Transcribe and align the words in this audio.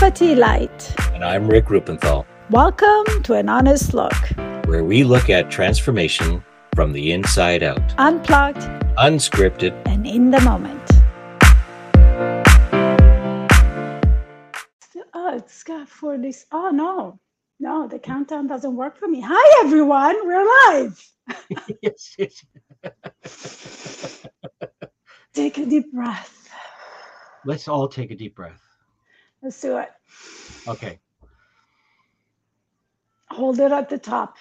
Light. 0.00 0.94
And 1.12 1.24
I'm 1.24 1.48
Rick 1.48 1.66
Ruppenthal. 1.66 2.24
Welcome 2.50 3.22
to 3.24 3.34
an 3.34 3.48
honest 3.48 3.94
look, 3.94 4.14
where 4.66 4.84
we 4.84 5.02
look 5.02 5.28
at 5.28 5.50
transformation 5.50 6.42
from 6.76 6.92
the 6.92 7.10
inside 7.10 7.64
out, 7.64 7.82
unplugged, 7.98 8.60
unscripted, 8.96 9.72
and 9.86 10.06
in 10.06 10.30
the 10.30 10.40
moment. 10.42 10.80
Oh, 15.14 15.36
it's 15.36 15.64
got 15.64 15.88
for 15.88 16.16
this. 16.16 16.46
Oh, 16.52 16.70
no, 16.70 17.18
no, 17.58 17.88
the 17.88 17.98
countdown 17.98 18.46
doesn't 18.46 18.76
work 18.76 18.96
for 18.96 19.08
me. 19.08 19.20
Hi, 19.26 19.64
everyone. 19.66 20.14
We're 20.24 20.46
live. 20.68 21.12
yes, 21.82 22.16
yes. 22.16 22.44
take 25.34 25.58
a 25.58 25.66
deep 25.66 25.92
breath. 25.92 26.48
Let's 27.44 27.66
all 27.66 27.88
take 27.88 28.12
a 28.12 28.16
deep 28.16 28.36
breath. 28.36 28.62
Let's 29.42 29.60
do 29.60 29.78
it. 29.78 29.88
Okay. 30.66 31.00
Hold 33.30 33.60
it 33.60 33.72
at 33.72 33.88
the 33.88 33.98
top. 33.98 34.36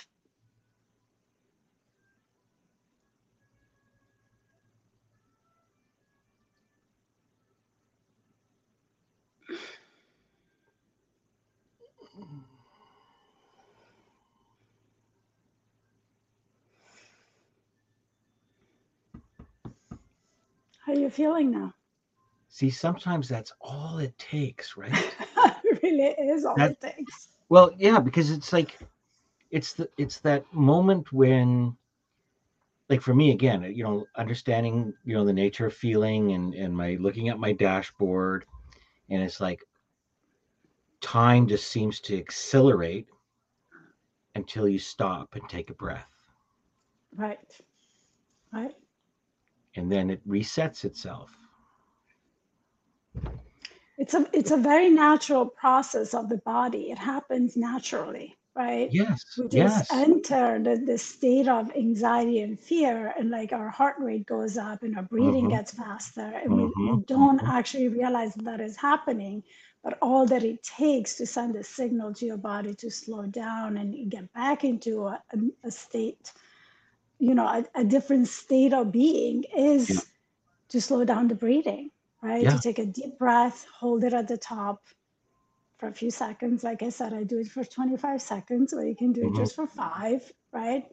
How 20.86 20.94
are 20.94 20.95
you 20.95 21.09
feeling 21.09 21.52
now? 21.52 21.73
See, 22.49 22.70
sometimes 22.70 23.27
that's 23.27 23.52
all 23.59 23.97
it 23.99 24.17
takes, 24.17 24.77
right? 24.77 25.16
it 25.71 25.80
really 25.83 26.03
is 26.31 26.45
all 26.45 26.55
that, 26.58 26.72
it 26.72 26.81
takes. 26.81 27.30
Well, 27.50 27.72
yeah, 27.78 28.00
because 28.00 28.31
it's 28.31 28.53
like 28.53 28.80
it's 29.52 29.73
the 29.73 29.89
it's 29.97 30.19
that 30.22 30.52
moment 30.53 31.11
when 31.11 31.78
like 32.89 33.02
for 33.02 33.14
me 33.14 33.31
again, 33.31 33.64
you 33.64 33.83
know, 33.83 34.05
understanding, 34.16 34.94
you 35.03 35.16
know, 35.16 35.25
the 35.25 35.33
nature 35.33 35.66
of 35.67 35.73
feeling 35.73 36.31
and 36.33 36.53
and 36.53 36.75
my 36.75 36.97
looking 37.00 37.30
at 37.30 37.39
my 37.39 37.53
dashboard 37.53 38.45
and 39.09 39.22
it's 39.22 39.39
like 39.42 39.61
time 41.02 41.47
just 41.47 41.67
seems 41.70 41.99
to 42.02 42.17
accelerate 42.17 43.08
until 44.36 44.67
you 44.67 44.80
stop 44.80 45.36
and 45.36 45.49
take 45.49 45.70
a 45.70 45.73
breath. 45.73 46.08
Right. 47.16 47.39
Right. 48.53 48.75
And 49.75 49.92
then 49.92 50.09
it 50.09 50.27
resets 50.27 50.86
itself 50.86 51.31
it's 53.98 54.14
a 54.14 54.26
it's 54.34 54.52
a 54.52 54.58
very 54.58 54.90
natural 54.90 55.45
process 55.45 56.14
of 56.14 56.30
the 56.30 56.38
body 56.38 56.92
it 56.92 56.98
happens 56.98 57.58
naturally 57.58 58.36
right 58.56 58.89
yes 58.92 59.23
we 59.38 59.48
just 59.48 59.56
yes. 59.56 59.88
enter 59.92 60.59
the, 60.59 60.76
the 60.86 60.98
state 60.98 61.48
of 61.48 61.72
anxiety 61.76 62.42
and 62.42 62.59
fear 62.59 63.14
and 63.17 63.30
like 63.30 63.54
our 63.54 63.70
heart 63.70 63.95
rate 64.00 64.26
goes 64.26 64.58
up 64.58 64.84
and 64.84 64.95
our 64.95 65.04
breathing 65.04 65.45
mm-hmm. 65.45 65.58
gets 65.58 65.72
faster 65.73 66.31
and 66.44 66.52
mm-hmm. 66.52 66.86
we, 66.86 66.92
we, 66.92 67.04
don't 67.06 67.39
mm-hmm. 67.39 67.52
actually 67.52 67.88
realize 67.88 68.34
that, 68.36 68.45
that 68.45 68.62
is 68.62 68.78
happening 68.78 69.44
but 69.84 69.98
all 70.02 70.26
that 70.26 70.44
it 70.44 70.61
takes 70.64 71.16
to 71.16 71.26
send 71.26 71.56
a 71.56 71.64
signal 71.64 72.14
to 72.14 72.26
your 72.26 72.38
body 72.38 72.73
to 72.73 72.89
slow 72.89 73.26
down 73.26 73.78
and 73.78 74.11
get 74.11 74.32
back 74.34 74.64
into 74.64 75.06
a, 75.08 75.22
a, 75.34 75.67
a 75.67 75.72
state 75.72 76.32
you 77.20 77.34
know 77.34 77.48
a, 77.48 77.66
a, 77.76 77.84
different 77.84 78.28
state 78.28 78.73
of 78.73 78.92
being 78.92 79.44
is 79.56 79.89
yeah. 79.89 80.00
to 80.70 80.82
slow 80.82 81.04
down 81.04 81.28
the 81.28 81.36
breathing 81.36 81.89
right? 82.28 82.44
Yeah. 82.44 82.56
To 82.56 82.61
take 82.61 82.80
a 82.80 82.86
deep 82.86 83.17
breath, 83.17 83.66
hold 83.73 84.03
it 84.03 84.14
at 84.14 84.28
the 84.28 84.38
top 84.38 84.83
for 85.78 85.88
a 85.88 85.94
few 85.94 86.11
seconds. 86.11 86.64
Like 86.64 86.83
I 86.83 86.89
said, 86.89 87.14
I 87.14 87.23
do 87.23 87.39
it 87.39 87.47
for 87.47 87.64
25 87.64 88.22
seconds, 88.22 88.73
or 88.73 88.86
you 88.86 88.95
can 88.95 89.14
do 89.14 89.22
it 89.22 89.25
mm-hmm. 89.28 89.38
just 89.38 89.56
for 89.56 89.67
five, 89.67 90.32
right? 90.52 90.86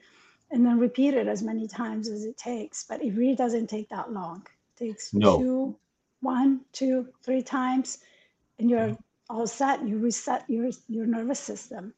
And 0.51 0.65
then 0.65 0.79
repeat 0.79 1.15
it 1.15 1.27
as 1.27 1.43
many 1.43 1.67
times 1.67 2.09
as 2.09 2.25
it 2.25 2.37
takes. 2.37 2.85
But 2.85 3.03
it 3.03 3.15
really 3.15 3.35
doesn't 3.35 3.69
take 3.69 3.89
that 3.89 4.13
long. 4.13 4.47
It 4.77 4.87
takes 4.87 5.13
no. 5.13 5.39
two, 5.39 5.77
one, 6.21 6.61
two, 6.73 7.09
three 7.23 7.43
times, 7.43 7.99
and 8.59 8.71
you're 8.71 8.89
mm-hmm. 8.89 9.37
all 9.37 9.47
set. 9.47 9.87
You 9.87 9.99
reset 9.99 10.45
your 10.49 10.71
your 10.89 11.07
nervous 11.07 11.41
system. 11.41 11.95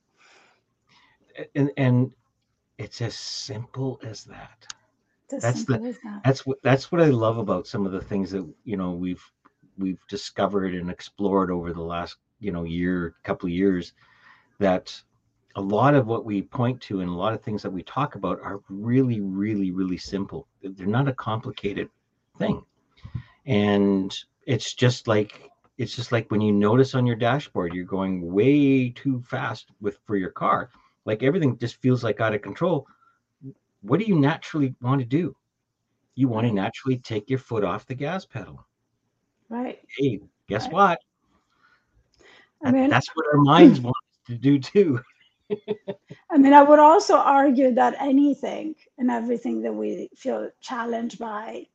And 1.55 1.71
and 1.77 2.13
it's 2.79 3.01
as 3.03 3.17
simple 3.17 4.01
as 4.03 4.25
that 4.25 4.67
that's 5.29 5.65
the 5.65 5.97
that's 6.25 6.47
what 6.47 6.59
that's 6.63 6.93
what 6.93 7.01
I 7.01 7.07
love 7.07 7.39
about 7.39 7.67
some 7.67 7.85
of 7.85 7.93
the 7.93 8.01
things 8.01 8.31
that 8.31 8.47
you 8.65 8.77
know 8.77 8.93
we've 8.93 9.23
we've 9.77 10.01
discovered 10.09 10.75
and 10.75 10.91
explored 10.91 11.51
over 11.51 11.73
the 11.73 11.83
last 11.83 12.17
you 12.39 12.53
know 12.53 12.65
year 12.65 13.15
couple 13.25 13.47
of 13.47 13.53
years 13.53 13.93
that 14.59 15.01
a 15.57 15.61
lot 15.61 15.95
of 15.95 16.07
what 16.07 16.25
we 16.25 16.43
point 16.43 16.81
to 16.83 17.01
and 17.01 17.09
a 17.09 17.15
lot 17.15 17.33
of 17.33 17.43
things 17.43 17.63
that 17.63 17.71
we 17.71 17.83
talk 17.83 18.15
about 18.15 18.41
are 18.41 18.61
really 18.69 19.21
really 19.21 19.71
really 19.73 19.99
simple. 19.99 20.47
They're 20.63 20.87
not 20.87 21.09
a 21.09 21.15
complicated 21.15 21.89
thing. 22.39 22.63
And 23.47 24.17
it's 24.47 24.75
just 24.75 25.09
like 25.09 25.51
it's 25.79 25.95
just 25.97 26.13
like 26.13 26.31
when 26.31 26.41
you 26.41 26.53
notice 26.53 26.95
on 26.95 27.07
your 27.07 27.17
dashboard 27.17 27.75
you're 27.75 27.85
going 27.85 28.33
way 28.33 28.91
too 28.91 29.23
fast 29.23 29.71
with 29.81 29.99
for 30.07 30.17
your 30.17 30.31
car. 30.31 30.71
Like 31.05 31.23
everything 31.23 31.59
just 31.59 31.77
feels 31.77 32.05
like 32.05 32.21
out 32.21 32.35
of 32.35 32.43
control 32.43 32.87
what 33.83 34.01
do 34.01 34.07
you 34.07 34.19
naturally 34.19 34.75
want 34.81 35.01
to 35.01 35.07
do? 35.07 35.35
You 36.15 36.29
want 36.29 36.47
to 36.47 36.53
mm. 36.53 36.57
naturally 36.57 36.99
take 36.99 37.29
your 37.29 37.39
foot 37.39 37.65
off 37.65 37.87
the 37.87 37.95
gas 37.95 38.25
pedal. 38.25 38.65
Right. 39.49 39.81
Hey, 39.97 40.21
guess 40.49 40.65
right. 40.65 40.73
what? 40.73 40.99
I 42.65 42.71
mean, 42.73 42.89
that's 42.89 43.09
what 43.15 43.27
our 43.33 43.39
minds 43.39 43.81
want 43.81 43.97
to 44.27 44.35
do 44.35 44.59
too. 44.59 45.01
I 46.31 46.39
mean, 46.39 46.53
I 46.53 46.63
would 46.63 46.79
also 46.79 47.17
argue 47.17 47.73
that 47.75 47.95
anything 48.01 48.75
and 48.99 49.11
everything 49.11 49.63
that 49.63 49.73
we 49.73 50.09
feel 50.17 50.51
challenged 50.61 51.19
by 51.19 51.67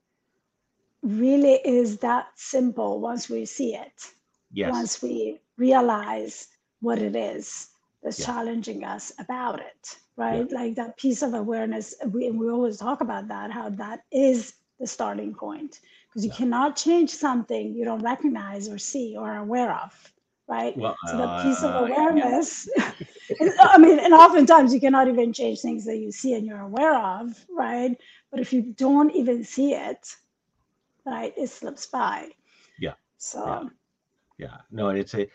really 1.01 1.59
is 1.63 1.97
that 2.00 2.28
simple 2.35 3.00
once 3.00 3.29
we 3.29 3.45
see 3.45 3.75
it. 3.75 4.11
Yes. 4.51 4.72
Once 4.72 5.01
we 5.01 5.40
realize 5.57 6.47
what 6.81 7.00
it 7.00 7.16
is 7.16 7.70
that's 8.03 8.19
yeah. 8.19 8.25
challenging 8.25 8.84
us 8.84 9.12
about 9.19 9.59
it 9.59 9.95
right 10.17 10.47
yeah. 10.50 10.57
like 10.57 10.75
that 10.75 10.97
piece 10.97 11.22
of 11.22 11.34
awareness 11.34 11.95
we, 12.07 12.29
we 12.31 12.50
always 12.50 12.78
talk 12.78 13.01
about 13.01 13.28
that 13.28 13.51
how 13.51 13.69
that 13.69 14.03
is 14.12 14.53
the 14.79 14.88
starting 14.88 15.34
point 15.34 15.79
because 16.09 16.25
you 16.25 16.31
yeah. 16.31 16.38
cannot 16.38 16.75
change 16.75 17.09
something 17.09 17.73
you 17.73 17.85
don't 17.85 18.03
recognize 18.03 18.67
or 18.67 18.78
see 18.78 19.16
or 19.17 19.31
are 19.31 19.38
aware 19.38 19.73
of 19.73 20.13
right 20.47 20.75
well, 20.78 20.95
so 21.07 21.17
that 21.17 21.44
piece 21.44 21.63
of 21.63 21.72
uh, 21.72 21.85
awareness 21.85 22.67
i 23.61 23.78
mean 23.78 24.00
and 24.00 24.13
oftentimes 24.13 24.73
you 24.73 24.79
cannot 24.79 25.07
even 25.07 25.31
change 25.31 25.61
things 25.61 25.85
that 25.85 25.97
you 25.97 26.11
see 26.11 26.34
and 26.34 26.45
you're 26.45 26.61
aware 26.61 26.97
of 26.97 27.45
right 27.50 27.95
but 28.31 28.40
if 28.40 28.51
you 28.51 28.61
don't 28.75 29.11
even 29.16 29.44
see 29.44 29.73
it 29.73 30.16
right 31.06 31.34
it 31.38 31.50
slips 31.50 31.85
by 31.85 32.28
yeah 32.79 32.94
so 33.17 33.69
yeah, 34.38 34.47
yeah. 34.47 34.57
no 34.72 34.90
it's 34.90 35.13
a 35.13 35.28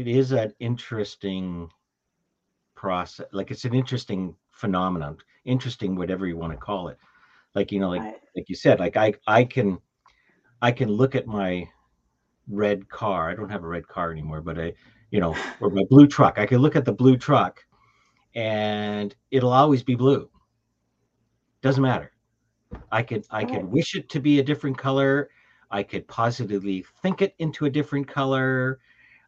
it 0.00 0.08
is 0.08 0.32
an 0.32 0.52
interesting 0.58 1.68
process 2.74 3.26
like 3.32 3.50
it's 3.50 3.64
an 3.64 3.74
interesting 3.74 4.34
phenomenon 4.50 5.16
interesting 5.44 5.94
whatever 5.94 6.26
you 6.26 6.36
want 6.36 6.52
to 6.52 6.58
call 6.58 6.88
it. 6.88 6.98
Like 7.54 7.70
you 7.70 7.78
know 7.78 7.90
like 7.90 8.02
right. 8.02 8.20
like 8.34 8.48
you 8.48 8.56
said 8.56 8.80
like 8.80 8.96
i 8.96 9.14
i 9.28 9.44
can 9.44 9.78
i 10.60 10.72
can 10.72 10.88
look 10.88 11.14
at 11.14 11.26
my 11.26 11.68
red 12.48 12.88
car 12.88 13.30
i 13.30 13.34
don't 13.34 13.48
have 13.48 13.62
a 13.62 13.68
red 13.68 13.86
car 13.86 14.10
anymore 14.10 14.40
but 14.40 14.58
i 14.58 14.72
you 15.12 15.20
know 15.20 15.36
or 15.60 15.70
my 15.70 15.84
blue 15.88 16.08
truck. 16.08 16.38
I 16.38 16.46
can 16.46 16.58
look 16.58 16.74
at 16.74 16.84
the 16.84 16.92
blue 16.92 17.16
truck 17.16 17.64
and 18.34 19.14
it'll 19.30 19.52
always 19.52 19.84
be 19.84 19.94
blue. 19.94 20.28
Doesn't 21.62 21.82
matter. 21.82 22.10
I 22.90 23.04
could 23.04 23.24
i 23.30 23.44
could 23.44 23.64
wish 23.64 23.94
it 23.94 24.08
to 24.10 24.20
be 24.20 24.40
a 24.40 24.42
different 24.42 24.76
color. 24.76 25.30
I 25.70 25.84
could 25.84 26.08
positively 26.08 26.84
think 27.02 27.22
it 27.22 27.34
into 27.38 27.66
a 27.66 27.70
different 27.70 28.08
color 28.08 28.80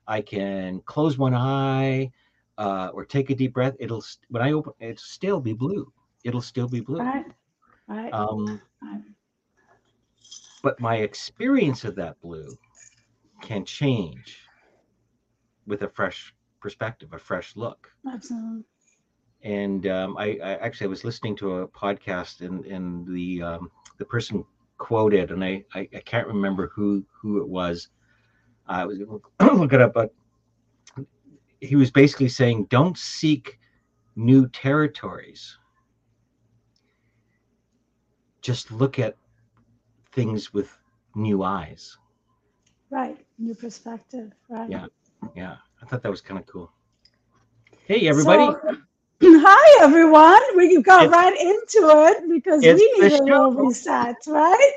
i 0.09 0.21
can 0.21 0.81
close 0.81 1.19
one 1.19 1.35
eye 1.35 2.11
uh, 2.59 2.91
or 2.95 3.05
take 3.05 3.31
a 3.31 3.35
deep 3.35 3.55
breath, 3.55 3.75
it'll 3.79 4.03
when 4.29 4.43
I 4.43 4.53
open, 4.53 4.73
it'll 4.81 4.97
still 4.97 5.41
be 5.41 5.53
blue. 5.53 5.93
It'll 6.25 6.41
still 6.41 6.69
be 6.69 6.81
blue. 6.81 6.99
Right. 6.99 7.27
Right. 7.89 8.13
Um, 8.13 8.61
right. 8.83 9.03
But 10.63 10.81
my 10.81 10.97
experience 10.97 11.85
of 11.85 11.95
that 11.97 12.21
blue 12.21 12.59
can 13.43 13.65
change 13.65 14.39
with 15.67 15.83
a 15.83 15.89
fresh 15.89 16.35
perspective, 16.61 17.13
a 17.13 17.19
fresh 17.19 17.55
look. 17.57 17.93
Absolutely. 18.11 18.65
And 19.43 19.87
um, 19.87 20.17
I, 20.17 20.39
I, 20.43 20.55
actually 20.57 20.87
I 20.87 20.91
was 20.91 21.05
listening 21.05 21.37
to 21.37 21.59
a 21.59 21.69
podcast 21.69 22.41
and 22.41 22.65
and 22.65 23.07
the 23.07 23.43
um, 23.43 23.71
the 23.99 24.05
person 24.05 24.45
quoted, 24.79 25.31
and 25.31 25.45
I, 25.45 25.65
I, 25.75 25.89
I 25.95 26.01
can't 26.01 26.27
remember 26.27 26.69
who 26.75 27.05
who 27.13 27.41
it 27.41 27.49
was. 27.49 27.89
I 28.67 28.85
was 28.85 28.99
look 29.41 29.73
it 29.73 29.81
up, 29.81 29.93
but 29.93 30.13
he 31.61 31.77
was 31.77 31.91
basically 31.91 32.29
saying 32.29 32.67
don't 32.71 32.97
seek 32.97 33.59
new 34.15 34.49
territories 34.49 35.59
just 38.41 38.71
look 38.71 38.99
at 38.99 39.17
things 40.13 40.53
with 40.53 40.79
new 41.15 41.43
eyes 41.43 41.97
right 42.91 43.19
new 43.39 43.55
perspective 43.55 44.33
right 44.49 44.71
yeah 44.71 44.87
yeah, 45.35 45.57
I 45.83 45.87
thought 45.87 46.03
that 46.03 46.11
was 46.11 46.21
kind 46.21 46.39
of 46.41 46.47
cool. 46.47 46.71
Hey, 47.87 48.09
everybody. 48.09 48.45
So, 48.45 48.77
hi, 49.23 49.85
everyone. 49.85 50.41
We 50.57 50.81
got 50.83 51.05
it's, 51.05 51.13
right 51.13 51.41
into 51.41 51.89
it 52.07 52.29
because 52.29 52.63
we 52.63 52.75
need 52.75 53.13
a 53.13 53.23
little 53.23 53.53
reset, 53.53 54.17
right? 54.27 54.73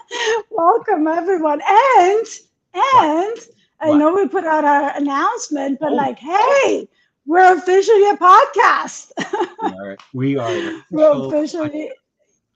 Welcome, 0.50 1.06
everyone. 1.06 1.60
And, 1.66 2.26
and, 2.74 3.34
what? 3.34 3.48
I 3.80 3.92
know 3.96 4.14
we 4.14 4.28
put 4.28 4.44
out 4.44 4.64
our 4.64 4.96
announcement, 4.96 5.78
but 5.80 5.92
oh. 5.92 5.94
like, 5.94 6.18
hey, 6.18 6.88
we're 7.26 7.56
officially 7.56 8.08
a 8.10 8.16
podcast. 8.16 9.12
we 10.14 10.36
are. 10.36 10.82
We 10.90 11.02
are 11.02 11.18
we're 11.18 11.26
officially, 11.26 11.90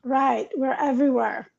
right. 0.03 0.49
We're 0.57 0.75
everywhere. 0.75 1.51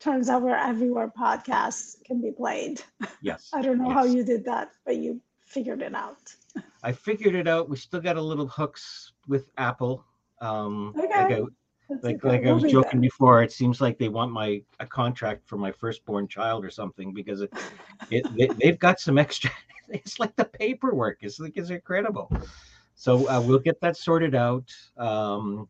Turns 0.00 0.28
out 0.28 0.42
we're 0.42 0.56
everywhere 0.56 1.12
podcasts 1.16 2.02
can 2.04 2.20
be 2.20 2.32
played. 2.32 2.82
Yes. 3.20 3.50
I 3.52 3.62
don't 3.62 3.78
know 3.78 3.88
yes. 3.88 3.94
how 3.94 4.04
you 4.04 4.24
did 4.24 4.44
that, 4.46 4.72
but 4.84 4.96
you 4.96 5.20
figured 5.46 5.82
it 5.82 5.94
out. 5.94 6.34
I 6.82 6.92
figured 6.92 7.34
it 7.34 7.46
out. 7.46 7.68
We 7.68 7.76
still 7.76 8.00
got 8.00 8.16
a 8.16 8.22
little 8.22 8.48
hooks 8.48 9.12
with 9.28 9.50
Apple. 9.58 10.04
Um, 10.40 10.94
okay. 10.98 11.36
I, 11.36 11.42
like, 12.02 12.24
like 12.24 12.46
I 12.46 12.52
was 12.52 12.64
joking 12.64 13.00
before, 13.00 13.42
it 13.42 13.52
seems 13.52 13.80
like 13.80 13.98
they 13.98 14.08
want 14.08 14.32
my 14.32 14.62
a 14.80 14.86
contract 14.86 15.46
for 15.46 15.56
my 15.56 15.72
firstborn 15.72 16.28
child 16.28 16.64
or 16.64 16.70
something 16.70 17.12
because 17.12 17.40
it, 17.40 17.52
it 18.10 18.58
they, 18.58 18.66
have 18.66 18.78
got 18.78 19.00
some 19.00 19.18
extra. 19.18 19.50
It's 19.88 20.18
like 20.18 20.34
the 20.36 20.46
paperwork. 20.46 21.18
is 21.20 21.38
like 21.38 21.52
it's 21.56 21.68
incredible. 21.68 22.32
So 22.94 23.28
uh, 23.28 23.42
we'll 23.42 23.58
get 23.58 23.78
that 23.82 23.94
sorted 23.94 24.34
out. 24.34 24.72
Um, 24.96 25.68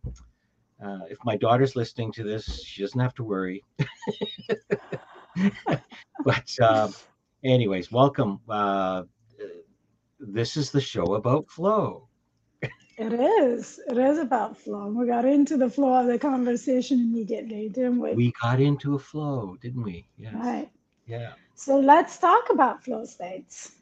uh, 0.80 1.00
if 1.10 1.18
my 1.24 1.36
daughter's 1.36 1.74
listening 1.74 2.12
to 2.12 2.22
this, 2.22 2.62
she 2.62 2.82
doesn't 2.82 3.00
have 3.00 3.14
to 3.14 3.24
worry. 3.24 3.64
but 6.24 6.56
uh, 6.60 6.88
anyways, 7.42 7.90
welcome. 7.90 8.38
Uh, 8.48 9.04
this 10.20 10.56
is 10.56 10.70
the 10.70 10.80
show 10.80 11.14
about 11.14 11.48
flow. 11.48 12.08
It 12.98 13.12
is. 13.12 13.80
It 13.88 13.98
is 13.98 14.18
about 14.18 14.56
flow. 14.56 14.88
We 14.88 15.06
got 15.06 15.24
into 15.24 15.56
the 15.56 15.68
flow 15.68 15.94
of 16.00 16.06
the 16.06 16.18
conversation 16.18 17.00
immediately, 17.00 17.68
didn't 17.68 17.98
we? 17.98 18.14
We 18.14 18.32
got 18.40 18.60
into 18.60 18.94
a 18.94 18.98
flow, 18.98 19.56
didn't 19.60 19.82
we? 19.82 20.06
Yes. 20.16 20.34
Right. 20.34 20.70
Yeah. 21.06 21.32
So 21.54 21.78
let's 21.78 22.18
talk 22.18 22.50
about 22.50 22.84
flow 22.84 23.04
states. 23.04 23.72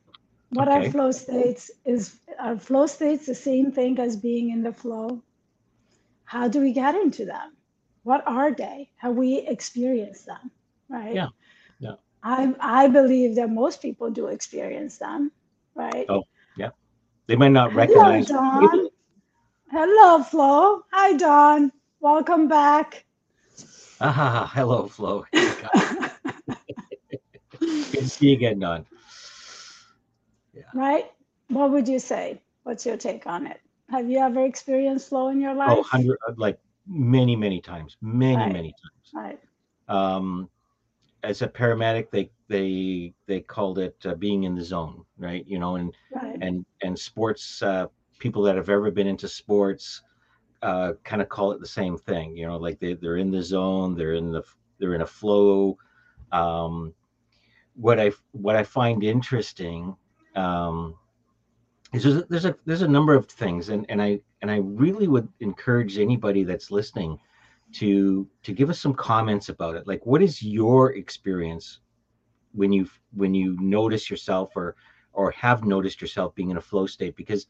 What 0.51 0.69
okay. 0.69 0.87
are 0.87 0.91
flow 0.91 1.11
states? 1.12 1.71
Is 1.85 2.17
are 2.39 2.57
flow 2.57 2.87
states 2.87 3.27
the 3.27 3.35
same 3.35 3.71
thing 3.73 3.99
as 3.99 4.17
being 4.17 4.51
in 4.51 4.62
the 4.62 4.73
flow? 4.73 5.23
How 6.25 6.49
do 6.49 6.61
we 6.61 6.73
get 6.73 6.95
into 6.95 7.25
them? 7.25 7.57
What 8.05 8.23
are 8.27 8.53
they? 8.53 8.91
How 8.97 9.11
we 9.11 9.39
experience 9.39 10.23
them? 10.23 10.51
Right. 10.89 11.15
Yeah. 11.15 11.29
Yeah. 11.79 11.95
I 12.23 12.55
I 12.61 12.89
believe 12.89 13.35
that 13.37 13.51
most 13.51 13.83
people 13.83 14.11
do 14.11 14.27
experience 14.27 14.99
them 14.99 15.33
right? 15.75 16.07
Oh, 16.09 16.25
yeah. 16.57 16.71
They 17.27 17.37
might 17.37 17.53
not 17.53 17.75
recognize. 17.75 18.29
Hello. 18.29 18.90
Hello, 19.73 20.21
Flo. 20.21 20.83
Hi, 20.91 21.13
Don. 21.17 21.71
Welcome 22.01 22.49
back. 22.49 23.05
Ah, 24.01 24.51
hello, 24.53 24.89
Flo. 24.89 25.25
Good 25.33 25.47
to 27.61 28.09
see 28.09 28.31
you 28.31 28.33
again, 28.33 28.59
Dawn. 28.59 28.85
Yeah. 30.53 30.63
Right? 30.75 31.13
What 31.51 31.71
would 31.71 31.87
you 31.87 32.01
say? 32.01 32.43
What's 32.65 32.85
your 32.85 32.97
take 32.97 33.29
on 33.29 33.47
it? 33.47 33.61
Have 33.91 34.11
you 34.11 34.19
ever 34.19 34.45
experienced 34.45 35.09
flow 35.09 35.29
in 35.29 35.41
your 35.41 35.53
oh, 35.53 35.59
life? 35.59 35.79
Oh, 35.79 35.83
hundred, 35.85 36.19
like 36.37 36.59
many, 36.89 37.37
many 37.37 37.61
times, 37.61 37.97
many, 38.03 38.37
right. 38.37 38.53
many 38.53 38.75
times. 38.83 39.13
Right. 39.15 39.39
Um, 39.89 40.51
as 41.23 41.43
a 41.43 41.49
paramedic, 41.49 42.11
they 42.11 42.33
they 42.49 43.15
they 43.29 43.41
called 43.41 43.79
it 43.79 43.95
uh, 44.05 44.17
being 44.17 44.43
in 44.43 44.57
the 44.57 44.65
zone, 44.65 45.05
right? 45.17 45.47
You 45.47 45.61
know, 45.61 45.77
and 45.77 45.95
right. 46.13 46.39
and 46.41 46.67
and 46.83 46.99
sports 46.99 47.63
uh, 47.63 47.87
people 48.21 48.43
that 48.43 48.55
have 48.55 48.69
ever 48.69 48.91
been 48.93 49.09
into 49.09 49.27
sports 49.27 50.03
uh, 50.63 50.93
kind 51.05 51.23
of 51.23 51.29
call 51.29 51.53
it 51.53 51.61
the 51.61 51.67
same 51.67 51.97
thing. 51.97 52.37
You 52.37 52.47
know, 52.47 52.57
like 52.57 52.79
they 52.79 52.95
they're 52.95 53.17
in 53.17 53.31
the 53.31 53.43
zone, 53.43 53.97
they're 53.97 54.15
in 54.15 54.31
the 54.31 54.43
they're 54.79 54.95
in 54.95 55.03
a 55.03 55.07
flow. 55.07 55.77
Um, 56.31 56.95
what 57.75 57.99
I 57.99 58.13
what 58.33 58.57
I 58.57 58.63
find 58.63 59.03
interesting 59.03 59.97
um, 60.37 60.95
is 61.93 62.05
there's 62.05 62.17
a, 62.17 62.25
there's 62.29 62.45
a 62.45 62.57
there's 62.67 62.83
a 62.83 62.89
number 62.89 63.15
of 63.15 63.27
things, 63.27 63.71
and 63.71 63.87
and 63.89 64.01
I 64.01 64.21
and 64.43 64.51
I 64.51 64.59
really 64.59 65.09
would 65.09 65.29
encourage 65.41 65.99
anybody 65.99 66.45
that's 66.45 66.71
listening 66.71 67.19
to 67.73 68.29
to 68.43 68.53
give 68.53 68.71
us 68.71 68.81
some 68.81 68.95
comments 68.95 69.49
about 69.49 69.77
it 69.77 69.87
like 69.87 70.05
what 70.05 70.21
is 70.21 70.43
your 70.43 70.95
experience 70.95 71.79
when 72.53 72.73
you 72.73 72.89
when 73.15 73.33
you 73.33 73.57
notice 73.61 74.11
yourself 74.11 74.57
or 74.57 74.75
or 75.13 75.31
have 75.31 75.65
noticed 75.65 76.01
yourself 76.01 76.35
being 76.35 76.51
in 76.51 76.57
a 76.57 76.61
flow 76.61 76.87
state 76.87 77.15
because 77.17 77.47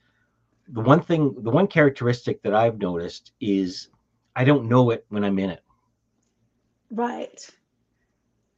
the 0.73 0.81
one 0.81 1.01
thing 1.01 1.35
the 1.43 1.51
one 1.51 1.67
characteristic 1.67 2.43
that 2.43 2.55
i've 2.55 2.79
noticed 2.79 3.33
is 3.41 3.89
i 4.37 4.45
don't 4.45 4.69
know 4.69 4.91
it 4.91 5.05
when 5.09 5.25
i'm 5.25 5.39
in 5.39 5.51
it. 5.51 5.63
Right. 6.91 7.49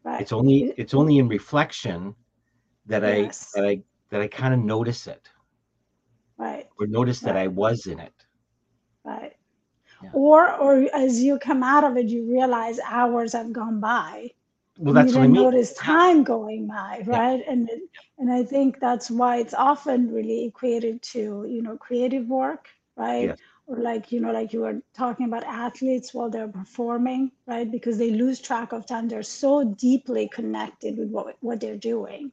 Right. 0.04 0.20
It's 0.20 0.32
only 0.32 0.74
it's 0.76 0.94
only 0.94 1.18
in 1.18 1.28
reflection 1.28 2.14
that 2.86 3.02
yes. 3.02 3.52
i 3.54 3.60
that 3.60 3.68
i 3.68 3.82
that 4.10 4.20
i 4.20 4.26
kind 4.26 4.54
of 4.54 4.60
notice 4.60 5.06
it. 5.06 5.28
Right. 6.38 6.66
Or 6.78 6.86
notice 6.86 7.22
right. 7.22 7.34
that 7.34 7.40
i 7.40 7.46
was 7.46 7.86
in 7.86 8.00
it. 8.00 8.14
Right. 9.04 9.32
Yeah. 10.02 10.10
or 10.12 10.52
or 10.54 10.88
as 10.94 11.22
you 11.22 11.38
come 11.38 11.62
out 11.62 11.84
of 11.84 11.96
it 11.96 12.08
you 12.08 12.24
realize 12.24 12.80
hours 12.80 13.34
have 13.34 13.52
gone 13.52 13.78
by 13.78 14.30
well 14.82 14.94
that's 14.94 15.12
you 15.12 15.18
what 15.18 15.24
I 15.24 15.28
mean. 15.28 15.42
notice 15.42 15.72
time 15.74 16.24
going 16.24 16.66
by 16.66 17.02
right 17.06 17.40
yeah. 17.40 17.52
and 17.52 17.70
and 18.18 18.32
i 18.32 18.42
think 18.42 18.80
that's 18.80 19.10
why 19.10 19.36
it's 19.36 19.54
often 19.54 20.12
really 20.12 20.44
equated 20.46 21.00
to 21.14 21.46
you 21.48 21.62
know 21.62 21.76
creative 21.76 22.26
work 22.26 22.68
right 22.96 23.28
yeah. 23.28 23.34
or 23.66 23.76
like 23.78 24.10
you 24.10 24.20
know 24.20 24.32
like 24.32 24.52
you 24.52 24.60
were 24.60 24.80
talking 24.94 25.26
about 25.26 25.44
athletes 25.44 26.12
while 26.12 26.28
they're 26.28 26.48
performing 26.48 27.30
right 27.46 27.70
because 27.70 27.96
they 27.96 28.10
lose 28.10 28.40
track 28.40 28.72
of 28.72 28.84
time 28.84 29.08
they're 29.08 29.22
so 29.22 29.64
deeply 29.64 30.28
connected 30.28 30.98
with 30.98 31.08
what 31.08 31.36
what 31.40 31.60
they're 31.60 31.76
doing 31.94 32.32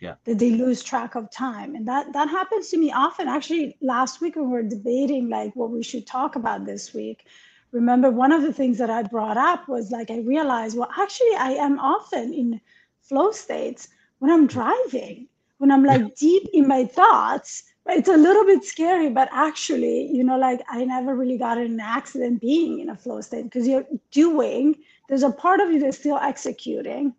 yeah. 0.00 0.14
that 0.24 0.38
they 0.38 0.50
lose 0.50 0.82
track 0.82 1.14
of 1.14 1.30
time 1.30 1.74
and 1.74 1.88
that 1.88 2.12
that 2.12 2.28
happens 2.28 2.68
to 2.68 2.76
me 2.76 2.92
often 2.92 3.28
actually 3.28 3.76
last 3.80 4.20
week 4.20 4.36
when 4.36 4.46
we 4.46 4.52
were 4.52 4.62
debating 4.62 5.28
like 5.28 5.56
what 5.56 5.70
we 5.70 5.82
should 5.82 6.06
talk 6.06 6.36
about 6.36 6.66
this 6.66 6.92
week 6.92 7.26
remember 7.72 8.10
one 8.10 8.32
of 8.32 8.42
the 8.42 8.52
things 8.52 8.78
that 8.78 8.90
i 8.90 9.02
brought 9.02 9.36
up 9.36 9.68
was 9.68 9.90
like 9.90 10.10
i 10.10 10.18
realized 10.18 10.76
well 10.76 10.90
actually 10.98 11.34
i 11.36 11.50
am 11.50 11.78
often 11.78 12.32
in 12.32 12.60
flow 13.00 13.30
states 13.30 13.88
when 14.18 14.30
i'm 14.30 14.46
driving 14.46 15.26
when 15.58 15.70
i'm 15.70 15.84
like 15.84 16.14
deep 16.16 16.48
in 16.52 16.66
my 16.66 16.84
thoughts. 16.84 17.64
It's 17.90 18.08
a 18.08 18.16
little 18.18 18.44
bit 18.44 18.64
scary 18.64 19.08
but 19.08 19.30
actually 19.32 20.12
you 20.12 20.22
know 20.22 20.38
like 20.38 20.60
i 20.68 20.84
never 20.84 21.14
really 21.16 21.38
got 21.38 21.56
in 21.56 21.72
an 21.72 21.80
accident 21.80 22.40
being 22.40 22.80
in 22.80 22.90
a 22.90 22.96
flow 22.96 23.22
state 23.22 23.44
because 23.44 23.66
you're 23.66 23.86
doing 24.10 24.76
there's 25.08 25.22
a 25.22 25.30
part 25.30 25.60
of 25.60 25.72
you 25.72 25.80
that's 25.80 25.96
still 25.98 26.18
executing 26.18 27.14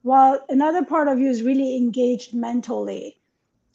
while 0.00 0.42
another 0.48 0.82
part 0.82 1.08
of 1.08 1.18
you 1.18 1.28
is 1.28 1.42
really 1.42 1.76
engaged 1.76 2.32
mentally 2.32 3.18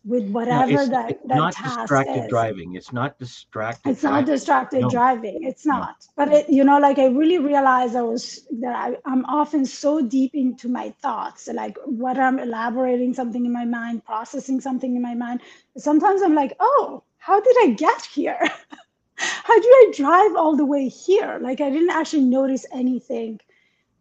with 0.10 0.28
whatever 0.32 0.72
no, 0.72 0.80
it's, 0.82 0.90
that, 0.90 1.12
it's 1.12 1.28
that 1.28 1.36
not 1.36 1.56
distracted 1.56 2.24
is. 2.24 2.30
driving 2.30 2.76
it's 2.76 2.92
not 2.92 3.20
distracted 3.20 3.92
it's 3.92 4.02
driving. 4.02 4.16
not 4.16 4.26
distracted 4.26 4.82
no. 4.82 4.90
driving 4.90 5.44
it's 5.44 5.66
not 5.68 5.96
no. 6.00 6.14
but 6.18 6.34
it 6.34 6.50
you 6.50 6.64
know 6.64 6.80
like 6.80 6.98
i 6.98 7.06
really 7.06 7.38
realized 7.38 7.96
i 7.96 8.02
was 8.02 8.48
that 8.60 8.76
I, 8.76 8.96
i'm 9.06 9.24
often 9.26 9.66
so 9.66 10.02
deep 10.02 10.34
into 10.34 10.68
my 10.68 10.90
thoughts 11.04 11.48
like 11.54 11.78
what 11.86 12.18
i'm 12.18 12.40
elaborating 12.40 13.14
something 13.14 13.46
in 13.46 13.54
my 13.54 13.66
mind 13.66 14.04
processing 14.04 14.60
something 14.60 14.96
in 14.96 15.02
my 15.02 15.14
mind 15.14 15.42
sometimes 15.78 16.24
i'm 16.24 16.34
like 16.34 16.56
oh 16.60 17.04
how 17.20 17.40
did 17.40 17.56
i 17.62 17.68
get 17.72 18.02
here 18.02 18.40
how 19.16 19.60
did 19.62 19.74
i 19.82 19.92
drive 19.96 20.36
all 20.36 20.56
the 20.56 20.66
way 20.66 20.88
here 20.88 21.38
like 21.40 21.62
i 21.62 21.70
didn't 21.70 21.92
actually 21.92 22.24
notice 22.24 22.66
anything 22.74 23.40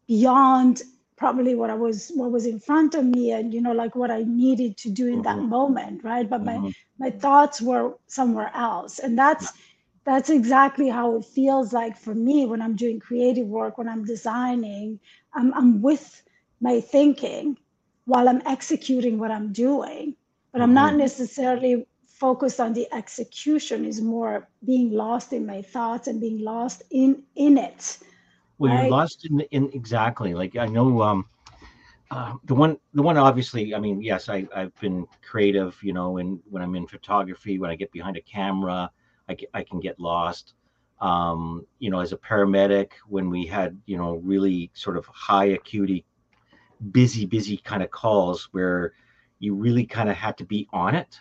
beyond 0.06 0.82
probably 1.18 1.54
what 1.54 1.68
I 1.68 1.74
was 1.74 2.10
what 2.14 2.30
was 2.30 2.46
in 2.46 2.60
front 2.60 2.94
of 2.94 3.04
me 3.04 3.32
and 3.32 3.52
you 3.52 3.60
know 3.60 3.72
like 3.72 3.94
what 3.96 4.10
I 4.10 4.22
needed 4.22 4.76
to 4.78 4.90
do 4.90 5.08
in 5.08 5.14
mm-hmm. 5.14 5.22
that 5.22 5.38
moment 5.38 6.04
right 6.04 6.28
but 6.28 6.44
mm-hmm. 6.44 6.66
my 6.66 6.72
my 6.98 7.10
thoughts 7.10 7.60
were 7.60 7.94
somewhere 8.06 8.50
else 8.54 9.00
and 9.00 9.18
that's 9.18 9.52
that's 10.04 10.30
exactly 10.30 10.88
how 10.88 11.16
it 11.16 11.24
feels 11.24 11.72
like 11.72 11.96
for 11.98 12.14
me 12.14 12.46
when 12.46 12.62
I'm 12.62 12.76
doing 12.76 13.00
creative 13.00 13.46
work 13.46 13.76
when 13.76 13.88
I'm 13.88 14.04
designing 14.04 15.00
I'm, 15.34 15.52
I'm 15.54 15.82
with 15.82 16.22
my 16.60 16.80
thinking 16.80 17.58
while 18.06 18.28
I'm 18.28 18.42
executing 18.46 19.18
what 19.18 19.32
I'm 19.32 19.52
doing 19.52 20.14
but 20.52 20.62
I'm 20.62 20.72
not 20.72 20.90
mm-hmm. 20.90 21.00
necessarily 21.00 21.86
focused 22.06 22.58
on 22.58 22.72
the 22.72 22.86
execution 22.92 23.84
is 23.84 24.00
more 24.00 24.48
being 24.64 24.90
lost 24.92 25.32
in 25.32 25.44
my 25.46 25.62
thoughts 25.62 26.08
and 26.08 26.20
being 26.20 26.40
lost 26.40 26.82
in 26.90 27.22
in 27.34 27.58
it 27.58 27.98
well, 28.58 28.72
you're 28.72 28.90
lost 28.90 29.26
in 29.26 29.40
in 29.40 29.70
exactly 29.72 30.34
like 30.34 30.56
I 30.56 30.66
know 30.66 31.02
um 31.02 31.28
uh, 32.10 32.34
the 32.44 32.54
one 32.54 32.78
the 32.94 33.02
one 33.02 33.16
obviously 33.16 33.74
I 33.74 33.80
mean 33.80 34.00
yes 34.00 34.28
I 34.28 34.46
I've 34.54 34.78
been 34.80 35.06
creative 35.22 35.78
you 35.82 35.92
know 35.92 36.18
and 36.18 36.40
when 36.50 36.62
I'm 36.62 36.74
in 36.74 36.86
photography 36.86 37.58
when 37.58 37.70
I 37.70 37.76
get 37.76 37.92
behind 37.92 38.16
a 38.16 38.22
camera 38.22 38.90
I, 39.28 39.36
I 39.54 39.62
can 39.62 39.78
get 39.80 40.00
lost 40.00 40.54
um 41.00 41.66
you 41.78 41.90
know 41.90 42.00
as 42.00 42.12
a 42.12 42.16
paramedic 42.16 42.92
when 43.06 43.30
we 43.30 43.46
had 43.46 43.78
you 43.86 43.96
know 43.96 44.16
really 44.16 44.70
sort 44.74 44.96
of 44.96 45.06
high 45.06 45.46
acuity 45.46 46.04
busy 46.90 47.26
busy 47.26 47.58
kind 47.58 47.82
of 47.82 47.90
calls 47.90 48.48
where 48.52 48.92
you 49.38 49.54
really 49.54 49.86
kind 49.86 50.08
of 50.08 50.16
had 50.16 50.36
to 50.38 50.44
be 50.44 50.66
on 50.72 50.94
it 50.94 51.20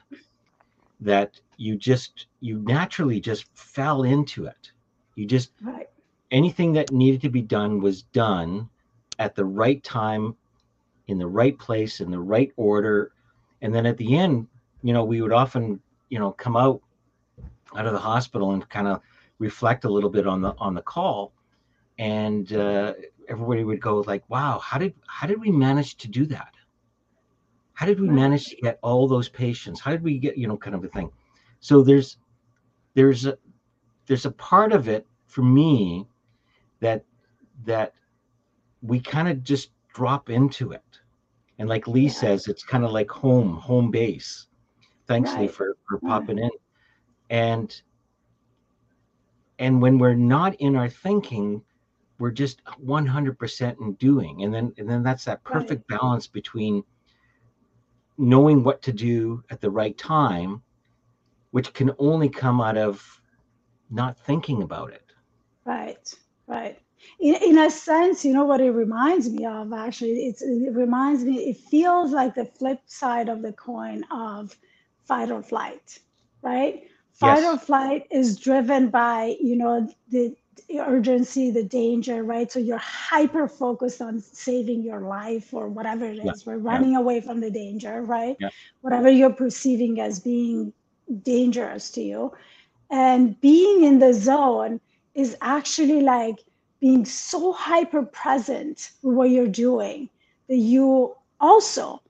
that 0.99 1.39
you 1.57 1.75
just 1.75 2.27
you 2.39 2.59
naturally 2.59 3.19
just 3.19 3.45
fell 3.55 4.03
into 4.03 4.45
it 4.45 4.71
you 5.15 5.25
just 5.25 5.51
right. 5.61 5.87
Anything 6.31 6.73
that 6.73 6.91
needed 6.91 7.21
to 7.21 7.29
be 7.29 7.41
done 7.41 7.79
was 7.79 8.03
done 8.03 8.69
at 9.19 9.35
the 9.35 9.45
right 9.45 9.83
time 9.83 10.35
in 11.07 11.17
the 11.17 11.27
right 11.27 11.57
place 11.57 12.01
in 12.01 12.11
the 12.11 12.19
right 12.19 12.51
order. 12.57 13.11
And 13.61 13.73
then 13.73 13.85
at 13.85 13.97
the 13.97 14.17
end 14.17 14.47
you 14.83 14.93
know 14.93 15.03
we 15.03 15.21
would 15.21 15.33
often 15.33 15.79
you 16.09 16.19
know 16.19 16.31
come 16.31 16.55
out 16.55 16.81
out 17.75 17.85
of 17.85 17.93
the 17.93 17.99
hospital 17.99 18.51
and 18.51 18.67
kind 18.69 18.87
of 18.87 19.01
reflect 19.39 19.85
a 19.85 19.89
little 19.89 20.09
bit 20.09 20.27
on 20.27 20.41
the 20.41 20.53
on 20.57 20.73
the 20.73 20.81
call. 20.81 21.33
And 21.99 22.53
uh, 22.53 22.93
everybody 23.27 23.63
would 23.63 23.81
go 23.81 24.01
like 24.01 24.23
wow 24.29 24.59
how 24.59 24.77
did 24.77 24.93
how 25.07 25.27
did 25.27 25.39
we 25.39 25.51
manage 25.51 25.97
to 25.97 26.07
do 26.07 26.25
that? 26.27 26.53
How 27.73 27.85
did 27.85 27.99
we 27.99 28.09
manage 28.09 28.45
to 28.45 28.55
get 28.57 28.79
all 28.81 29.07
those 29.07 29.29
patients? 29.29 29.79
How 29.79 29.91
did 29.91 30.03
we 30.03 30.17
get 30.17 30.37
you 30.37 30.47
know 30.47 30.57
kind 30.57 30.75
of 30.75 30.83
a 30.83 30.87
thing. 30.87 31.09
So 31.59 31.81
there's 31.81 32.17
there's 32.93 33.25
a 33.25 33.37
there's 34.07 34.25
a 34.25 34.31
part 34.31 34.73
of 34.73 34.87
it 34.87 35.05
for 35.27 35.41
me 35.41 36.07
that 36.79 37.03
that 37.65 37.93
we 38.81 38.99
kind 38.99 39.27
of 39.27 39.43
just 39.43 39.71
drop 39.93 40.29
into 40.29 40.71
it. 40.71 40.81
And 41.59 41.67
like 41.67 41.87
lee 41.87 42.03
yeah. 42.03 42.11
says 42.11 42.47
it's 42.47 42.63
kind 42.63 42.83
of 42.83 42.91
like 42.91 43.09
home 43.09 43.55
home 43.55 43.91
base. 43.91 44.47
Thanks 45.07 45.31
right. 45.31 45.41
lee 45.41 45.47
for 45.47 45.75
for 45.87 45.99
popping 45.99 46.39
in. 46.39 46.51
And 47.29 47.81
and 49.59 49.81
when 49.81 49.97
we're 49.97 50.13
not 50.13 50.55
in 50.55 50.75
our 50.75 50.89
thinking 50.89 51.63
we're 52.19 52.31
just 52.31 52.63
100% 52.83 53.79
in 53.79 53.93
doing. 53.93 54.43
And 54.43 54.53
then 54.53 54.73
and 54.77 54.89
then 54.89 55.03
that's 55.03 55.25
that 55.25 55.43
perfect 55.43 55.89
right. 55.89 55.99
balance 55.99 56.27
between 56.27 56.83
knowing 58.17 58.63
what 58.63 58.81
to 58.83 58.91
do 58.91 59.43
at 59.49 59.61
the 59.61 59.69
right 59.69 59.97
time 59.97 60.61
which 61.51 61.71
can 61.73 61.91
only 61.97 62.27
come 62.27 62.59
out 62.59 62.77
of 62.77 63.21
not 63.89 64.19
thinking 64.19 64.63
about 64.63 64.91
it. 64.91 65.13
Right 65.65 66.13
right 66.47 66.79
in, 67.19 67.35
in 67.35 67.57
a 67.57 67.69
sense 67.69 68.25
you 68.25 68.33
know 68.33 68.45
what 68.45 68.61
it 68.61 68.71
reminds 68.71 69.29
me 69.29 69.45
of 69.45 69.73
actually 69.73 70.27
it's, 70.27 70.41
it 70.41 70.73
reminds 70.73 71.23
me 71.23 71.49
it 71.49 71.57
feels 71.57 72.11
like 72.11 72.35
the 72.35 72.45
flip 72.45 72.79
side 72.85 73.29
of 73.29 73.41
the 73.41 73.53
coin 73.53 74.03
of 74.11 74.55
fight 75.05 75.31
or 75.31 75.41
flight 75.41 75.99
right 76.41 76.83
fight 77.13 77.41
yes. 77.41 77.45
or 77.45 77.57
flight 77.57 78.07
is 78.11 78.37
driven 78.37 78.89
by 78.89 79.35
you 79.39 79.55
know 79.55 79.87
the 80.09 80.35
urgency 80.79 81.49
the 81.49 81.63
danger 81.63 82.23
right 82.23 82.51
so 82.51 82.59
you're 82.59 82.77
hyper 82.77 83.47
focused 83.47 84.01
on 84.01 84.19
saving 84.19 84.81
your 84.83 85.01
life 85.01 85.53
or 85.53 85.67
whatever 85.69 86.05
it 86.05 86.17
is 86.17 86.25
yeah. 86.25 86.31
we're 86.45 86.57
running 86.57 86.91
yeah. 86.91 86.99
away 86.99 87.21
from 87.21 87.39
the 87.39 87.49
danger 87.49 88.01
right 88.01 88.35
yeah. 88.39 88.49
whatever 88.81 89.09
you're 89.09 89.31
perceiving 89.31 90.01
as 90.01 90.19
being 90.19 90.73
dangerous 91.23 91.89
to 91.89 92.01
you 92.01 92.33
and 92.89 93.39
being 93.39 93.83
in 93.83 93.99
the 93.99 94.13
zone 94.13 94.79
is 95.17 95.35
actually 95.41 96.01
like 96.01 96.37
being 96.79 97.03
so 97.03 97.51
hyper 97.51 98.03
present 98.03 98.91
with 99.01 99.15
what 99.15 99.29
you're 99.29 99.47
doing 99.47 100.09
that 100.47 100.57
you 100.57 101.15
also 101.41 102.01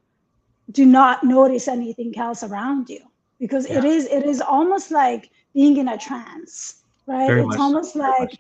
do 0.72 0.86
not 0.86 1.24
notice 1.24 1.68
anything 1.68 2.16
else 2.18 2.44
around 2.44 2.90
you. 2.90 3.00
Because 3.40 3.68
yeah. 3.68 3.80
it 3.80 3.86
is 3.86 4.06
it 4.06 4.26
is 4.26 4.42
almost 4.42 4.92
like 4.92 5.32
being 5.54 5.78
in 5.78 5.88
a 5.88 5.98
trance 5.98 6.84
right? 7.08 7.28
Very 7.28 7.44
it's 7.44 7.58
almost 7.58 7.96
like 7.96 8.38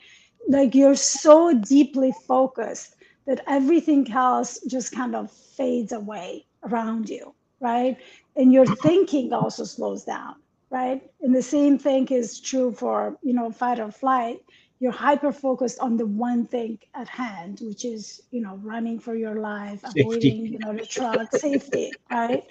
like 0.47 0.75
you're 0.75 0.95
so 0.95 1.53
deeply 1.53 2.13
focused 2.27 2.95
that 3.25 3.41
everything 3.47 4.09
else 4.11 4.59
just 4.67 4.91
kind 4.91 5.15
of 5.15 5.31
fades 5.31 5.91
away 5.93 6.45
around 6.63 7.09
you 7.09 7.33
right? 7.59 7.97
And 8.35 8.53
your 8.53 8.67
thinking 8.67 9.33
also 9.33 9.63
slows 9.63 10.03
down 10.03 10.35
right 10.69 11.01
and 11.21 11.33
the 11.33 11.41
same 11.41 11.77
thing 11.77 12.07
is 12.07 12.39
true 12.39 12.71
for 12.71 13.17
you 13.23 13.33
know 13.33 13.51
fight 13.51 13.79
or 13.79 13.91
flight 13.91 14.39
you're 14.79 14.91
hyper 14.91 15.31
focused 15.31 15.79
on 15.79 15.97
the 15.97 16.05
one 16.05 16.45
thing 16.45 16.77
at 16.93 17.07
hand, 17.07 17.59
which 17.61 17.83
is, 17.83 18.21
you 18.29 18.41
know, 18.41 18.57
running 18.57 18.99
for 18.99 19.15
your 19.15 19.35
life, 19.39 19.81
safety. 19.81 20.01
avoiding, 20.01 20.45
you 20.45 20.59
know, 20.59 20.73
the 20.73 20.85
truck, 20.85 21.33
safety, 21.33 21.91
right? 22.11 22.43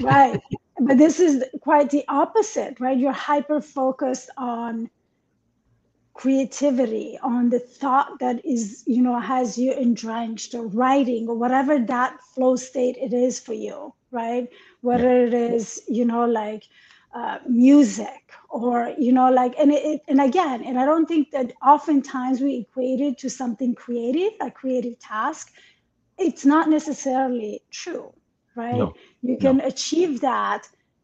right. 0.00 0.40
But 0.78 0.98
this 0.98 1.20
is 1.20 1.44
quite 1.62 1.90
the 1.90 2.04
opposite, 2.08 2.80
right? 2.80 2.98
You're 2.98 3.12
hyper 3.12 3.62
focused 3.62 4.30
on 4.36 4.90
creativity, 6.12 7.18
on 7.22 7.48
the 7.48 7.58
thought 7.58 8.18
that 8.20 8.44
is, 8.44 8.84
you 8.86 9.00
know, 9.00 9.18
has 9.18 9.56
you 9.56 9.72
entrenched 9.72 10.54
or 10.54 10.66
writing 10.66 11.28
or 11.28 11.34
whatever 11.34 11.78
that 11.78 12.20
flow 12.34 12.56
state 12.56 12.98
it 12.98 13.14
is 13.14 13.40
for 13.40 13.54
you, 13.54 13.94
right? 14.10 14.48
Whether 14.80 15.26
it 15.26 15.34
is, 15.34 15.82
you 15.88 16.04
know, 16.04 16.24
like 16.26 16.64
uh, 17.14 17.38
music 17.48 18.30
or 18.48 18.92
you 18.98 19.12
know 19.12 19.30
like 19.30 19.54
and 19.58 19.72
it, 19.72 20.00
and 20.06 20.20
again 20.20 20.62
and 20.64 20.78
i 20.78 20.84
don't 20.84 21.06
think 21.06 21.30
that 21.32 21.52
oftentimes 21.60 22.40
we 22.40 22.58
equate 22.58 23.00
it 23.00 23.18
to 23.18 23.28
something 23.28 23.74
creative 23.74 24.30
a 24.40 24.50
creative 24.50 24.98
task. 25.00 25.52
It's 26.18 26.44
not 26.44 26.68
necessarily 26.68 27.62
true 27.70 28.12
right? 28.56 28.76
No, 28.78 28.94
you 29.22 29.36
can 29.36 29.58
no. 29.58 29.66
achieve 29.66 30.20
that 30.20 30.62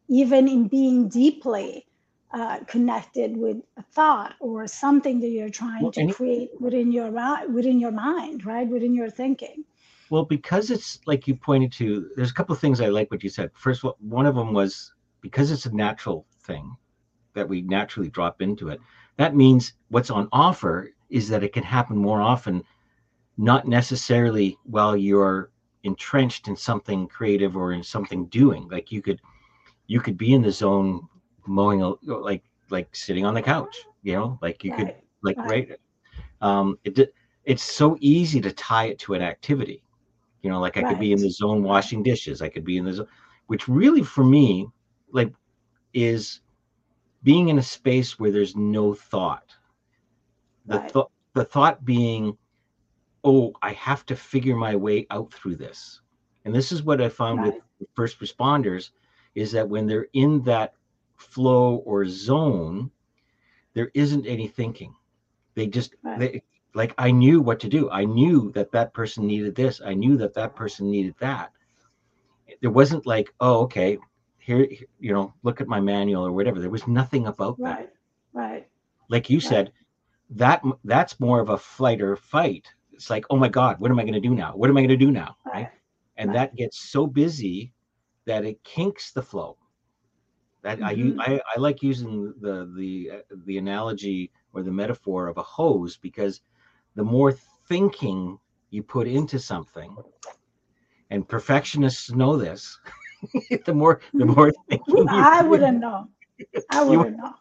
even 0.09 0.47
in 0.47 0.67
being 0.67 1.09
deeply 1.09 1.85
uh, 2.33 2.59
connected 2.67 3.37
with 3.37 3.57
a 3.77 3.83
thought 3.83 4.35
or 4.39 4.67
something 4.67 5.19
that 5.21 5.29
you're 5.29 5.49
trying 5.49 5.83
well, 5.83 5.91
to 5.93 6.07
create 6.07 6.49
within 6.59 6.91
your 6.91 7.09
within 7.49 7.79
your 7.79 7.91
mind 7.91 8.45
right? 8.45 8.67
Within 8.67 8.93
your 8.93 9.09
thinking 9.09 9.63
well 10.09 10.23
because 10.23 10.71
it's 10.71 10.99
like 11.05 11.27
you 11.27 11.35
pointed 11.35 11.71
to 11.71 12.09
there's 12.15 12.31
a 12.31 12.33
couple 12.33 12.53
of 12.53 12.59
things 12.59 12.81
i 12.81 12.87
like 12.87 13.09
what 13.11 13.23
you 13.23 13.29
said 13.29 13.51
first 13.53 13.83
one 13.99 14.25
of 14.25 14.35
them 14.35 14.53
was 14.53 14.93
because 15.21 15.51
it's 15.51 15.65
a 15.65 15.75
natural 15.75 16.25
thing 16.43 16.75
that 17.37 17.47
we 17.47 17.61
naturally 17.61 18.09
drop 18.09 18.41
into 18.41 18.69
it, 18.69 18.81
that 19.15 19.35
means 19.35 19.73
what's 19.89 20.09
on 20.09 20.27
offer 20.31 20.89
is 21.09 21.29
that 21.29 21.43
it 21.43 21.53
can 21.53 21.63
happen 21.63 21.95
more 21.95 22.21
often, 22.21 22.63
not 23.37 23.67
necessarily 23.67 24.57
while 24.63 24.97
you're 24.97 25.51
entrenched 25.83 26.47
in 26.47 26.55
something 26.55 27.07
creative 27.07 27.55
or 27.55 27.71
in 27.71 27.83
something 27.83 28.25
doing. 28.27 28.67
Like 28.69 28.91
you 28.91 29.01
could, 29.01 29.21
you 29.85 30.01
could 30.01 30.17
be 30.17 30.33
in 30.33 30.41
the 30.41 30.51
zone 30.51 31.07
mowing, 31.45 31.81
a, 31.81 31.93
like 32.05 32.43
like 32.69 32.93
sitting 32.93 33.25
on 33.25 33.33
the 33.33 33.41
couch, 33.41 33.77
you 34.03 34.13
know, 34.13 34.37
like 34.41 34.63
you 34.63 34.73
could 34.73 34.95
like 35.21 35.37
right. 35.37 35.69
right. 35.69 35.79
Um, 36.41 36.77
it 36.83 37.13
it's 37.45 37.63
so 37.63 37.95
easy 38.01 38.41
to 38.41 38.51
tie 38.51 38.87
it 38.87 38.99
to 38.99 39.13
an 39.13 39.21
activity, 39.21 39.81
you 40.41 40.49
know, 40.49 40.59
like 40.59 40.77
I 40.77 40.81
right. 40.81 40.89
could 40.89 40.99
be 40.99 41.11
in 41.11 41.21
the 41.21 41.29
zone 41.29 41.63
washing 41.63 42.03
dishes. 42.03 42.41
I 42.41 42.49
could 42.49 42.65
be 42.65 42.77
in 42.77 42.85
the 42.85 42.93
zone, 42.93 43.07
which 43.47 43.67
really 43.67 44.03
for 44.03 44.23
me, 44.23 44.67
like, 45.11 45.33
is 45.93 46.41
being 47.23 47.49
in 47.49 47.57
a 47.57 47.63
space 47.63 48.19
where 48.19 48.31
there's 48.31 48.55
no 48.55 48.93
thought. 48.93 49.55
The 50.65 50.79
right. 50.79 50.91
thought 50.91 51.11
the 51.33 51.45
thought 51.45 51.85
being, 51.85 52.37
oh, 53.23 53.53
I 53.61 53.73
have 53.73 54.05
to 54.07 54.15
figure 54.15 54.55
my 54.55 54.75
way 54.75 55.05
out 55.11 55.31
through 55.33 55.55
this. 55.55 56.01
And 56.45 56.53
this 56.53 56.71
is 56.71 56.83
what 56.83 57.01
I 57.01 57.09
found 57.09 57.39
right. 57.39 57.53
with 57.79 57.89
first 57.93 58.19
responders 58.19 58.91
is 59.35 59.51
that 59.51 59.67
when 59.67 59.85
they're 59.85 60.07
in 60.13 60.41
that 60.43 60.73
flow 61.15 61.77
or 61.85 62.05
zone, 62.05 62.89
there 63.73 63.91
isn't 63.93 64.25
any 64.25 64.47
thinking. 64.47 64.95
They 65.53 65.67
just 65.67 65.95
right. 66.03 66.19
they 66.19 66.41
like 66.77 66.93
I 66.99 67.09
knew 67.09 67.41
what 67.41 67.59
to 67.61 67.67
do. 67.67 67.89
I 67.89 68.05
knew 68.05 68.51
that 68.51 68.71
that 68.71 68.93
person 68.93 69.25
needed 69.25 69.55
this. 69.55 69.81
I 69.83 69.95
knew 69.95 70.15
that 70.17 70.35
that 70.35 70.55
person 70.55 70.91
needed 70.91 71.15
that. 71.17 71.51
There 72.61 72.69
wasn't 72.69 73.07
like, 73.07 73.33
oh, 73.39 73.61
okay, 73.61 73.97
here, 74.37 74.67
you 74.99 75.11
know, 75.11 75.33
look 75.41 75.59
at 75.59 75.67
my 75.67 75.79
manual 75.79 76.23
or 76.23 76.31
whatever. 76.31 76.59
There 76.59 76.69
was 76.69 76.87
nothing 76.87 77.25
about 77.25 77.59
right, 77.59 77.89
that. 77.89 77.93
Right. 78.31 78.67
Like 79.09 79.27
you 79.27 79.39
right. 79.39 79.47
said, 79.47 79.71
that 80.29 80.61
that's 80.83 81.19
more 81.19 81.39
of 81.39 81.49
a 81.49 81.57
flight 81.57 81.99
or 81.99 82.15
fight. 82.15 82.67
It's 82.93 83.09
like, 83.09 83.25
oh 83.31 83.37
my 83.37 83.49
God, 83.49 83.79
what 83.79 83.89
am 83.89 83.99
I 83.99 84.03
going 84.03 84.13
to 84.13 84.19
do 84.19 84.35
now? 84.35 84.51
What 84.55 84.69
am 84.69 84.77
I 84.77 84.81
going 84.81 84.89
to 84.89 84.97
do 84.97 85.11
now? 85.11 85.35
Right. 85.47 85.53
right? 85.55 85.69
And 86.17 86.33
that 86.35 86.55
gets 86.55 86.79
so 86.79 87.07
busy 87.07 87.73
that 88.25 88.45
it 88.45 88.63
kinks 88.63 89.11
the 89.11 89.23
flow. 89.23 89.57
That 90.61 90.79
mm-hmm. 90.79 91.19
I, 91.21 91.25
I 91.25 91.41
I 91.55 91.59
like 91.59 91.81
using 91.81 92.35
the 92.39 92.71
the 92.77 93.11
uh, 93.13 93.35
the 93.45 93.57
analogy 93.57 94.31
or 94.53 94.61
the 94.61 94.71
metaphor 94.71 95.27
of 95.27 95.37
a 95.37 95.43
hose 95.43 95.97
because 95.97 96.41
the 96.97 97.03
more 97.03 97.31
thinking 97.69 98.37
you 98.71 98.83
put 98.83 99.07
into 99.07 99.39
something, 99.39 99.95
and 101.11 101.25
perfectionists 101.25 102.11
know 102.11 102.35
this. 102.35 102.77
the 103.65 103.73
more 103.73 104.01
the 104.13 104.25
more 104.25 104.51
I 105.07 105.41
wouldn't 105.47 105.79
know. 105.79 106.09
I 106.71 106.83
wouldn't 106.83 107.17
know. 107.17 107.33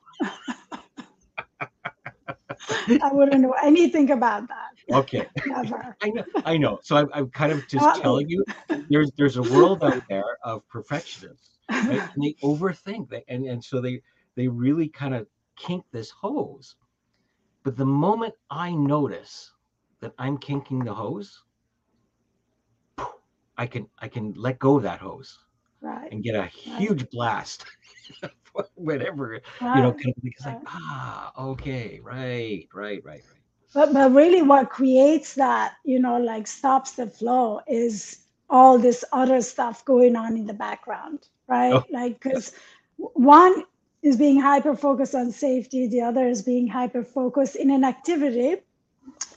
I 3.03 3.11
wouldn't 3.13 3.41
know 3.41 3.55
anything 3.63 4.11
about 4.11 4.47
that. 4.49 4.95
Okay. 4.95 5.27
Never. 5.47 5.97
I 6.03 6.09
know. 6.11 6.25
I 6.45 6.57
know. 6.57 6.79
So 6.83 6.97
I'm, 6.97 7.09
I'm 7.13 7.31
kind 7.31 7.53
of 7.53 7.67
just 7.67 7.85
uh 7.85 7.99
telling 8.01 8.29
you, 8.29 8.45
there's 8.91 9.11
there's 9.17 9.39
a 9.39 9.43
world 9.43 9.83
out 9.83 10.03
there 10.09 10.39
of 10.45 10.69
perfectionists, 10.69 11.59
right? 11.71 12.03
and 12.15 12.23
they 12.23 12.35
overthink, 12.43 13.09
they, 13.09 13.25
and 13.29 13.47
and 13.47 13.65
so 13.65 13.81
they 13.81 14.03
they 14.35 14.49
really 14.49 14.89
kind 14.89 15.15
of 15.15 15.27
kink 15.57 15.85
this 15.93 16.11
hose. 16.11 16.77
But 17.67 17.77
the 17.77 17.85
moment 17.85 18.33
I 18.49 18.71
notice 18.71 19.51
that 19.99 20.13
I'm 20.19 20.39
kinking 20.39 20.85
the 20.85 20.95
hose, 20.95 21.43
I 23.59 23.67
can 23.67 23.89
I 23.99 24.07
can 24.07 24.35
let 24.35 24.61
go 24.61 24.77
of 24.77 24.85
that 24.85 25.01
hose 25.01 25.37
right. 25.81 26.09
and 26.13 26.23
get 26.23 26.37
a 26.37 26.47
huge 26.47 27.03
right. 27.03 27.11
blast, 27.11 27.67
whatever 28.77 29.41
right. 29.61 29.77
you 29.77 29.83
know, 29.83 29.91
kind 29.91 30.15
of 30.17 30.23
because 30.23 30.47
like 30.47 30.61
ah 30.69 31.33
okay 31.37 31.99
right 32.05 32.69
right 32.73 33.03
right 33.05 33.25
right. 33.29 33.43
But 33.75 33.93
but 33.93 34.13
really, 34.13 34.43
what 34.43 34.71
creates 34.71 35.35
that 35.35 35.75
you 35.85 35.99
know 35.99 36.19
like 36.19 36.47
stops 36.47 36.93
the 36.93 37.09
flow 37.09 37.63
is 37.67 38.27
all 38.49 38.79
this 38.79 39.05
other 39.11 39.43
stuff 39.43 39.85
going 39.85 40.15
on 40.15 40.37
in 40.37 40.47
the 40.47 40.55
background, 40.55 41.27
right? 41.49 41.73
Oh. 41.73 41.85
Like 41.91 42.21
because 42.23 42.53
one 42.97 43.65
is 44.07 44.17
being 44.17 44.41
hyper 44.41 44.77
focused 44.77 45.15
on 45.15 45.33
safety, 45.33 45.87
the 45.89 46.03
other 46.03 46.29
is 46.29 46.43
being 46.43 46.69
hyper 46.69 47.03
focused 47.05 47.57
in 47.57 47.71
an 47.71 47.85
activity 47.85 48.57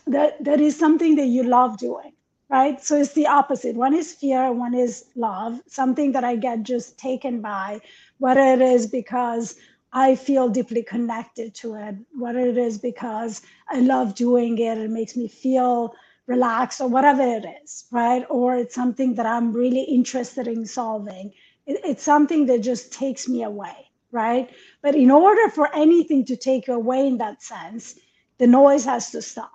that 0.08 0.44
that 0.44 0.62
is 0.62 0.78
something 0.78 1.16
that 1.16 1.28
you 1.28 1.44
love 1.44 1.78
doing 1.78 2.14
right? 2.50 2.84
So 2.84 2.98
it's 2.98 3.14
the 3.14 3.28
opposite. 3.28 3.76
One 3.76 3.94
is 3.94 4.14
fear 4.14 4.52
one 4.52 4.74
is 4.74 5.06
love 5.16 5.62
something 5.68 6.12
that 6.14 6.24
i 6.24 6.36
get 6.36 6.64
just 6.64 6.98
taken 6.98 7.42
by 7.42 7.82
whether 8.18 8.42
it 8.42 8.62
is 8.62 8.88
because 8.88 9.56
i 9.94 10.16
feel 10.16 10.50
deeply 10.50 10.84
connected 10.84 11.56
to 11.56 11.76
it 11.76 11.96
whether 12.24 12.40
it 12.40 12.58
is 12.58 12.78
because 12.78 13.42
i 13.70 13.80
love 13.80 14.16
doing 14.16 14.58
it 14.60 14.78
it 14.78 14.92
makes 14.92 15.16
me 15.16 15.28
feel 15.28 15.94
relaxed 16.28 16.82
or 16.82 16.88
whatever 16.88 17.24
it 17.24 17.46
is 17.64 17.86
right? 17.92 18.26
Or 18.30 18.56
it's 18.56 18.76
something 18.76 19.16
that 19.16 19.26
i'm 19.26 19.54
really 19.54 19.84
interested 19.84 20.48
in 20.48 20.66
solving. 20.66 21.34
It, 21.68 21.82
it's 21.84 22.04
something 22.04 22.46
that 22.48 22.62
just 22.62 22.94
takes 22.94 23.28
me 23.28 23.44
away 23.44 23.89
right 24.12 24.50
but 24.82 24.96
in 24.96 25.12
order 25.12 25.50
for 25.50 25.74
anything 25.76 26.26
to 26.26 26.36
take 26.36 26.68
you 26.68 26.74
away 26.74 27.08
in 27.08 27.18
that 27.18 27.42
sense 27.42 27.96
the 28.38 28.48
noise 28.48 28.86
has 28.86 29.12
to 29.12 29.22
stop 29.22 29.52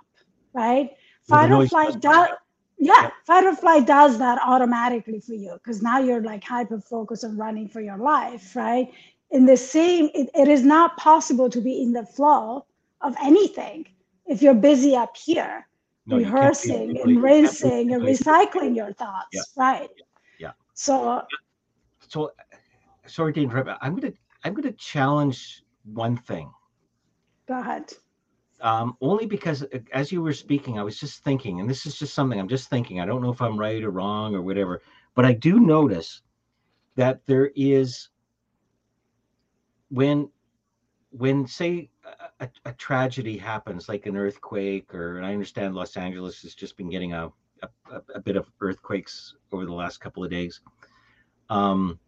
right? 0.55 0.91
Fight 1.29 1.51
or 1.51 1.67
flight 1.67 2.01
does, 2.01 2.29
yeah, 2.79 3.11
fight 3.27 3.45
or 3.45 3.55
flight 3.55 3.87
does 3.87 4.19
that 4.19 4.39
automatically 4.43 5.21
for 5.21 5.35
you 5.35 5.53
because 5.55 5.83
now 5.83 5.99
you're 5.99 6.23
like 6.23 6.43
hyper 6.43 6.81
focused 6.81 7.25
on 7.25 7.37
running 7.37 7.69
for 7.69 7.81
your 7.81 7.99
life, 7.99 8.57
right? 8.57 8.91
In 9.31 9.45
the 9.45 9.57
same, 9.57 10.11
it, 10.15 10.31
it 10.35 10.49
is 10.49 10.65
not 10.65 10.97
possible 10.97 11.51
to 11.51 11.61
be 11.61 11.83
in 11.83 11.93
the 11.93 12.07
flow 12.07 12.67
of 13.01 13.15
anything 13.23 13.87
if 14.27 14.41
you're 14.41 14.55
busy 14.55 14.95
up 14.97 15.17
here, 15.17 15.67
no, 16.07 16.17
rehearsing 16.17 16.99
and 17.01 17.23
rinsing 17.23 17.93
and 17.93 18.03
recycling 18.03 18.75
your 18.75 18.93
thoughts, 18.93 19.29
yeah. 19.33 19.43
right? 19.57 19.91
Yeah. 20.39 20.53
So, 20.75 21.23
so 22.07 22.33
sorry 23.07 23.33
to 23.35 23.43
interrupt. 23.43 23.71
I'm 23.83 23.97
gonna 23.97 24.13
I'm 24.45 24.55
gonna 24.55 24.73
challenge 24.73 25.63
one 25.85 26.17
thing. 26.17 26.53
Go 27.47 27.59
ahead 27.59 27.93
um, 28.65 28.97
only 29.03 29.27
because 29.27 29.63
uh, 29.63 29.79
as 29.93 30.11
you 30.11 30.23
were 30.23 30.33
speaking, 30.33 30.79
I 30.79 30.83
was 30.83 30.99
just 30.99 31.23
thinking, 31.23 31.61
and 31.61 31.69
this 31.69 31.85
is 31.85 31.99
just 31.99 32.15
something 32.15 32.41
I'm 32.41 32.49
just 32.49 32.71
thinking. 32.71 32.99
I 32.99 33.05
don't 33.05 33.23
know 33.23 33.31
if 33.31 33.43
I'm 33.43 33.59
right 33.59 33.85
or 33.85 33.91
wrong 33.91 34.35
or 34.35 34.41
whatever, 34.43 34.83
but 35.15 35.27
I 35.27 35.33
do 35.33 35.61
notice 35.61 36.23
that 36.97 37.21
there 37.27 37.51
is 37.55 38.09
when 39.91 40.31
when 41.11 41.47
say 41.47 41.91
a, 42.41 42.49
a, 42.65 42.73
tragedy 42.73 43.37
happens 43.37 43.89
like 43.89 44.07
an 44.07 44.17
earthquake 44.17 44.93
or 44.93 45.19
and 45.19 45.27
i 45.27 45.33
understand 45.33 45.75
los 45.75 45.97
angeles 45.97 46.43
has 46.43 46.55
just 46.55 46.77
been 46.77 46.91
getting 46.91 47.13
a, 47.13 47.31
a, 47.63 48.01
a 48.17 48.21
bit 48.21 48.35
of 48.35 48.51
earthquakes 48.61 49.35
over 49.53 49.65
the 49.65 49.73
last 49.73 50.01
couple 50.01 50.25
of 50.25 50.31
days 50.31 50.61
um, 51.51 52.01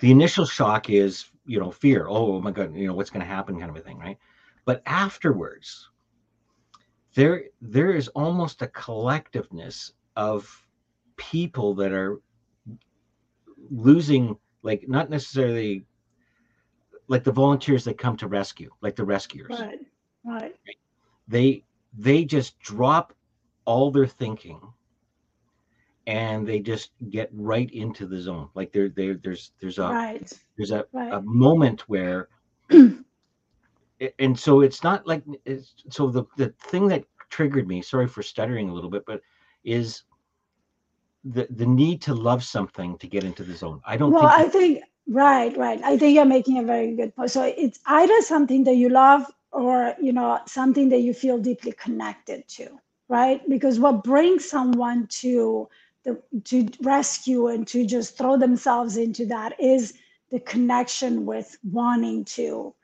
the 0.00 0.10
initial 0.10 0.46
shock 0.46 0.90
is 0.90 1.26
you 1.46 1.60
know 1.60 1.70
fear. 1.70 2.06
Oh, 2.08 2.36
oh 2.36 2.40
my 2.40 2.50
god 2.50 2.74
you 2.74 2.86
know 2.86 2.94
what's 2.94 3.10
going 3.10 3.20
to 3.20 3.26
happen 3.26 3.58
kind 3.58 3.70
of 3.70 3.76
a 3.76 3.80
thing 3.80 3.98
right? 3.98 4.18
But 4.64 4.82
afterwards, 4.86 5.88
there 7.14 7.44
there 7.60 7.92
is 7.92 8.08
almost 8.08 8.62
a 8.62 8.66
collectiveness 8.66 9.92
of 10.16 10.66
people 11.16 11.74
that 11.74 11.92
are 11.92 12.20
losing 13.70 14.36
like 14.62 14.88
not 14.88 15.10
necessarily 15.10 15.86
like 17.08 17.24
the 17.24 17.32
volunteers 17.32 17.84
that 17.84 17.98
come 17.98 18.16
to 18.16 18.26
rescue 18.26 18.70
like 18.82 18.96
the 18.96 19.04
rescuers. 19.04 19.60
Right 19.60 19.78
right. 20.26 20.54
They 21.28 21.64
they 21.96 22.24
just 22.24 22.58
drop 22.58 23.14
all 23.64 23.90
their 23.90 24.06
thinking 24.06 24.60
and 26.06 26.46
they 26.46 26.60
just 26.60 26.90
get 27.10 27.28
right 27.32 27.70
into 27.72 28.06
the 28.06 28.20
zone. 28.20 28.48
Like 28.54 28.72
there 28.72 28.88
there 28.88 29.14
there's 29.22 29.52
there's 29.60 29.78
a 29.78 29.88
right. 29.88 30.32
there's 30.56 30.70
a, 30.70 30.84
right. 30.92 31.12
a 31.12 31.20
moment 31.22 31.88
where 31.88 32.28
and 32.70 34.38
so 34.38 34.60
it's 34.60 34.82
not 34.82 35.06
like 35.06 35.22
it's, 35.44 35.74
so 35.90 36.08
the 36.08 36.24
the 36.36 36.52
thing 36.60 36.88
that 36.88 37.04
triggered 37.28 37.66
me 37.66 37.82
sorry 37.82 38.06
for 38.06 38.22
stuttering 38.22 38.68
a 38.68 38.72
little 38.72 38.90
bit 38.90 39.02
but 39.04 39.20
is 39.64 40.04
the 41.24 41.46
the 41.50 41.66
need 41.66 42.00
to 42.00 42.14
love 42.14 42.44
something 42.44 42.96
to 42.98 43.08
get 43.08 43.24
into 43.24 43.42
the 43.42 43.54
zone. 43.54 43.80
I 43.84 43.96
don't 43.96 44.12
well 44.12 44.28
think 44.28 44.46
i 44.46 44.48
think 44.48 44.82
right 45.08 45.56
right. 45.56 45.80
I 45.82 45.98
think 45.98 46.14
you're 46.14 46.24
making 46.24 46.58
a 46.58 46.62
very 46.62 46.94
good 46.94 47.14
point. 47.16 47.32
So 47.32 47.42
it's 47.42 47.80
either 47.86 48.20
something 48.22 48.62
that 48.64 48.76
you 48.76 48.90
love 48.90 49.26
or 49.50 49.94
you 50.00 50.12
know 50.12 50.38
something 50.46 50.88
that 50.90 51.00
you 51.00 51.12
feel 51.12 51.38
deeply 51.38 51.72
connected 51.72 52.46
to 52.48 52.78
right? 53.08 53.40
Because 53.48 53.78
what 53.78 54.04
brings 54.04 54.48
someone 54.48 55.06
to 55.08 55.68
the 56.06 56.22
to 56.44 56.68
rescue 56.80 57.48
and 57.48 57.66
to 57.66 57.84
just 57.84 58.16
throw 58.16 58.36
themselves 58.38 58.96
into 58.96 59.26
that 59.26 59.60
is 59.60 59.94
the 60.30 60.40
connection 60.40 61.26
with 61.26 61.58
wanting 61.70 62.24
to 62.24 62.74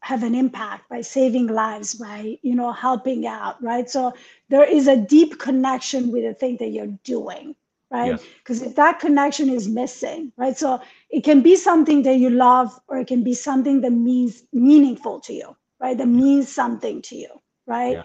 have 0.00 0.22
an 0.22 0.34
impact 0.34 0.88
by 0.88 1.00
saving 1.00 1.48
lives 1.48 1.94
by 1.94 2.38
you 2.42 2.54
know 2.54 2.72
helping 2.72 3.26
out 3.26 3.62
right? 3.62 3.88
So 3.90 4.14
there 4.48 4.64
is 4.64 4.88
a 4.88 4.96
deep 4.96 5.38
connection 5.38 6.10
with 6.10 6.24
the 6.24 6.34
thing 6.34 6.56
that 6.58 6.68
you're 6.68 6.98
doing 7.04 7.54
right? 7.90 8.20
Because 8.38 8.60
yes. 8.60 8.70
if 8.70 8.76
that 8.76 9.00
connection 9.00 9.48
is 9.50 9.68
missing 9.68 10.32
right? 10.36 10.56
So 10.56 10.80
it 11.10 11.24
can 11.24 11.42
be 11.42 11.56
something 11.56 12.02
that 12.02 12.16
you 12.16 12.30
love 12.30 12.78
or 12.88 12.98
it 12.98 13.06
can 13.06 13.22
be 13.22 13.34
something 13.34 13.80
that 13.82 13.92
means 13.92 14.44
meaningful 14.52 15.20
to 15.20 15.32
you 15.32 15.56
right? 15.80 15.96
That 15.96 16.08
means 16.08 16.48
something 16.48 17.02
to 17.02 17.16
you 17.16 17.40
right? 17.66 17.96
Yeah. 17.96 18.02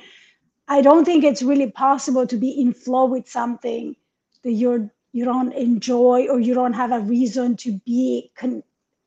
i 0.67 0.81
don't 0.81 1.05
think 1.05 1.23
it's 1.23 1.43
really 1.43 1.71
possible 1.71 2.25
to 2.25 2.37
be 2.37 2.49
in 2.49 2.73
flow 2.73 3.05
with 3.05 3.29
something 3.29 3.95
you're 4.43 4.89
you 5.13 5.25
don't 5.25 5.51
enjoy 5.53 6.27
or 6.29 6.39
you 6.39 6.53
don't 6.53 6.73
have 6.73 6.91
a 6.91 6.99
reason 6.99 7.55
to 7.57 7.73
be 7.85 8.31
con- 8.35 8.63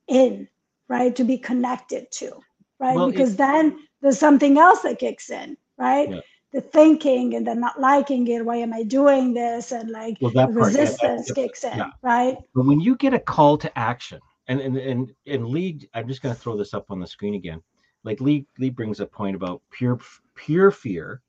in 0.09 0.47
right 0.89 1.17
to 1.17 1.25
be 1.25 1.39
connected 1.39 2.11
to 2.11 2.41
right? 2.79 2.97
Well, 2.97 3.11
because 3.11 3.35
it, 3.35 3.39
then 3.39 3.79
there's 4.01 4.19
something 4.19 4.59
else 4.59 4.83
that 4.83 4.99
kicks 4.99 5.31
in, 5.31 5.57
right? 5.79 6.11
Yeah. 6.11 6.21
The 6.53 6.61
thinking 6.61 7.35
and 7.35 7.47
the 7.47 7.55
not 7.55 7.81
liking 7.81 8.29
it. 8.29 8.45
Why 8.45 8.57
am 8.57 8.73
I 8.73 8.85
doing 8.85 9.35
this? 9.35 9.73
And 9.73 9.91
like 9.91 10.19
well, 10.21 10.49
resistance 10.49 11.29
yeah, 11.29 11.35
kicks 11.35 11.65
in, 11.65 11.79
yeah. 11.79 11.91
right? 12.03 12.37
But 12.55 12.67
when 12.67 12.81
you 12.81 12.95
get 12.97 13.13
a 13.13 13.19
call 13.19 13.59
to 13.59 13.79
action, 13.79 14.21
and 14.47 14.61
and 14.61 14.77
and 14.77 15.13
and 15.27 15.49
Lee, 15.49 15.89
I'm 15.95 16.07
just 16.07 16.23
going 16.23 16.35
to 16.35 16.41
throw 16.41 16.57
this 16.57 16.73
up 16.73 16.91
on 16.91 17.01
the 17.01 17.07
screen 17.07 17.35
again. 17.35 17.61
Like 18.05 18.21
Lee, 18.21 18.47
Lee 18.59 18.71
brings 18.71 19.01
a 19.01 19.07
point 19.07 19.35
about 19.35 19.63
pure 19.71 19.99
pure 20.37 20.71
fear 20.71 21.23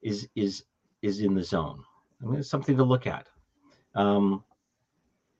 is 0.00 0.28
is 0.34 0.64
is 1.02 1.20
in 1.20 1.34
the 1.34 1.44
zone. 1.44 1.82
I 2.22 2.26
mean, 2.26 2.40
it's 2.40 2.50
something 2.50 2.76
to 2.76 2.84
look 2.84 3.06
at. 3.06 3.26
Um, 3.94 4.44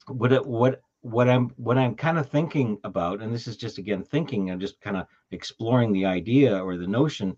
what 0.08 0.32
it, 0.32 0.46
what 0.46 0.80
what 1.02 1.28
I'm 1.28 1.50
what 1.56 1.78
I'm 1.78 1.94
kind 1.94 2.18
of 2.18 2.28
thinking 2.28 2.78
about, 2.84 3.22
and 3.22 3.32
this 3.32 3.46
is 3.46 3.56
just 3.56 3.78
again 3.78 4.02
thinking, 4.02 4.50
I'm 4.50 4.60
just 4.60 4.80
kind 4.80 4.96
of 4.96 5.06
exploring 5.30 5.92
the 5.92 6.06
idea 6.06 6.56
or 6.56 6.76
the 6.76 6.86
notion, 6.86 7.36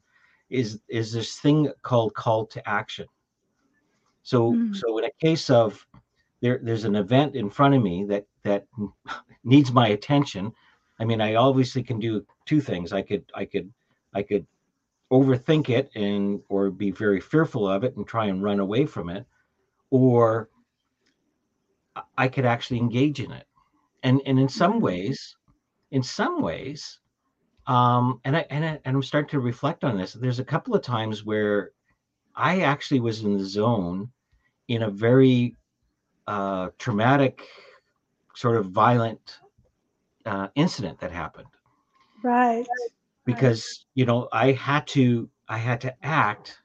is 0.50 0.80
is 0.88 1.12
this 1.12 1.38
thing 1.38 1.70
called 1.82 2.14
call 2.14 2.46
to 2.46 2.68
action. 2.68 3.06
So 4.22 4.52
mm. 4.52 4.74
so 4.74 4.98
in 4.98 5.04
a 5.04 5.10
case 5.20 5.50
of 5.50 5.86
there 6.40 6.60
there's 6.62 6.84
an 6.84 6.96
event 6.96 7.34
in 7.34 7.50
front 7.50 7.74
of 7.74 7.82
me 7.82 8.04
that 8.04 8.26
that 8.42 8.66
needs 9.44 9.72
my 9.72 9.88
attention. 9.88 10.52
I 11.00 11.04
mean, 11.04 11.20
I 11.20 11.34
obviously 11.34 11.82
can 11.82 11.98
do 12.00 12.26
two 12.46 12.60
things. 12.60 12.92
I 12.92 13.02
could 13.02 13.24
I 13.34 13.44
could 13.44 13.72
I 14.14 14.22
could 14.22 14.46
overthink 15.10 15.68
it 15.68 15.90
and 15.94 16.40
or 16.48 16.70
be 16.70 16.90
very 16.90 17.20
fearful 17.20 17.68
of 17.68 17.84
it 17.84 17.96
and 17.96 18.06
try 18.06 18.26
and 18.26 18.42
run 18.42 18.60
away 18.60 18.86
from 18.86 19.08
it, 19.08 19.26
or 19.90 20.50
I 22.16 22.28
could 22.28 22.44
actually 22.44 22.78
engage 22.78 23.20
in 23.20 23.32
it. 23.32 23.46
And 24.02 24.20
and 24.26 24.38
in 24.38 24.48
some 24.48 24.74
mm-hmm. 24.74 24.82
ways 24.82 25.36
in 25.90 26.02
some 26.02 26.42
ways 26.42 26.98
um 27.66 28.20
and 28.24 28.36
i 28.36 28.44
and, 28.50 28.64
I, 28.64 28.80
and 28.84 28.96
i'm 28.96 29.02
starting 29.02 29.30
to 29.30 29.40
reflect 29.40 29.84
on 29.84 29.96
this 29.96 30.12
there's 30.12 30.38
a 30.38 30.44
couple 30.44 30.74
of 30.74 30.82
times 30.82 31.24
where 31.24 31.70
i 32.34 32.60
actually 32.60 33.00
was 33.00 33.22
in 33.22 33.36
the 33.36 33.44
zone 33.44 34.10
in 34.68 34.82
a 34.82 34.90
very 34.90 35.56
uh 36.26 36.68
traumatic 36.78 37.42
sort 38.34 38.56
of 38.56 38.66
violent 38.66 39.38
uh 40.26 40.48
incident 40.54 41.00
that 41.00 41.10
happened. 41.10 41.48
Right 42.22 42.66
because 43.28 43.86
you 43.94 44.04
know 44.04 44.28
i 44.32 44.52
had 44.52 44.86
to 44.86 45.28
i 45.48 45.58
had 45.58 45.80
to 45.80 45.94
act 46.02 46.58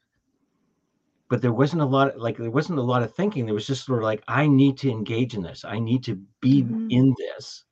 but 1.30 1.42
there 1.42 1.54
wasn't 1.54 1.82
a 1.82 1.86
lot 1.86 2.10
of, 2.10 2.22
like 2.22 2.38
there 2.38 2.52
wasn't 2.52 2.78
a 2.78 2.90
lot 2.94 3.04
of 3.04 3.14
thinking 3.14 3.46
there 3.46 3.54
was 3.54 3.68
just 3.68 3.86
sort 3.86 4.00
of 4.00 4.04
like 4.04 4.24
i 4.28 4.48
need 4.48 4.78
to 4.78 4.90
engage 4.90 5.34
in 5.34 5.42
this 5.44 5.66
i 5.66 5.78
need 5.78 6.04
to 6.04 6.16
be 6.42 6.64
mm-hmm. 6.64 6.88
in 6.90 7.16
this 7.18 7.66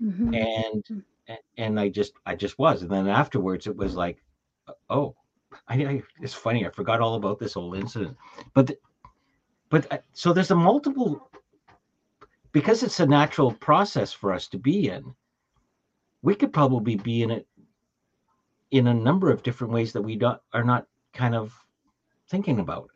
mm-hmm. 0.00 0.34
and 0.34 0.84
mm. 0.90 1.02
and 1.58 1.80
i 1.80 1.88
just 1.88 2.12
i 2.26 2.34
just 2.34 2.58
was 2.58 2.82
and 2.82 2.90
then 2.90 3.08
afterwards 3.08 3.66
it 3.66 3.76
was 3.76 3.94
like 3.94 4.22
oh 4.90 5.14
I, 5.68 5.74
I 5.84 6.02
it's 6.20 6.34
funny 6.34 6.66
i 6.66 6.70
forgot 6.70 7.00
all 7.00 7.16
about 7.16 7.38
this 7.38 7.54
whole 7.54 7.74
incident 7.74 8.16
but 8.54 8.68
the, 8.68 8.76
but 9.70 9.92
uh, 9.92 9.98
so 10.12 10.32
there's 10.32 10.50
a 10.50 10.56
multiple 10.56 11.30
because 12.52 12.82
it's 12.82 13.00
a 13.00 13.06
natural 13.06 13.52
process 13.52 14.12
for 14.12 14.32
us 14.32 14.48
to 14.48 14.58
be 14.58 14.88
in. 14.88 15.14
We 16.22 16.34
could 16.34 16.52
probably 16.52 16.96
be 16.96 17.22
in 17.22 17.30
it 17.30 17.46
in 18.70 18.86
a 18.88 18.94
number 18.94 19.30
of 19.30 19.42
different 19.42 19.72
ways 19.72 19.92
that 19.92 20.02
we 20.02 20.16
don't 20.16 20.40
are 20.52 20.64
not 20.64 20.86
kind 21.12 21.34
of 21.34 21.52
thinking 22.28 22.60
about 22.60 22.90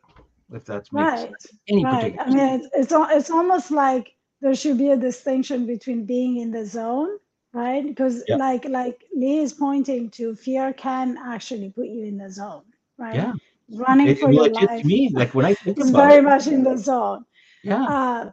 if 0.52 0.64
that's 0.64 0.92
right. 0.92 1.32
Any 1.68 1.84
right. 1.84 2.16
particular. 2.16 2.24
I 2.24 2.30
mean, 2.30 2.60
it's, 2.60 2.68
it's 2.74 2.92
it's 2.92 3.30
almost 3.30 3.70
like 3.70 4.14
there 4.40 4.54
should 4.54 4.78
be 4.78 4.90
a 4.90 4.96
distinction 4.96 5.66
between 5.66 6.04
being 6.04 6.38
in 6.38 6.50
the 6.50 6.64
zone, 6.64 7.18
right? 7.52 7.84
Because 7.84 8.22
like 8.28 8.64
like 8.66 9.02
Lee 9.14 9.38
is 9.38 9.52
pointing 9.52 10.10
to, 10.10 10.34
fear 10.34 10.72
can 10.72 11.18
actually 11.18 11.70
put 11.70 11.86
you 11.86 12.04
in 12.04 12.18
the 12.18 12.30
zone, 12.30 12.62
right? 12.98 13.14
Yeah. 13.14 13.32
Running 13.70 14.08
it, 14.08 14.18
for 14.18 14.30
your 14.30 14.50
life. 14.50 14.82
To 14.82 14.86
me, 14.86 15.08
like 15.12 15.34
when 15.34 15.46
I 15.46 15.54
think 15.54 15.78
it's 15.78 15.90
very 15.90 16.18
it, 16.18 16.24
much 16.24 16.46
in 16.46 16.62
the 16.62 16.76
zone. 16.76 17.24
Yeah. 17.62 17.82
Uh, 17.82 18.30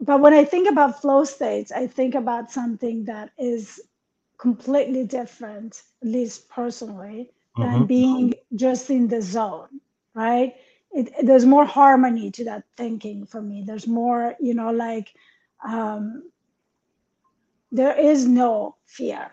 but 0.00 0.20
when 0.20 0.32
I 0.32 0.44
think 0.44 0.68
about 0.68 1.00
flow 1.00 1.24
states, 1.24 1.70
I 1.70 1.86
think 1.86 2.14
about 2.14 2.50
something 2.50 3.04
that 3.04 3.30
is 3.38 3.80
completely 4.44 5.04
different, 5.04 5.82
at 6.02 6.08
least 6.08 6.50
personally, 6.50 7.30
than 7.56 7.66
mm-hmm. 7.66 7.86
being 7.86 8.34
just 8.54 8.90
in 8.90 9.08
the 9.08 9.22
zone, 9.22 9.80
right? 10.12 10.54
It, 10.92 11.08
it, 11.18 11.26
there's 11.26 11.46
more 11.46 11.64
harmony 11.64 12.30
to 12.32 12.44
that 12.44 12.64
thinking 12.76 13.24
for 13.24 13.40
me. 13.40 13.64
There's 13.66 13.86
more, 13.86 14.34
you 14.40 14.52
know, 14.52 14.70
like 14.70 15.14
um, 15.66 16.30
there 17.72 17.98
is 17.98 18.26
no 18.26 18.76
fear 18.84 19.30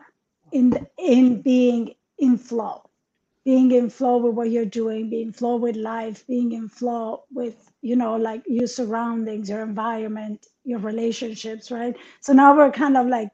in 0.53 0.87
in 0.97 1.41
being 1.41 1.93
in 2.17 2.37
flow, 2.37 2.89
being 3.43 3.69
in 3.73 3.89
flow 3.89 4.15
with 4.23 4.33
what 4.33 4.49
you're 4.49 4.73
doing, 4.81 5.09
being 5.09 5.27
in 5.27 5.33
flow 5.33 5.57
with 5.57 5.75
life, 5.75 6.25
being 6.25 6.53
in 6.53 6.69
flow 6.69 7.25
with 7.33 7.57
you 7.81 7.97
know 7.97 8.15
like 8.15 8.43
your 8.47 8.71
surroundings, 8.79 9.49
your 9.49 9.61
environment, 9.61 10.47
your 10.63 10.79
relationships, 10.79 11.69
right? 11.69 11.95
So 12.21 12.31
now 12.31 12.55
we're 12.55 12.71
kind 12.71 12.95
of 12.95 13.07
like 13.07 13.31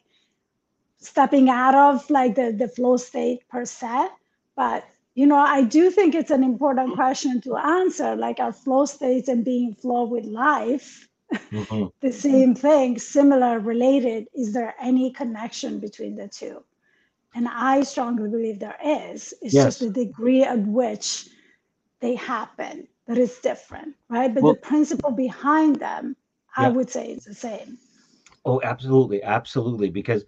stepping 0.99 1.49
out 1.49 1.75
of 1.75 2.09
like 2.09 2.35
the 2.35 2.51
the 2.51 2.67
flow 2.67 2.97
state 2.97 3.47
per 3.49 3.65
se, 3.65 4.07
but 4.55 4.85
you 5.17 5.25
know, 5.25 5.37
I 5.37 5.63
do 5.63 5.89
think 5.89 6.13
it's 6.13 6.29
an 6.29 6.43
important 6.43 6.93
question 6.93 7.41
to 7.41 7.57
answer. 7.57 8.15
Like, 8.15 8.39
our 8.39 8.53
flow 8.53 8.85
states 8.85 9.27
and 9.27 9.43
being 9.43 9.73
flow 9.73 10.03
with 10.03 10.25
life 10.25 11.09
mm-hmm. 11.33 11.85
the 12.01 12.13
same 12.13 12.53
thing, 12.53 12.99
similar, 12.99 13.59
related? 13.59 14.27
Is 14.35 14.53
there 14.53 14.75
any 14.79 15.11
connection 15.11 15.79
between 15.79 16.15
the 16.15 16.27
two? 16.27 16.63
And 17.33 17.47
I 17.47 17.81
strongly 17.81 18.29
believe 18.29 18.59
there 18.59 18.77
is. 18.83 19.33
It's 19.41 19.55
yes. 19.55 19.65
just 19.65 19.79
the 19.79 19.89
degree 19.89 20.43
at 20.43 20.59
which 20.59 21.27
they 21.99 22.13
happen 22.13 22.87
that 23.07 23.17
is 23.17 23.37
different, 23.39 23.95
right? 24.09 24.31
But 24.31 24.43
well, 24.43 24.53
the 24.53 24.59
principle 24.59 25.11
behind 25.11 25.77
them, 25.77 26.15
yeah. 26.59 26.65
I 26.65 26.69
would 26.69 26.91
say, 26.91 27.07
is 27.07 27.25
the 27.25 27.33
same. 27.33 27.79
Oh, 28.45 28.61
absolutely, 28.63 29.23
absolutely. 29.23 29.89
Because, 29.89 30.25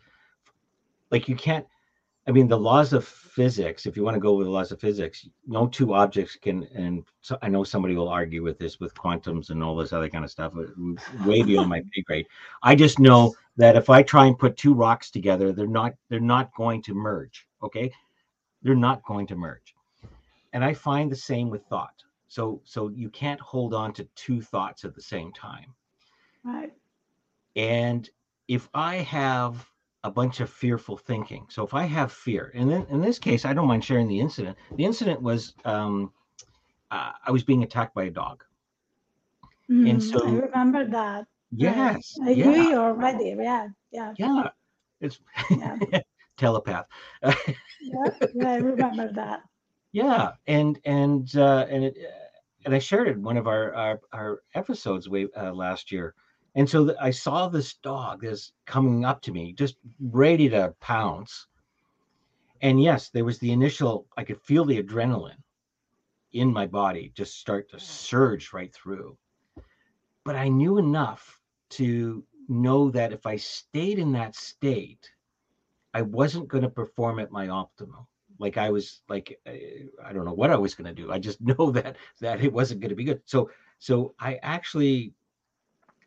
like, 1.11 1.27
you 1.27 1.35
can't 1.35 1.65
I 2.29 2.31
mean, 2.31 2.47
the 2.47 2.59
laws 2.59 2.93
of 2.93 3.07
physics, 3.07 3.87
if 3.87 3.97
you 3.97 4.03
want 4.03 4.13
to 4.13 4.21
go 4.21 4.35
with 4.35 4.45
the 4.45 4.51
laws 4.51 4.71
of 4.71 4.79
physics, 4.79 5.27
no 5.47 5.65
two 5.65 5.95
objects 5.95 6.35
can, 6.35 6.67
and 6.75 7.03
so 7.21 7.39
I 7.41 7.49
know 7.49 7.63
somebody 7.63 7.95
will 7.95 8.07
argue 8.07 8.43
with 8.43 8.59
this 8.59 8.79
with 8.79 8.93
quantums 8.93 9.49
and 9.49 9.63
all 9.63 9.75
this 9.75 9.93
other 9.93 10.09
kind 10.09 10.23
of 10.23 10.29
stuff, 10.29 10.53
way 11.25 11.41
beyond 11.41 11.69
my 11.69 11.81
pay 11.91 12.01
grade. 12.03 12.27
I 12.61 12.75
just 12.75 12.99
know 12.99 13.33
that 13.57 13.75
if 13.75 13.89
I 13.89 14.03
try 14.03 14.27
and 14.27 14.37
put 14.37 14.57
two 14.57 14.75
rocks 14.75 15.09
together, 15.09 15.51
they're 15.51 15.65
not, 15.65 15.93
they're 16.09 16.19
not 16.19 16.53
going 16.55 16.83
to 16.83 16.93
merge. 16.93 17.47
Okay. 17.63 17.91
They're 18.61 18.75
not 18.75 19.03
going 19.05 19.25
to 19.27 19.35
merge. 19.35 19.73
And 20.53 20.63
I 20.63 20.73
find 20.73 21.11
the 21.11 21.15
same 21.15 21.49
with 21.49 21.65
thought. 21.65 22.03
So, 22.27 22.61
so 22.63 22.89
you 22.89 23.09
can't 23.09 23.41
hold 23.41 23.73
on 23.73 23.91
to 23.93 24.03
two 24.15 24.41
thoughts 24.41 24.85
at 24.85 24.93
the 24.93 25.01
same 25.01 25.31
time. 25.33 25.73
Right. 26.43 26.73
And 27.55 28.07
if 28.47 28.69
I 28.75 28.97
have 28.97 29.68
a 30.03 30.11
bunch 30.11 30.39
of 30.39 30.49
fearful 30.49 30.97
thinking. 30.97 31.45
So 31.49 31.63
if 31.65 31.73
I 31.73 31.83
have 31.83 32.11
fear, 32.11 32.51
and 32.55 32.69
then 32.69 32.85
in 32.89 33.01
this 33.01 33.19
case, 33.19 33.45
I 33.45 33.53
don't 33.53 33.67
mind 33.67 33.83
sharing 33.83 34.07
the 34.07 34.19
incident. 34.19 34.57
The 34.75 34.85
incident 34.85 35.21
was 35.21 35.53
um, 35.65 36.11
uh, 36.91 37.11
I 37.25 37.31
was 37.31 37.43
being 37.43 37.63
attacked 37.63 37.93
by 37.93 38.05
a 38.05 38.09
dog, 38.09 38.43
mm, 39.69 39.89
and 39.89 40.01
so 40.01 40.25
I 40.25 40.31
remember 40.31 40.85
that. 40.85 41.25
Yes, 41.51 42.17
I 42.23 42.31
yeah. 42.31 42.69
you 42.69 42.77
already. 42.77 43.35
Yeah, 43.37 43.67
yeah, 43.91 44.13
yeah. 44.17 44.49
It's 45.01 45.19
yeah. 45.49 45.77
telepath. 46.37 46.85
yeah, 47.23 47.33
yeah, 48.33 48.49
I 48.49 48.55
remember 48.57 49.11
that. 49.13 49.41
Yeah, 49.91 50.31
and 50.47 50.79
and 50.85 51.35
uh, 51.35 51.65
and 51.69 51.83
it 51.85 51.97
and 52.65 52.73
I 52.73 52.79
shared 52.79 53.07
it 53.07 53.17
in 53.17 53.23
one 53.23 53.37
of 53.37 53.47
our 53.47 53.73
our, 53.73 53.99
our 54.13 54.41
episodes 54.53 55.09
way 55.09 55.27
uh, 55.35 55.51
last 55.51 55.91
year 55.91 56.13
and 56.55 56.69
so 56.69 56.95
I 56.99 57.11
saw 57.11 57.47
this 57.47 57.75
dog 57.75 58.21
that's 58.21 58.51
coming 58.65 59.05
up 59.05 59.21
to 59.23 59.31
me, 59.31 59.53
just 59.53 59.77
ready 59.99 60.49
to 60.49 60.73
pounce. 60.79 61.47
And 62.61 62.81
yes, 62.81 63.09
there 63.09 63.25
was 63.25 63.39
the 63.39 63.51
initial, 63.51 64.07
I 64.17 64.23
could 64.23 64.41
feel 64.41 64.65
the 64.65 64.81
adrenaline 64.81 65.37
in 66.33 66.51
my 66.51 66.65
body 66.65 67.11
just 67.15 67.39
start 67.39 67.69
to 67.69 67.79
surge 67.79 68.51
right 68.53 68.73
through. 68.73 69.17
But 70.25 70.35
I 70.35 70.47
knew 70.47 70.77
enough 70.77 71.39
to 71.71 72.23
know 72.47 72.89
that 72.91 73.13
if 73.13 73.25
I 73.25 73.37
stayed 73.37 73.99
in 73.99 74.11
that 74.13 74.35
state, 74.35 75.09
I 75.93 76.01
wasn't 76.01 76.47
going 76.47 76.63
to 76.63 76.69
perform 76.69 77.19
at 77.19 77.31
my 77.31 77.47
optimal. 77.47 78.05
Like 78.37 78.57
I 78.57 78.69
was 78.69 79.01
like, 79.09 79.39
eh, 79.45 79.83
I 80.03 80.13
don't 80.13 80.25
know 80.25 80.33
what 80.33 80.51
I 80.51 80.55
was 80.55 80.73
going 80.73 80.93
to 80.93 81.01
do. 81.01 81.11
I 81.11 81.19
just 81.19 81.41
know 81.41 81.71
that 81.71 81.97
that 82.21 82.43
it 82.43 82.51
wasn't 82.51 82.81
going 82.81 82.89
to 82.89 82.95
be 82.95 83.03
good. 83.03 83.21
So, 83.25 83.49
so 83.79 84.13
I 84.19 84.39
actually 84.41 85.13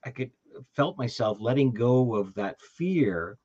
I 0.04 0.10
could 0.10 0.30
felt 0.74 0.98
myself 0.98 1.38
letting 1.40 1.72
go 1.72 2.14
of 2.14 2.34
that 2.34 2.60
fear 2.60 3.38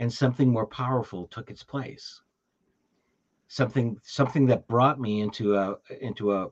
and 0.00 0.12
something 0.12 0.48
more 0.48 0.66
powerful 0.66 1.26
took 1.28 1.50
its 1.50 1.62
place. 1.62 2.20
Something 3.48 3.98
something 4.02 4.46
that 4.46 4.66
brought 4.66 5.00
me 5.00 5.20
into 5.20 5.56
a 5.56 5.76
into 6.00 6.32
a 6.32 6.48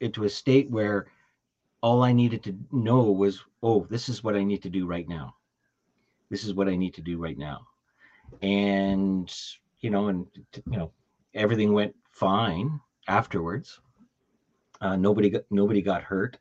into 0.00 0.24
a 0.24 0.28
state 0.28 0.70
where 0.70 1.06
all 1.80 2.02
i 2.02 2.12
needed 2.12 2.42
to 2.44 2.56
know 2.72 3.10
was 3.10 3.42
oh 3.62 3.86
this 3.90 4.08
is 4.08 4.22
what 4.24 4.36
i 4.36 4.44
need 4.44 4.62
to 4.62 4.70
do 4.70 4.86
right 4.86 5.08
now. 5.08 5.34
This 6.30 6.44
is 6.44 6.54
what 6.54 6.68
i 6.68 6.76
need 6.76 6.94
to 6.94 7.02
do 7.02 7.18
right 7.18 7.38
now. 7.38 7.66
And 8.42 9.32
you 9.80 9.90
know 9.90 10.08
and 10.08 10.26
you 10.54 10.78
know 10.78 10.92
everything 11.34 11.72
went 11.72 11.94
fine 12.10 12.80
afterwards. 13.08 13.80
Uh, 14.80 14.96
nobody 14.96 15.30
got 15.30 15.42
nobody 15.50 15.82
got 15.82 16.02
hurt. 16.02 16.38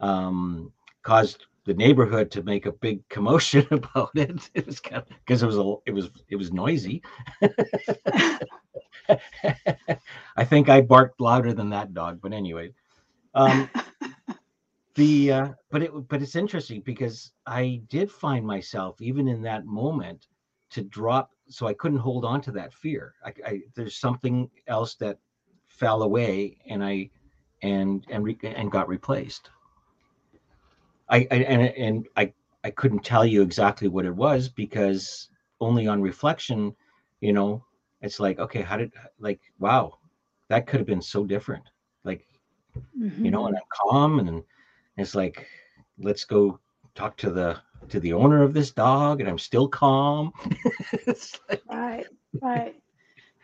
Um, 0.00 0.72
caused 1.08 1.46
the 1.64 1.72
neighborhood 1.72 2.30
to 2.30 2.42
make 2.42 2.66
a 2.66 2.72
big 2.72 3.08
commotion 3.08 3.66
about 3.70 4.10
it. 4.14 4.50
It 4.52 4.66
was 4.66 4.78
kind 4.78 5.02
of 5.02 5.08
because 5.08 5.42
it 5.42 5.46
was 5.46 5.56
a 5.56 5.74
it 5.86 5.94
was 5.94 6.10
it 6.28 6.36
was 6.36 6.52
noisy. 6.52 7.02
I 10.36 10.44
think 10.44 10.68
I 10.68 10.82
barked 10.82 11.18
louder 11.18 11.54
than 11.54 11.70
that 11.70 11.94
dog, 11.94 12.20
but 12.20 12.34
anyway. 12.34 12.74
Um, 13.34 13.70
the 14.96 15.32
uh, 15.32 15.48
but 15.70 15.82
it 15.82 16.08
but 16.08 16.20
it's 16.20 16.36
interesting 16.36 16.82
because 16.82 17.32
I 17.46 17.80
did 17.88 18.10
find 18.10 18.46
myself 18.46 19.00
even 19.00 19.28
in 19.28 19.40
that 19.42 19.64
moment 19.64 20.26
to 20.70 20.82
drop 20.82 21.30
so 21.48 21.66
I 21.66 21.72
couldn't 21.72 21.98
hold 21.98 22.26
on 22.26 22.42
to 22.42 22.52
that 22.52 22.74
fear. 22.74 23.14
I, 23.24 23.32
I 23.46 23.60
there's 23.74 23.96
something 23.96 24.50
else 24.66 24.94
that 24.96 25.18
fell 25.68 26.02
away 26.02 26.58
and 26.68 26.84
I 26.84 27.08
and 27.62 28.04
and 28.10 28.22
re, 28.24 28.38
and 28.42 28.70
got 28.70 28.88
replaced. 28.88 29.48
I, 31.10 31.26
I 31.30 31.36
and 31.36 31.62
and 31.62 32.08
I 32.16 32.32
I 32.64 32.70
couldn't 32.70 33.04
tell 33.04 33.24
you 33.24 33.42
exactly 33.42 33.88
what 33.88 34.04
it 34.04 34.14
was 34.14 34.48
because 34.48 35.28
only 35.60 35.86
on 35.86 36.02
reflection, 36.02 36.74
you 37.20 37.32
know, 37.32 37.64
it's 38.00 38.20
like 38.20 38.38
okay, 38.38 38.62
how 38.62 38.76
did 38.76 38.92
like 39.18 39.40
wow, 39.58 39.98
that 40.48 40.66
could 40.66 40.80
have 40.80 40.86
been 40.86 41.02
so 41.02 41.24
different. 41.24 41.64
Like, 42.04 42.26
mm-hmm. 42.98 43.24
you 43.24 43.30
know, 43.30 43.46
and 43.46 43.56
mm-hmm. 43.56 43.62
I'm 43.62 43.90
calm 43.90 44.18
and 44.20 44.42
it's 44.96 45.14
like 45.14 45.46
let's 45.98 46.24
go 46.24 46.60
talk 46.94 47.16
to 47.18 47.30
the 47.30 47.58
to 47.88 48.00
the 48.00 48.12
owner 48.12 48.42
of 48.42 48.54
this 48.54 48.70
dog 48.70 49.20
and 49.20 49.28
I'm 49.28 49.38
still 49.38 49.68
calm. 49.68 50.32
like, 51.06 51.62
right, 51.70 52.06
right. 52.42 52.76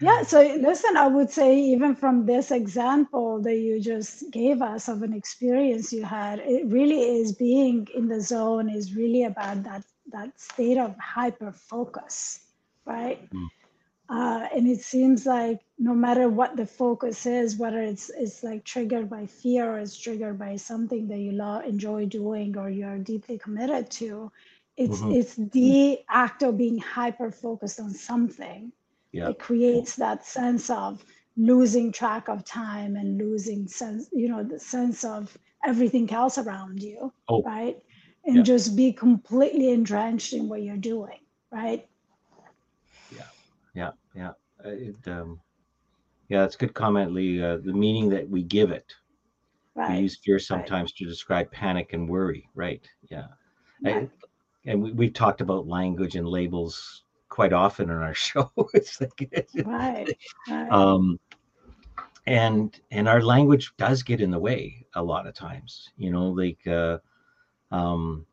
Yeah, 0.01 0.23
so 0.23 0.41
listen, 0.61 0.97
I 0.97 1.07
would 1.07 1.31
say 1.31 1.57
even 1.59 1.95
from 1.95 2.27
this 2.27 2.51
example 2.51 3.41
that 3.43 3.57
you 3.57 3.81
just 3.81 4.31
gave 4.33 4.61
us 4.61 4.89
of 4.89 5.03
an 5.03 5.13
experience 5.13 5.93
you 5.93 6.05
had, 6.05 6.41
it 6.41 6.67
really 6.67 7.21
is 7.21 7.33
being 7.33 7.87
in 7.95 8.09
the 8.09 8.21
zone 8.21 8.69
is 8.69 8.97
really 8.97 9.25
about 9.25 9.63
that 9.63 9.85
that 10.11 10.39
state 10.39 10.79
of 10.79 10.97
hyper 10.99 11.53
focus, 11.53 12.41
right? 12.85 13.31
Mm. 13.31 13.49
Uh, 14.09 14.47
and 14.55 14.69
it 14.69 14.81
seems 14.81 15.25
like 15.25 15.61
no 15.79 15.95
matter 15.95 16.29
what 16.29 16.57
the 16.57 16.67
focus 16.67 17.25
is, 17.25 17.57
whether 17.57 17.81
it's 17.81 18.11
it's 18.11 18.43
like 18.43 18.65
triggered 18.65 19.09
by 19.09 19.27
fear 19.27 19.75
or 19.75 19.79
it's 19.79 19.97
triggered 19.97 20.39
by 20.39 20.57
something 20.57 21.07
that 21.07 21.19
you 21.19 21.33
love, 21.33 21.65
enjoy 21.65 22.05
doing 22.05 22.59
or 22.59 22.69
you're 22.69 22.99
deeply 22.99 23.39
committed 23.39 23.91
to, 23.91 24.31
it's 24.77 24.99
mm-hmm. 24.99 25.13
it's 25.13 25.37
the 25.37 26.01
act 26.09 26.43
of 26.43 26.59
being 26.59 26.79
hyper 26.79 27.31
focused 27.31 27.79
on 27.79 27.91
something 27.91 28.73
yeah. 29.15 29.31
it 29.31 29.39
creates 29.39 29.97
that 29.97 30.25
sense 30.25 30.71
of 30.71 31.05
losing 31.37 31.93
track 31.93 32.29
of 32.29 32.45
time 32.45 32.97
and 32.97 33.19
losing 33.19 33.69
sense 33.69 34.09
you 34.13 34.29
know 34.29 34.43
the 34.45 34.59
sense 34.61 35.05
of 35.05 35.37
everything 35.67 36.11
else 36.13 36.39
around 36.39 36.83
you, 36.83 37.13
Oh, 37.29 37.43
right? 37.45 37.77
And 38.27 38.37
yeah. 38.39 38.43
just 38.43 38.77
be 38.77 38.93
completely 38.93 39.71
entrenched 39.71 40.33
in 40.35 40.49
what 40.49 40.63
you're 40.63 40.77
doing, 40.77 41.21
right? 41.53 41.87
yeah, 43.11 43.31
yeah. 43.75 43.91
yeah 44.15 44.33
It, 44.65 44.97
um, 45.09 45.41
yeah, 46.29 46.41
that's 46.43 46.57
a 46.57 46.59
good 46.59 46.75
comment, 46.75 47.13
Lee. 47.13 47.43
Uh, 47.43 47.59
the 47.59 47.73
meaning 47.73 48.11
that 48.11 48.29
we 48.29 48.43
give 48.43 48.71
it. 48.73 48.93
We 49.89 49.97
use 49.97 50.19
fear 50.25 50.39
sometimes 50.39 50.93
to 50.95 51.07
describe 51.07 51.51
panic 51.53 51.93
and 51.95 52.09
worry, 52.09 52.49
right? 52.55 52.83
Yeah. 53.11 53.29
I- 53.87 54.09
and 54.67 54.83
we, 54.83 54.93
we've 54.93 55.15
talked 55.15 55.41
about 55.43 55.67
language 55.69 56.17
and 56.17 56.29
labels 56.29 57.04
quite 57.35 57.53
often 57.53 57.91
in 57.91 57.97
our 57.97 58.15
show. 58.29 58.51
it's 58.75 59.01
like, 59.01 59.49
Right. 59.65 60.17
right. 60.49 60.71
um, 60.71 61.19
and 62.27 62.81
and 62.93 63.09
our 63.09 63.21
language 63.21 63.73
does 63.77 64.03
get 64.03 64.21
in 64.21 64.31
the 64.31 64.39
way 64.39 64.87
a 64.95 65.03
lot 65.03 65.27
of 65.27 65.35
times. 65.35 65.91
You 65.99 66.11
know, 66.13 66.29
like, 66.29 66.65
uh, 66.67 66.99
um, 67.71 68.25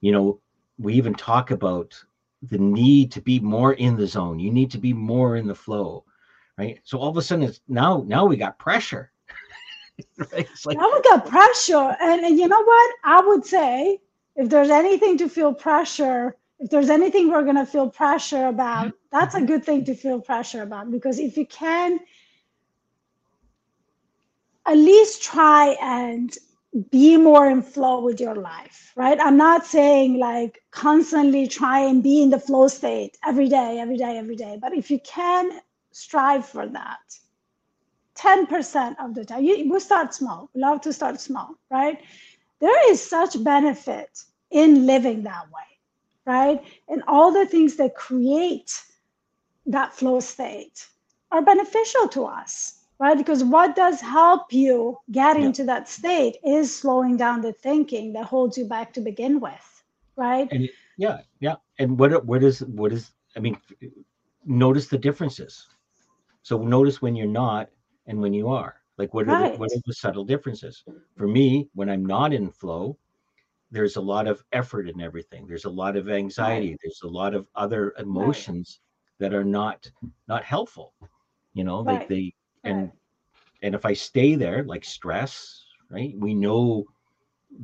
you 0.00 0.12
know, 0.12 0.40
we 0.78 0.94
even 0.94 1.14
talk 1.14 1.50
about 1.52 1.94
the 2.50 2.58
need 2.58 3.12
to 3.12 3.20
be 3.22 3.38
more 3.38 3.74
in 3.74 3.96
the 3.96 4.06
zone. 4.06 4.38
You 4.40 4.50
need 4.50 4.70
to 4.72 4.78
be 4.78 4.92
more 4.92 5.36
in 5.36 5.46
the 5.46 5.54
flow, 5.54 6.04
right? 6.58 6.80
So 6.82 6.98
all 6.98 7.08
of 7.08 7.16
a 7.16 7.22
sudden, 7.22 7.44
it's 7.44 7.60
now 7.68 8.04
now 8.06 8.26
we 8.26 8.36
got 8.36 8.58
pressure. 8.58 9.12
right? 10.18 10.48
It's 10.52 10.66
like 10.66 10.76
now 10.76 10.90
we 10.92 11.00
got 11.02 11.26
pressure. 11.26 11.96
And, 12.00 12.24
and 12.24 12.38
you 12.38 12.48
know 12.48 12.62
what? 12.62 12.94
I 13.04 13.20
would 13.24 13.46
say 13.46 14.00
if 14.36 14.48
there's 14.48 14.70
anything 14.70 15.16
to 15.18 15.28
feel 15.28 15.54
pressure, 15.54 16.36
if 16.62 16.70
there's 16.70 16.90
anything 16.90 17.28
we're 17.28 17.42
going 17.42 17.56
to 17.56 17.66
feel 17.66 17.90
pressure 17.90 18.46
about, 18.46 18.86
mm-hmm. 18.86 18.96
that's 19.10 19.34
a 19.34 19.42
good 19.42 19.64
thing 19.64 19.84
to 19.84 19.94
feel 19.94 20.20
pressure 20.20 20.62
about 20.62 20.90
because 20.90 21.18
if 21.18 21.36
you 21.36 21.46
can 21.46 21.98
at 24.64 24.76
least 24.76 25.22
try 25.22 25.76
and 25.82 26.38
be 26.90 27.16
more 27.16 27.50
in 27.50 27.60
flow 27.60 28.00
with 28.00 28.20
your 28.20 28.36
life, 28.36 28.92
right? 28.96 29.18
I'm 29.20 29.36
not 29.36 29.66
saying 29.66 30.18
like 30.18 30.62
constantly 30.70 31.48
try 31.48 31.80
and 31.80 32.02
be 32.02 32.22
in 32.22 32.30
the 32.30 32.38
flow 32.38 32.68
state 32.68 33.18
every 33.26 33.48
day, 33.48 33.78
every 33.80 33.96
day, 33.96 34.16
every 34.16 34.36
day, 34.36 34.56
but 34.60 34.72
if 34.72 34.90
you 34.90 35.00
can 35.00 35.60
strive 35.90 36.46
for 36.46 36.66
that 36.68 37.00
10% 38.16 38.94
of 39.00 39.14
the 39.14 39.24
time, 39.24 39.42
you, 39.42 39.68
we 39.70 39.80
start 39.80 40.14
small. 40.14 40.48
We 40.54 40.60
love 40.60 40.80
to 40.82 40.92
start 40.92 41.20
small, 41.20 41.56
right? 41.70 42.00
There 42.60 42.90
is 42.90 43.02
such 43.02 43.42
benefit 43.42 44.10
in 44.52 44.86
living 44.86 45.24
that 45.24 45.46
way, 45.46 45.71
right? 46.26 46.62
And 46.88 47.02
all 47.06 47.32
the 47.32 47.46
things 47.46 47.76
that 47.76 47.94
create 47.94 48.80
that 49.66 49.92
flow 49.94 50.20
state 50.20 50.86
are 51.30 51.42
beneficial 51.42 52.08
to 52.08 52.24
us 52.24 52.78
right? 52.98 53.18
Because 53.18 53.42
what 53.42 53.74
does 53.74 54.00
help 54.00 54.52
you 54.52 54.96
get 55.10 55.36
Yeah. 55.36 55.46
into 55.46 55.64
that 55.64 55.88
state 55.88 56.36
is 56.44 56.74
slowing 56.74 57.16
down 57.16 57.40
the 57.40 57.52
thinking 57.52 58.12
that 58.12 58.26
holds 58.26 58.56
you 58.56 58.64
back 58.64 58.92
to 58.94 59.00
begin 59.00 59.40
with, 59.40 59.82
right? 60.16 60.48
and 60.52 60.68
yeah 60.98 61.18
yeah 61.40 61.54
and 61.78 61.98
what 61.98 62.24
what 62.24 62.42
is 62.44 62.60
what 62.64 62.92
is 62.92 63.12
i 63.36 63.40
mean 63.40 63.56
notice 64.44 64.86
the 64.86 64.98
differences 64.98 65.66
so 66.42 66.58
notice 66.58 67.00
when 67.02 67.16
you're 67.16 67.26
not 67.26 67.68
and 68.06 68.20
when 68.20 68.32
you 68.32 68.48
are 68.48 68.74
like 68.98 69.12
what 69.14 69.28
are 69.28 69.36
the, 69.36 69.48
what 69.58 69.70
are 69.72 69.80
the 69.86 69.94
subtle 69.94 70.24
differences 70.24 70.84
for 71.16 71.26
me 71.26 71.68
when 71.74 71.88
i'm 71.88 72.04
not 72.04 72.32
in 72.32 72.50
flow 72.50 72.96
there's 73.72 73.96
a 73.96 74.02
lot 74.02 74.28
of 74.28 74.44
effort 74.52 74.88
in 74.88 75.00
everything. 75.00 75.46
There's 75.48 75.66
a 75.66 75.70
lot 75.70 75.96
of 75.96 76.10
anxiety. 76.10 76.76
There's 76.82 77.02
a 77.04 77.08
lot 77.08 77.34
of 77.34 77.48
other 77.56 77.94
emotions 77.98 78.80
that 79.20 79.34
are 79.34 79.44
not 79.44 79.90
not 80.28 80.44
helpful 80.44 80.94
you 81.54 81.64
know 81.64 81.80
like 81.80 82.00
Right. 82.00 82.08
they 82.08 82.34
and 82.64 82.78
Right. 82.78 82.92
and 83.62 83.74
if 83.74 83.84
i 83.86 83.92
stay 83.94 84.34
there 84.36 84.64
like 84.64 84.84
stress 84.84 85.64
right 85.90 86.14
we 86.18 86.34
know 86.34 86.84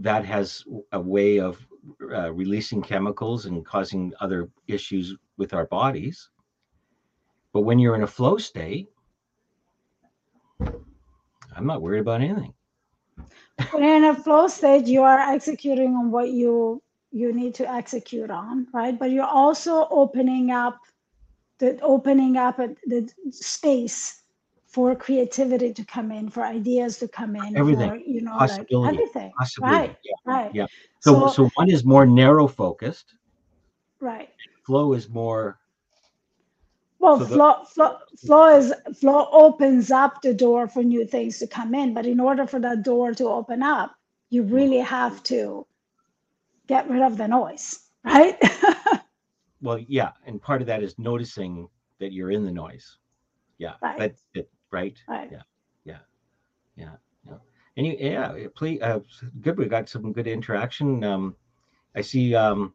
that 0.00 0.24
has 0.24 0.64
a 0.92 1.00
way 1.00 1.40
of 1.40 1.66
uh, 2.12 2.32
releasing 2.32 2.82
chemicals 2.82 3.46
and 3.46 3.64
causing 3.66 4.12
other 4.20 4.48
issues 4.68 5.16
with 5.38 5.54
our 5.54 5.66
bodies. 5.66 6.30
But 7.52 7.62
when 7.62 7.78
you're 7.78 7.96
in 7.96 8.02
a 8.02 8.06
flow 8.06 8.38
state 8.38 8.88
i'm 11.56 11.66
not 11.66 11.82
worried 11.82 12.00
about 12.00 12.20
anything 12.20 12.54
when 13.70 13.82
you're 13.82 13.96
in 13.96 14.04
a 14.04 14.14
flow 14.14 14.46
state 14.48 14.86
you 14.86 15.02
are 15.02 15.18
executing 15.18 15.94
on 15.94 16.10
what 16.10 16.30
you 16.30 16.82
you 17.10 17.32
need 17.32 17.54
to 17.54 17.70
execute 17.70 18.30
on 18.30 18.66
right 18.72 18.98
but 18.98 19.10
you're 19.10 19.24
also 19.24 19.86
opening 19.90 20.50
up 20.50 20.78
the 21.58 21.78
opening 21.80 22.36
up 22.36 22.56
the 22.86 23.08
space 23.30 24.22
for 24.66 24.94
creativity 24.94 25.72
to 25.72 25.84
come 25.84 26.12
in 26.12 26.28
for 26.28 26.44
ideas 26.44 26.98
to 26.98 27.08
come 27.08 27.34
in 27.36 27.56
Everything. 27.56 27.90
for, 27.90 27.96
you 27.96 28.20
know 28.20 28.32
Possibility. 28.38 28.86
like 28.86 28.94
everything 28.94 29.32
possibly 29.38 29.70
right 29.70 29.96
yeah. 30.04 30.14
right 30.24 30.50
Yeah. 30.54 30.66
so, 31.00 31.26
So- 31.26 31.28
so 31.28 31.50
one 31.54 31.70
is 31.70 31.84
more 31.84 32.06
narrow 32.06 32.46
focused 32.46 33.14
right 34.00 34.28
flow 34.66 34.92
is 34.92 35.08
more 35.08 35.58
well 37.16 37.64
So 37.66 37.66
flow 37.74 37.96
flow 38.18 38.56
is 38.56 38.72
flow 39.00 39.28
opens 39.32 39.90
up 39.90 40.22
the 40.22 40.34
door 40.34 40.68
for 40.68 40.82
new 40.82 41.06
things 41.06 41.38
to 41.38 41.46
come 41.46 41.74
in 41.74 41.94
but 41.94 42.06
in 42.06 42.20
order 42.20 42.46
for 42.46 42.60
that 42.60 42.82
door 42.82 43.14
to 43.14 43.28
open 43.28 43.62
up 43.62 43.94
you 44.30 44.42
really 44.42 44.78
have 44.78 45.22
to 45.24 45.66
get 46.66 46.88
rid 46.90 47.02
of 47.02 47.16
the 47.16 47.28
noise 47.28 47.80
right? 48.04 48.38
Well 49.60 49.78
yeah 49.88 50.12
and 50.26 50.40
part 50.40 50.60
of 50.60 50.66
that 50.68 50.82
is 50.82 50.98
noticing 50.98 51.68
that 51.98 52.12
you're 52.12 52.30
in 52.30 52.44
the 52.44 52.52
noise. 52.52 52.98
Yeah 53.58 53.74
Right. 53.82 53.98
that's 53.98 54.26
it 54.34 54.48
right? 54.70 54.96
Right. 55.08 55.30
Yeah. 55.32 55.42
yeah 55.84 55.98
yeah 56.76 56.96
and 57.76 57.86
you 57.86 57.96
yeah 57.98 58.46
please 58.54 58.80
uh 58.82 59.00
good 59.40 59.58
we 59.58 59.66
got 59.66 59.88
some 59.88 60.12
good 60.12 60.26
interaction 60.26 61.02
um 61.04 61.34
i 61.96 62.00
see 62.00 62.34
um 62.34 62.74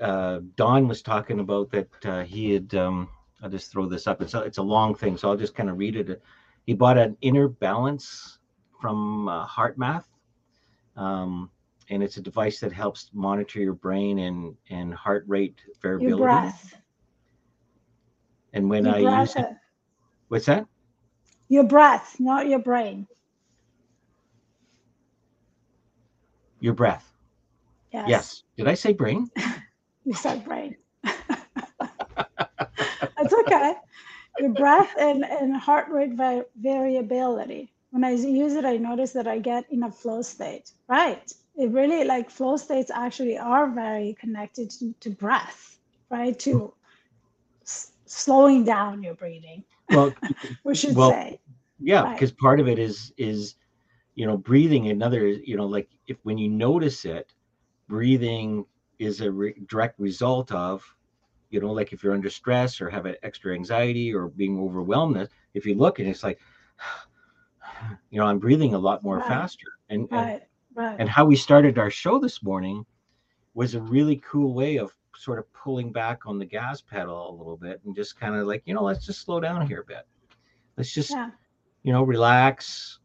uh 0.00 0.40
don 0.56 0.88
was 0.88 1.02
talking 1.02 1.40
about 1.40 1.70
that 1.70 1.88
uh 2.06 2.22
he 2.24 2.52
had 2.52 2.74
um 2.74 3.08
i'll 3.42 3.50
just 3.50 3.70
throw 3.70 3.86
this 3.86 4.06
up. 4.06 4.20
It's 4.22 4.34
a, 4.34 4.40
it's 4.42 4.58
a 4.58 4.62
long 4.62 4.94
thing 4.94 5.16
so 5.16 5.30
i'll 5.30 5.36
just 5.36 5.54
kind 5.54 5.70
of 5.70 5.78
read 5.78 5.96
it. 5.96 6.22
He 6.66 6.74
bought 6.74 6.98
an 6.98 7.16
inner 7.20 7.48
balance 7.48 8.38
from 8.80 9.28
uh, 9.28 9.46
HeartMath 9.46 10.04
um 10.96 11.50
and 11.90 12.02
it's 12.02 12.16
a 12.16 12.22
device 12.22 12.60
that 12.60 12.72
helps 12.72 13.10
monitor 13.12 13.60
your 13.60 13.74
brain 13.74 14.18
and 14.18 14.54
and 14.70 14.94
heart 14.94 15.24
rate 15.26 15.60
variability. 15.82 16.10
your 16.10 16.16
breath. 16.16 16.76
And 18.54 18.70
when 18.70 18.86
your 18.86 18.94
i 18.94 19.00
breath 19.00 19.20
use 19.20 19.36
it 19.36 19.46
what's 20.28 20.46
that? 20.46 20.66
Your 21.48 21.64
breath 21.64 22.16
not 22.20 22.46
your 22.48 22.58
brain. 22.60 23.06
Your 26.60 26.74
breath. 26.74 27.12
Yes, 27.92 28.08
yes. 28.08 28.42
Did 28.56 28.68
i 28.68 28.74
say 28.74 28.92
brain 28.92 29.30
you 30.06 30.14
said 30.14 30.44
brain 30.44 30.76
it's 33.18 33.32
okay. 33.32 33.74
Your 34.38 34.50
breath 34.50 34.94
and, 34.98 35.24
and 35.24 35.56
heart 35.56 35.88
rate 35.90 36.14
va- 36.14 36.46
variability. 36.56 37.72
When 37.90 38.04
i 38.04 38.10
use 38.12 38.54
it 38.54 38.64
i 38.64 38.76
notice 38.76 39.12
that 39.12 39.26
i 39.28 39.38
get 39.38 39.64
in 39.70 39.82
a 39.84 39.90
flow 39.92 40.22
state. 40.22 40.70
Right. 40.88 41.32
It 41.56 41.70
really 41.70 42.04
like 42.04 42.30
flow 42.30 42.56
states 42.56 42.90
actually 42.94 43.38
are 43.38 43.68
very 43.70 44.16
connected 44.20 44.70
to, 44.78 44.92
to 45.00 45.10
breath 45.10 45.78
right? 46.10 46.38
To 46.40 46.74
s- 47.62 47.92
slowing 48.06 48.64
down 48.64 49.02
your 49.02 49.14
breathing 49.14 49.64
well 49.90 50.16
we 50.64 50.74
should 50.74 50.98
Well, 50.98 51.00
say. 51.00 51.40
yeah 51.80 52.06
Right. 52.06 52.14
because 52.14 52.32
part 52.32 52.60
of 52.60 52.68
it 52.68 52.78
is 52.78 53.12
is 53.18 53.56
you 54.14 54.26
know 54.26 54.36
breathing. 54.36 54.88
Another 54.88 55.28
you 55.28 55.56
know 55.56 55.66
like 55.66 55.88
if 56.06 56.18
when 56.24 56.38
you 56.38 56.48
notice 56.50 57.04
it 57.04 57.32
breathing 57.88 58.66
is 58.98 59.20
a 59.20 59.30
re- 59.30 59.54
direct 59.68 59.98
result 59.98 60.50
of 60.52 60.82
you 61.50 61.60
know 61.60 61.72
like 61.72 61.92
if 61.92 62.02
you're 62.02 62.14
under 62.14 62.30
stress 62.30 62.80
or 62.80 62.88
have 62.90 63.06
an 63.06 63.16
extra 63.22 63.54
anxiety 63.54 64.12
or 64.14 64.28
being 64.28 64.58
overwhelmed 64.60 65.28
if 65.54 65.66
you 65.66 65.74
look 65.74 65.98
and 65.98 66.08
it's 66.08 66.22
like 66.22 66.38
you 68.10 68.18
know 68.20 68.26
i'm 68.26 68.38
breathing 68.38 68.74
a 68.74 68.78
lot 68.78 69.02
more 69.02 69.20
Right. 69.20 69.26
faster. 69.26 69.66
And, 69.88 70.08
and 70.12 70.32
right 70.32 70.42
right. 70.74 70.98
and 70.98 71.08
how 71.08 71.24
we 71.24 71.36
started 71.36 71.78
our 71.78 71.90
show 71.90 72.18
this 72.18 72.42
morning 72.42 72.84
was 73.54 73.74
a 73.74 73.80
really 73.80 74.20
cool 74.28 74.54
way 74.54 74.76
of 74.76 74.94
sort 75.16 75.38
of 75.38 75.52
pulling 75.52 75.92
back 75.92 76.26
on 76.26 76.38
the 76.38 76.44
gas 76.46 76.80
pedal 76.80 77.30
a 77.30 77.34
little 77.36 77.56
bit 77.56 77.80
and 77.84 77.94
just 77.94 78.18
kind 78.18 78.34
of 78.34 78.46
like 78.46 78.62
you 78.66 78.74
know 78.74 78.82
let's 78.82 79.04
just 79.06 79.20
slow 79.22 79.40
down 79.40 79.66
here 79.66 79.80
a 79.80 79.84
bit. 79.84 80.06
Let's 80.76 80.92
just 80.92 81.10
yeah. 81.10 81.30
you 81.82 81.92
know 81.92 82.02
relax 82.02 82.98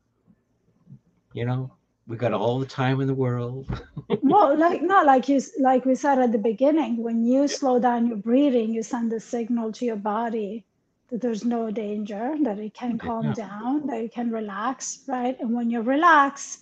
you 1.33 1.45
know 1.45 1.71
we 2.09 2.17
got 2.17 2.33
all 2.33 2.59
the 2.59 2.65
time 2.65 3.01
in 3.01 3.07
the 3.07 3.15
world 3.15 3.67
well 4.23 4.57
like 4.57 4.81
not 4.81 5.05
like 5.05 5.29
you 5.29 5.41
like 5.59 5.85
we 5.85 5.95
said 5.95 6.19
at 6.19 6.31
the 6.33 6.37
beginning 6.51 6.97
when 7.03 7.23
you 7.23 7.47
slow 7.47 7.79
down 7.79 8.07
your 8.07 8.17
breathing 8.17 8.73
you 8.73 8.83
send 8.83 9.13
a 9.13 9.19
signal 9.19 9.71
to 9.71 9.85
your 9.85 9.95
body 9.95 10.65
that 11.11 11.21
there's 11.21 11.45
no 11.45 11.71
danger 11.71 12.35
that 12.43 12.59
it 12.59 12.73
can 12.73 12.97
calm 12.97 13.27
Yeah. 13.27 13.33
down 13.33 13.87
that 13.87 14.01
you 14.03 14.09
can 14.09 14.31
relax 14.31 15.03
right 15.07 15.39
and 15.39 15.53
when 15.55 15.69
you 15.69 15.81
relax 15.81 16.59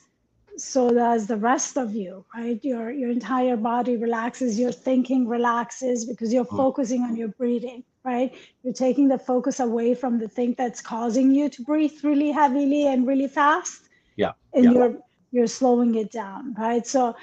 so 0.58 0.90
does 0.90 1.28
the 1.28 1.38
rest 1.38 1.78
of 1.78 1.96
you 1.96 2.26
right 2.36 2.64
your 2.64 2.92
your 2.92 3.12
entire 3.12 3.58
body 3.58 3.98
relaxes 3.98 4.60
your 4.60 4.72
thinking 4.74 5.28
relaxes 5.28 6.06
because 6.06 6.34
you're 6.34 6.52
Mm. 6.52 6.58
focusing 6.64 7.04
on 7.04 7.16
your 7.16 7.30
breathing 7.30 7.84
right 8.06 8.34
you're 8.64 8.74
taking 8.74 9.08
the 9.08 9.20
focus 9.32 9.60
away 9.60 9.94
from 9.96 10.20
the 10.20 10.28
thing 10.28 10.56
that's 10.58 10.82
causing 10.82 11.32
you 11.34 11.50
to 11.50 11.64
breathe 11.64 11.98
really 12.04 12.32
heavily 12.32 12.88
and 12.88 13.08
really 13.08 13.28
fast 13.28 13.90
Yeah, 14.18 14.34
and 14.54 14.66
yeah. 14.66 14.72
you're 14.74 14.98
you're 15.32 15.48
slowing 15.48 15.96
it 15.96 16.12
down, 16.12 16.56
right? 16.58 16.86
So 16.86 17.16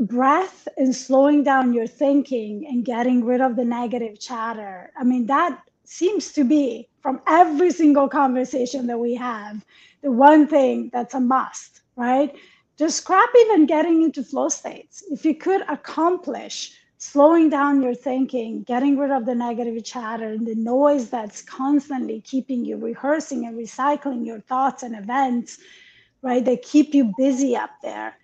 breath 0.00 0.66
and 0.76 0.94
slowing 0.94 1.42
down 1.42 1.74
your 1.74 1.86
thinking 1.86 2.66
and 2.66 2.84
getting 2.84 3.24
rid 3.24 3.40
of 3.40 3.56
the 3.56 3.64
negative 3.64 4.18
chatter. 4.18 4.90
I 4.96 5.04
mean, 5.04 5.26
that 5.26 5.62
seems 5.84 6.32
to 6.32 6.44
be 6.44 6.88
from 7.02 7.20
every 7.26 7.70
single 7.70 8.08
conversation 8.08 8.86
that 8.86 8.98
we 8.98 9.14
have, 9.14 9.64
the 10.02 10.10
one 10.10 10.46
thing 10.46 10.90
that's 10.92 11.14
a 11.14 11.20
must, 11.20 11.82
right? 11.96 12.34
Just 12.78 12.98
scrap 12.98 13.28
even 13.42 13.66
getting 13.66 14.02
into 14.02 14.22
flow 14.22 14.48
states. 14.48 15.02
If 15.10 15.24
you 15.24 15.34
could 15.34 15.62
accomplish 15.68 16.72
slowing 16.96 17.48
down 17.48 17.82
your 17.82 17.94
thinking, 17.94 18.62
getting 18.62 18.98
rid 18.98 19.10
of 19.10 19.26
the 19.26 19.34
negative 19.34 19.82
chatter 19.84 20.28
and 20.28 20.46
the 20.46 20.54
noise 20.54 21.10
that's 21.10 21.42
constantly 21.42 22.20
keeping 22.20 22.64
you 22.64 22.76
rehearsing 22.76 23.46
and 23.46 23.58
recycling 23.58 24.24
your 24.24 24.40
thoughts 24.40 24.82
and 24.82 24.94
events, 24.94 25.58
right? 26.22 26.44
They 26.44 26.56
keep 26.56 26.94
you 26.94 27.12
busy 27.16 27.56
up 27.56 27.70
there. 27.82 28.16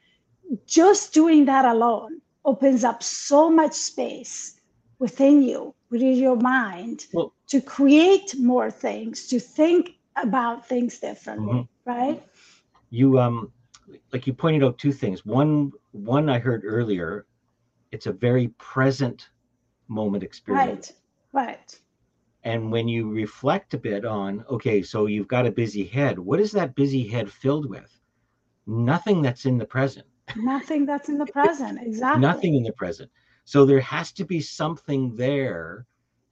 Just 0.66 1.12
doing 1.12 1.44
that 1.46 1.64
alone 1.64 2.20
opens 2.44 2.84
up 2.84 3.02
so 3.02 3.50
much 3.50 3.72
space 3.72 4.60
within 4.98 5.42
you, 5.42 5.74
within 5.90 6.14
your 6.14 6.36
mind, 6.36 7.06
well, 7.12 7.32
to 7.48 7.60
create 7.60 8.34
more 8.38 8.70
things, 8.70 9.26
to 9.28 9.40
think 9.40 9.96
about 10.16 10.66
things 10.66 10.98
differently, 10.98 11.68
mm-hmm. 11.86 11.90
right? 11.90 12.22
You 12.90 13.18
um 13.18 13.52
like 14.12 14.26
you 14.26 14.32
pointed 14.32 14.64
out 14.64 14.78
two 14.78 14.92
things. 14.92 15.26
One 15.26 15.72
one 15.92 16.28
I 16.28 16.38
heard 16.38 16.62
earlier 16.64 17.26
it's 17.92 18.06
a 18.06 18.12
very 18.12 18.48
present 18.58 19.30
moment 19.88 20.22
experience. 20.22 20.92
Right. 21.32 21.46
Right. 21.46 21.78
And 22.46 22.70
when 22.70 22.86
you 22.86 23.10
reflect 23.10 23.74
a 23.74 23.78
bit 23.78 24.04
on, 24.04 24.44
okay, 24.48 24.80
so 24.80 25.06
you've 25.06 25.26
got 25.26 25.48
a 25.48 25.50
busy 25.50 25.84
head. 25.84 26.16
What 26.16 26.38
is 26.38 26.52
that 26.52 26.76
busy 26.76 27.04
head 27.04 27.28
filled 27.28 27.68
with? 27.68 27.98
Nothing 28.68 29.20
that's 29.20 29.46
in 29.46 29.58
the 29.58 29.66
present. 29.66 30.06
Nothing 30.36 30.86
that's 30.86 31.08
in 31.08 31.18
the 31.18 31.26
present. 31.26 31.80
Exactly. 31.82 32.20
Nothing 32.20 32.54
in 32.54 32.62
the 32.62 32.72
present. 32.72 33.10
So 33.46 33.66
there 33.66 33.80
has 33.80 34.12
to 34.12 34.24
be 34.24 34.40
something 34.40 35.16
there 35.16 35.86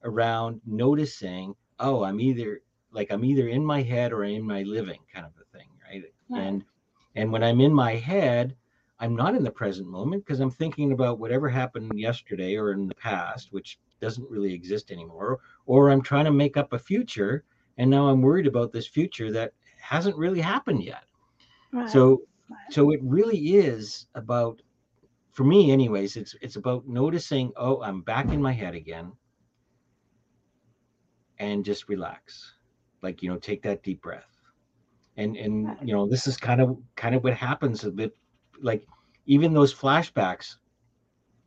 around 0.04 0.60
noticing, 0.64 1.56
oh, 1.80 2.04
I'm 2.04 2.20
either 2.20 2.60
like 2.92 3.10
I'm 3.10 3.24
either 3.24 3.48
in 3.48 3.64
my 3.64 3.82
head 3.82 4.12
or 4.12 4.22
in 4.22 4.46
my 4.46 4.62
living 4.62 5.00
kind 5.12 5.26
of 5.26 5.32
a 5.42 5.58
thing, 5.58 5.68
right? 5.90 6.04
right. 6.30 6.40
And 6.40 6.64
and 7.16 7.32
when 7.32 7.42
I'm 7.42 7.60
in 7.60 7.74
my 7.74 7.96
head, 7.96 8.54
I'm 9.00 9.16
not 9.16 9.34
in 9.34 9.42
the 9.42 9.50
present 9.50 9.88
moment 9.88 10.24
because 10.24 10.38
I'm 10.38 10.52
thinking 10.52 10.92
about 10.92 11.18
whatever 11.18 11.48
happened 11.48 11.98
yesterday 11.98 12.54
or 12.54 12.70
in 12.70 12.86
the 12.86 12.94
past, 12.94 13.52
which 13.52 13.80
doesn't 14.04 14.30
really 14.30 14.52
exist 14.52 14.90
anymore, 14.90 15.40
or 15.66 15.90
I'm 15.90 16.02
trying 16.02 16.26
to 16.26 16.32
make 16.44 16.56
up 16.56 16.72
a 16.72 16.78
future 16.78 17.44
and 17.78 17.90
now 17.90 18.08
I'm 18.08 18.22
worried 18.22 18.46
about 18.46 18.72
this 18.72 18.86
future 18.86 19.32
that 19.32 19.52
hasn't 19.78 20.16
really 20.16 20.40
happened 20.40 20.82
yet. 20.82 21.04
Right. 21.72 21.90
So 21.90 22.22
so 22.70 22.90
it 22.90 23.00
really 23.02 23.38
is 23.38 24.06
about 24.14 24.60
for 25.32 25.44
me 25.44 25.72
anyways, 25.72 26.16
it's 26.16 26.34
it's 26.40 26.56
about 26.56 26.86
noticing, 26.86 27.52
oh, 27.56 27.82
I'm 27.82 28.02
back 28.02 28.26
in 28.26 28.40
my 28.40 28.52
head 28.52 28.74
again 28.74 29.12
and 31.38 31.64
just 31.64 31.88
relax. 31.88 32.54
Like, 33.02 33.22
you 33.22 33.28
know, 33.28 33.38
take 33.38 33.62
that 33.62 33.82
deep 33.82 34.02
breath. 34.02 34.30
And 35.16 35.36
and 35.36 35.76
you 35.82 35.94
know, 35.94 36.06
this 36.06 36.26
is 36.26 36.36
kind 36.36 36.60
of 36.60 36.76
kind 36.96 37.14
of 37.14 37.24
what 37.24 37.34
happens 37.34 37.84
a 37.84 37.90
bit 37.90 38.12
like 38.60 38.86
even 39.26 39.52
those 39.52 39.74
flashbacks, 39.74 40.56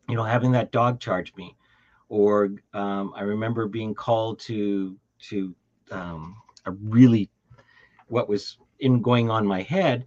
you 0.09 0.15
know, 0.15 0.23
having 0.23 0.51
that 0.51 0.71
dog 0.71 0.99
charge 0.99 1.33
me, 1.35 1.55
or 2.09 2.49
um, 2.73 3.13
I 3.15 3.21
remember 3.21 3.67
being 3.67 3.93
called 3.93 4.39
to 4.41 4.97
to 5.29 5.55
um, 5.91 6.35
a 6.65 6.71
really 6.71 7.29
what 8.07 8.29
was 8.29 8.57
in 8.79 9.01
going 9.01 9.29
on 9.29 9.45
my 9.45 9.61
head. 9.61 10.05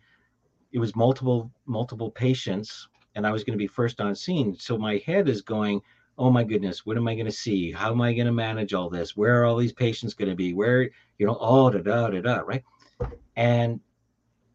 It 0.72 0.78
was 0.78 0.94
multiple 0.96 1.50
multiple 1.66 2.10
patients, 2.10 2.88
and 3.14 3.26
I 3.26 3.32
was 3.32 3.44
going 3.44 3.54
to 3.58 3.62
be 3.62 3.66
first 3.66 4.00
on 4.00 4.14
scene. 4.14 4.54
So 4.56 4.78
my 4.78 5.02
head 5.06 5.28
is 5.28 5.42
going, 5.42 5.82
oh 6.18 6.30
my 6.30 6.44
goodness, 6.44 6.86
what 6.86 6.96
am 6.96 7.08
I 7.08 7.14
going 7.14 7.26
to 7.26 7.32
see? 7.32 7.72
How 7.72 7.90
am 7.90 8.00
I 8.00 8.12
going 8.12 8.26
to 8.26 8.32
manage 8.32 8.74
all 8.74 8.88
this? 8.88 9.16
Where 9.16 9.40
are 9.40 9.46
all 9.46 9.56
these 9.56 9.72
patients 9.72 10.14
going 10.14 10.30
to 10.30 10.36
be? 10.36 10.54
Where 10.54 10.82
you 11.18 11.26
know, 11.26 11.36
oh 11.40 11.70
da 11.70 11.78
da 11.80 12.08
da 12.08 12.20
da, 12.20 12.36
right? 12.40 12.62
And 13.36 13.80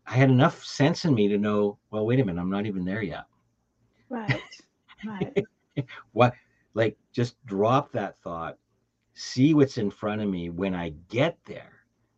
I 0.08 0.13
had 0.13 0.29
enough 0.29 0.63
sense 0.63 1.05
in 1.05 1.13
me 1.13 1.27
to 1.29 1.38
know, 1.38 1.77
well, 1.91 2.05
wait 2.05 2.19
a 2.19 2.25
minute, 2.25 2.39
I'm 2.41 2.51
not 2.51 2.65
even 2.65 2.86
there 2.86 3.01
yet. 3.01 3.25
Right. 4.10 4.41
Right. 5.03 5.45
what 6.13 6.34
like 6.76 6.98
just 7.12 7.44
drop 7.46 7.92
that 7.94 8.20
thought, 8.20 8.58
see 9.14 9.54
what's 9.54 9.78
in 9.78 9.90
front 9.90 10.22
of 10.22 10.30
me 10.30 10.50
when 10.50 10.76
I 10.76 10.90
get 11.10 11.38
there. 11.46 11.72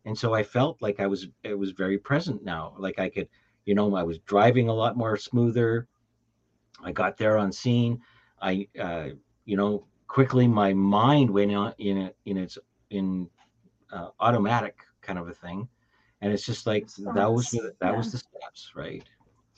And 0.04 0.16
so 0.16 0.34
I 0.34 0.42
felt 0.42 0.82
like 0.82 1.00
I 1.00 1.06
was 1.06 1.28
it 1.42 1.58
was 1.58 1.70
very 1.70 1.98
present 1.98 2.44
now. 2.44 2.74
Like 2.78 2.98
I 2.98 3.08
could, 3.08 3.28
you 3.64 3.74
know, 3.74 3.94
I 3.96 4.02
was 4.02 4.18
driving 4.20 4.68
a 4.68 4.74
lot 4.74 4.96
more 4.96 5.16
smoother. 5.16 5.88
I 6.84 6.92
got 6.92 7.16
there 7.16 7.38
on 7.38 7.50
scene. 7.50 8.00
I 8.40 8.68
uh, 8.78 9.08
you 9.46 9.56
know, 9.56 9.86
quickly 10.06 10.46
my 10.46 10.74
mind 10.74 11.30
went 11.30 11.54
on 11.54 11.74
in 11.78 12.10
in 12.26 12.36
its 12.36 12.58
in 12.90 13.28
uh, 13.92 14.08
automatic 14.20 14.76
kind 15.00 15.18
of 15.18 15.28
a 15.28 15.34
thing 15.34 15.68
and 16.20 16.32
it's 16.32 16.44
just 16.44 16.66
like 16.66 16.88
that 17.14 17.32
was 17.32 17.50
that 17.50 17.74
yeah. 17.82 17.96
was 17.96 18.12
the 18.12 18.18
steps 18.18 18.72
right 18.74 19.04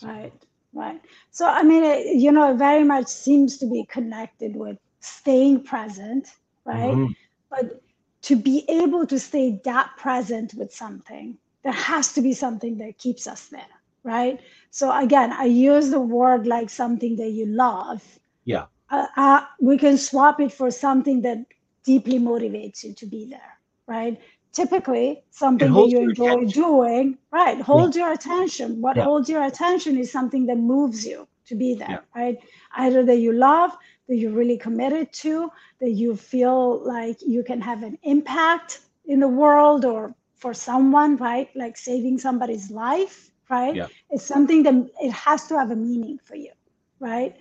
right 0.02 0.46
right 0.72 1.00
so 1.30 1.46
i 1.46 1.62
mean 1.62 1.82
it, 1.84 2.16
you 2.16 2.30
know 2.32 2.52
it 2.52 2.56
very 2.56 2.84
much 2.84 3.06
seems 3.06 3.58
to 3.58 3.66
be 3.66 3.84
connected 3.86 4.54
with 4.54 4.76
staying 5.00 5.62
present 5.62 6.28
right 6.64 6.94
mm-hmm. 6.94 7.12
but 7.50 7.82
to 8.22 8.36
be 8.36 8.64
able 8.68 9.06
to 9.06 9.18
stay 9.18 9.60
that 9.64 9.90
present 9.96 10.54
with 10.54 10.72
something 10.72 11.36
there 11.62 11.72
has 11.72 12.12
to 12.12 12.20
be 12.20 12.32
something 12.32 12.78
that 12.78 12.98
keeps 12.98 13.26
us 13.26 13.46
there 13.48 13.74
right 14.02 14.40
so 14.70 14.96
again 14.96 15.32
i 15.32 15.44
use 15.44 15.90
the 15.90 16.00
word 16.00 16.46
like 16.46 16.70
something 16.70 17.16
that 17.16 17.30
you 17.30 17.46
love 17.46 18.02
yeah 18.44 18.66
uh, 18.90 19.06
uh, 19.16 19.40
we 19.60 19.78
can 19.78 19.96
swap 19.96 20.40
it 20.40 20.52
for 20.52 20.70
something 20.70 21.22
that 21.22 21.38
deeply 21.84 22.18
motivates 22.18 22.82
you 22.84 22.92
to 22.94 23.06
be 23.06 23.26
there 23.26 23.58
right 23.86 24.20
typically 24.52 25.22
something 25.30 25.72
that 25.72 25.88
you 25.88 26.00
enjoy 26.00 26.32
attention. 26.32 26.62
doing 26.62 27.18
right 27.30 27.60
hold 27.60 27.94
yeah. 27.94 28.02
your 28.02 28.12
attention 28.12 28.80
what 28.80 28.96
yeah. 28.96 29.04
holds 29.04 29.28
your 29.28 29.44
attention 29.44 29.96
is 29.96 30.10
something 30.10 30.46
that 30.46 30.56
moves 30.56 31.06
you 31.06 31.26
to 31.46 31.54
be 31.54 31.74
there 31.74 32.02
yeah. 32.14 32.20
right 32.22 32.38
either 32.76 33.04
that 33.04 33.16
you 33.16 33.32
love 33.32 33.76
that 34.10 34.16
you're 34.16 34.32
really 34.32 34.58
committed 34.58 35.12
to 35.12 35.50
that 35.80 35.92
you 35.92 36.16
feel 36.16 36.86
like 36.86 37.16
you 37.22 37.44
can 37.44 37.60
have 37.62 37.84
an 37.84 37.96
impact 38.02 38.80
in 39.06 39.20
the 39.20 39.28
world 39.28 39.86
or 39.86 40.14
for 40.34 40.52
someone 40.52 41.16
right? 41.16 41.48
Like 41.56 41.78
saving 41.78 42.18
somebody's 42.18 42.70
life 42.70 43.30
right? 43.48 43.76
It's 44.10 44.24
something 44.24 44.62
that 44.64 44.74
it 45.00 45.12
has 45.12 45.46
to 45.48 45.58
have 45.58 45.70
a 45.70 45.76
meaning 45.76 46.18
for 46.24 46.36
you 46.36 46.52
right? 47.00 47.36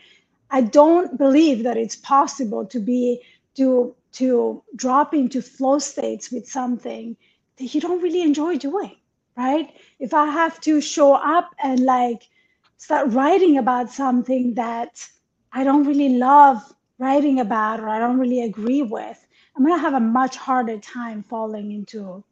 I 0.52 0.62
don't 0.62 1.18
believe 1.18 1.64
that 1.64 1.78
it's 1.78 1.96
possible 1.96 2.66
to 2.68 2.80
be 2.80 3.22
to 3.56 3.96
to 4.14 4.64
drop 4.76 5.14
into 5.14 5.42
flow 5.42 5.80
states 5.80 6.32
with 6.32 6.48
something 6.48 7.18
that 7.58 7.76
you 7.76 7.82
don't 7.82 8.02
really 8.02 8.22
enjoy 8.24 8.58
doing, 8.58 8.96
right? 9.38 9.74
If 10.00 10.14
I 10.14 10.28
have 10.28 10.60
to 10.62 10.82
show 10.82 11.14
up 11.14 11.50
and 11.64 11.82
like 11.82 12.30
start 12.78 13.12
writing 13.12 13.58
about 13.58 13.92
something 13.92 14.56
that 14.56 15.08
I 15.52 15.64
don't 15.64 15.86
really 15.86 16.10
love 16.10 16.62
writing 17.00 17.40
about 17.40 17.80
or 17.80 17.90
I 17.90 18.00
don't 18.00 18.20
really 18.20 18.44
agree 18.44 18.82
with, 18.82 19.26
I'm 19.56 19.66
going 19.66 19.78
to 19.78 19.82
have 19.82 19.96
a 19.96 20.00
much 20.00 20.36
harder 20.38 20.78
time 20.78 21.24
falling 21.30 21.72
into 21.72 22.24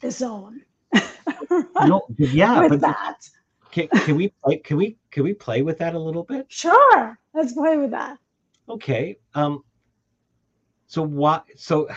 the 0.00 0.10
zone. 0.10 0.62
no, 1.84 2.06
yeah, 2.16 2.60
with 2.68 2.70
but 2.70 2.80
that. 2.80 3.28
Can, 3.70 3.88
can 3.88 4.16
we 4.16 4.32
play, 4.42 4.56
can 4.58 4.76
we 4.76 4.96
can 5.10 5.22
we 5.22 5.32
play 5.32 5.62
with 5.62 5.78
that 5.78 5.94
a 5.94 5.98
little 5.98 6.24
bit? 6.24 6.46
Sure, 6.48 7.18
let's 7.34 7.52
play 7.52 7.76
with 7.76 7.90
that. 7.92 8.18
Okay. 8.68 9.18
Um, 9.34 9.62
so 10.86 11.02
what? 11.02 11.46
So, 11.56 11.88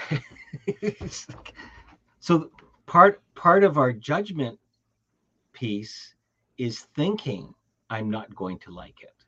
so 2.20 2.52
part 2.86 3.22
part 3.34 3.64
of 3.64 3.78
our 3.78 3.92
judgment 3.92 4.60
piece 5.54 6.14
is 6.58 6.82
thinking 6.96 7.54
I'm 7.90 8.10
not 8.10 8.36
going 8.36 8.60
to 8.60 8.72
like 8.72 9.02
it. 9.02 9.23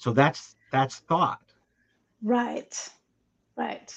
So 0.00 0.14
that's 0.14 0.56
that's 0.72 1.00
thought. 1.00 1.42
Right. 2.22 2.74
Right. 3.54 3.94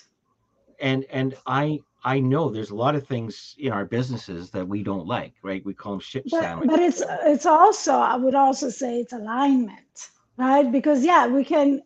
And 0.81 1.05
and 1.09 1.35
I 1.47 1.79
I 2.03 2.19
know 2.19 2.49
there's 2.49 2.71
a 2.71 2.75
lot 2.75 2.95
of 2.95 3.07
things 3.07 3.55
in 3.57 3.71
our 3.71 3.85
businesses 3.85 4.51
that 4.51 4.67
we 4.67 4.83
don't 4.83 5.07
like, 5.07 5.33
right? 5.43 5.63
We 5.65 5.73
call 5.73 5.93
them 5.93 6.01
shit 6.01 6.25
but, 6.29 6.41
sandwiches. 6.41 6.75
But 6.75 6.79
it's 6.81 7.03
it's 7.23 7.45
also 7.45 7.93
I 7.93 8.17
would 8.17 8.35
also 8.35 8.69
say 8.69 8.99
it's 8.99 9.13
alignment, 9.13 10.09
right? 10.35 10.69
Because 10.69 11.05
yeah, 11.05 11.25
we 11.25 11.45
can. 11.45 11.81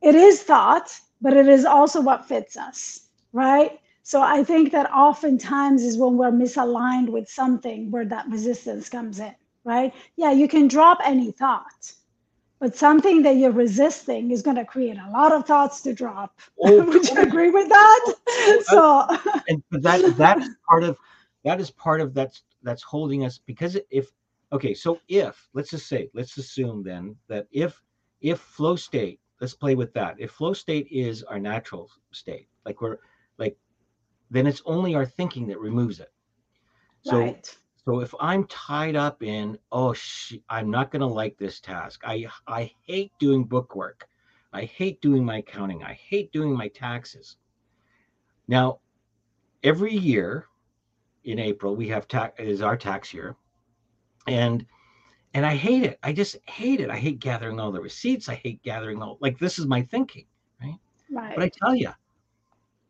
It 0.00 0.14
is 0.14 0.42
thought, 0.42 0.98
but 1.20 1.34
it 1.34 1.46
is 1.46 1.66
also 1.66 2.00
what 2.00 2.26
fits 2.26 2.56
us, 2.56 3.08
right? 3.34 3.78
So 4.02 4.22
I 4.22 4.44
think 4.44 4.72
that 4.72 4.90
oftentimes 4.90 5.82
is 5.82 5.98
when 5.98 6.16
we're 6.16 6.30
misaligned 6.30 7.10
with 7.10 7.28
something 7.28 7.90
where 7.90 8.06
that 8.06 8.30
resistance 8.30 8.88
comes 8.88 9.20
in, 9.20 9.34
right? 9.64 9.92
Yeah, 10.16 10.32
you 10.32 10.48
can 10.48 10.68
drop 10.68 11.00
any 11.04 11.32
thought, 11.32 11.92
but 12.58 12.76
something 12.76 13.22
that 13.22 13.36
you're 13.36 13.52
resisting 13.52 14.30
is 14.30 14.42
going 14.42 14.56
to 14.56 14.64
create 14.64 14.96
a 14.98 15.10
lot 15.10 15.32
of 15.32 15.46
thoughts 15.46 15.80
to 15.82 15.92
drop. 15.92 16.40
Oh, 16.60 16.84
Would 16.86 17.08
you 17.08 17.16
oh. 17.18 17.22
agree 17.22 17.50
with 17.50 17.68
that? 17.68 18.00
Oh, 18.06 18.14
oh, 18.28 19.18
so 19.24 19.40
and 19.48 19.62
that 19.82 20.16
that's 20.16 20.48
part 20.68 20.84
of 20.84 20.96
that 21.44 21.60
is 21.60 21.70
part 21.70 22.00
of 22.00 22.14
that's 22.14 22.42
that's 22.62 22.82
holding 22.82 23.24
us 23.24 23.38
because 23.38 23.78
if 23.90 24.10
okay, 24.52 24.74
so 24.74 25.00
if 25.08 25.48
let's 25.54 25.70
just 25.70 25.86
say, 25.86 26.08
let's 26.14 26.36
assume 26.38 26.82
then 26.82 27.16
that 27.28 27.46
if 27.52 27.80
if 28.20 28.40
flow 28.40 28.76
state, 28.76 29.20
let's 29.40 29.54
play 29.54 29.74
with 29.74 29.92
that. 29.94 30.16
If 30.18 30.32
flow 30.32 30.52
state 30.52 30.88
is 30.90 31.22
our 31.24 31.38
natural 31.38 31.90
state, 32.12 32.48
like 32.64 32.80
we're 32.80 32.98
like, 33.38 33.56
then 34.30 34.46
it's 34.46 34.62
only 34.64 34.94
our 34.94 35.06
thinking 35.06 35.46
that 35.48 35.60
removes 35.60 36.00
it. 36.00 36.12
So 37.02 37.20
right. 37.20 37.56
So 37.86 38.00
if 38.00 38.12
I'm 38.18 38.44
tied 38.48 38.96
up 38.96 39.22
in, 39.22 39.56
oh, 39.70 39.92
sh- 39.92 40.34
I'm 40.50 40.70
not 40.70 40.90
going 40.90 41.00
to 41.00 41.06
like 41.06 41.38
this 41.38 41.60
task. 41.60 42.00
I 42.04 42.26
I 42.48 42.72
hate 42.82 43.12
doing 43.20 43.44
bookwork. 43.44 44.08
I 44.52 44.64
hate 44.64 45.00
doing 45.00 45.24
my 45.24 45.38
accounting. 45.38 45.84
I 45.84 45.92
hate 45.92 46.32
doing 46.32 46.52
my 46.52 46.66
taxes. 46.68 47.36
Now, 48.48 48.80
every 49.62 49.94
year 49.94 50.46
in 51.24 51.38
April 51.38 51.76
we 51.76 51.86
have 51.88 52.08
tax 52.08 52.40
is 52.40 52.60
our 52.60 52.76
tax 52.76 53.14
year, 53.14 53.36
and 54.26 54.66
and 55.34 55.46
I 55.46 55.54
hate 55.54 55.84
it. 55.84 56.00
I 56.02 56.12
just 56.12 56.36
hate 56.48 56.80
it. 56.80 56.90
I 56.90 56.96
hate 56.96 57.20
gathering 57.20 57.60
all 57.60 57.70
the 57.70 57.80
receipts. 57.80 58.28
I 58.28 58.34
hate 58.34 58.60
gathering 58.64 59.00
all 59.00 59.16
like 59.20 59.38
this 59.38 59.60
is 59.60 59.66
my 59.66 59.82
thinking, 59.82 60.26
right? 60.60 60.78
Right. 61.12 61.36
But 61.36 61.44
I 61.44 61.50
tell 61.64 61.76
you, 61.76 61.90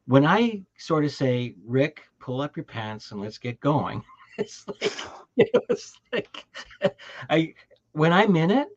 when 0.06 0.24
I 0.24 0.62
sort 0.78 1.04
of 1.04 1.12
say, 1.12 1.54
Rick, 1.66 2.00
pull 2.18 2.40
up 2.40 2.56
your 2.56 2.64
pants 2.64 3.12
and 3.12 3.20
let's 3.20 3.36
get 3.36 3.60
going, 3.60 4.02
it's 4.38 4.66
like 4.68 4.92
it's 5.36 5.98
like 6.12 6.44
I 7.30 7.54
when 7.92 8.12
I'm 8.12 8.36
in 8.36 8.50
it, 8.50 8.68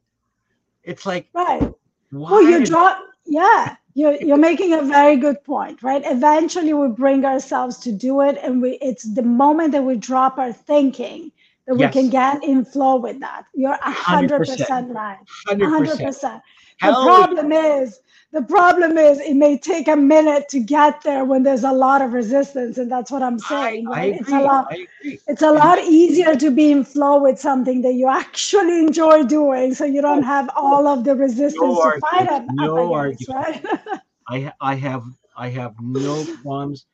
it's 0.84 1.06
like 1.06 1.28
right. 1.34 1.74
Well, 2.12 2.42
you 2.42 2.66
drop 2.66 3.04
yeah. 3.26 3.76
You're, 3.96 4.16
you're 4.22 4.38
making 4.38 4.74
a 4.74 4.84
very 4.84 5.18
good 5.18 5.44
point, 5.44 5.84
right? 5.84 6.02
Eventually, 6.06 6.74
we 6.74 6.88
bring 6.88 7.26
ourselves 7.26 7.78
to 7.80 7.92
do 7.92 8.22
it, 8.22 8.38
and 8.42 8.62
we 8.62 8.78
it's 8.82 9.04
the 9.04 9.24
moment 9.24 9.74
that 9.74 9.84
we 9.84 9.98
drop 9.98 10.38
our 10.38 10.54
thinking 10.54 11.32
that 11.68 11.78
yes. 11.78 11.94
we 11.94 12.02
can 12.02 12.10
get 12.10 12.44
in 12.44 12.64
flow 12.64 12.96
with 12.96 13.20
that. 13.20 13.44
You're 13.54 13.74
a 13.74 13.92
hundred 13.92 14.40
percent 14.40 14.94
right. 14.94 15.18
Hundred 15.48 16.00
percent. 16.00 16.42
The 16.82 16.94
problem 16.94 17.52
is 17.52 18.00
the 18.32 18.42
problem 18.44 18.98
is 18.98 19.20
it 19.20 19.36
may 19.36 19.58
take 19.58 19.88
a 19.88 19.96
minute 19.96 20.48
to 20.50 20.60
get 20.60 21.02
there 21.02 21.26
when 21.26 21.42
there's 21.42 21.64
a 21.64 21.72
lot 21.72 22.02
of 22.02 22.14
resistance 22.14 22.78
and 22.78 22.92
that's 22.92 23.12
what 23.12 23.24
i'm 23.24 23.40
saying 23.40 23.88
I, 23.88 23.92
right? 23.92 24.14
I 24.14 24.18
it's 24.18 24.32
a 24.32 24.40
lot 24.40 24.68
it's 25.04 25.42
a 25.42 25.52
lot 25.52 25.80
easier 25.80 26.36
to 26.36 26.52
be 26.52 26.72
in 26.72 26.84
flow 26.84 27.22
with 27.22 27.40
something 27.40 27.82
that 27.82 27.94
you 27.94 28.08
actually 28.08 28.80
enjoy 28.80 29.24
doing 29.24 29.74
so 29.74 29.86
you 29.86 30.02
don't 30.02 30.24
oh. 30.24 30.28
have 30.28 30.50
all 30.56 30.88
of 30.88 31.04
the 31.04 31.16
resistance 31.16 31.62
no 31.62 31.92
to 31.92 32.00
fight 32.00 32.30
up, 32.30 32.46
no 32.52 32.94
up 32.94 33.06
against, 33.06 33.30
right? 33.30 33.66
I 34.28 34.54
i 34.62 34.76
have 34.76 35.04
i 35.36 35.50
have 35.50 35.74
no 35.82 36.26
qualms 36.44 36.86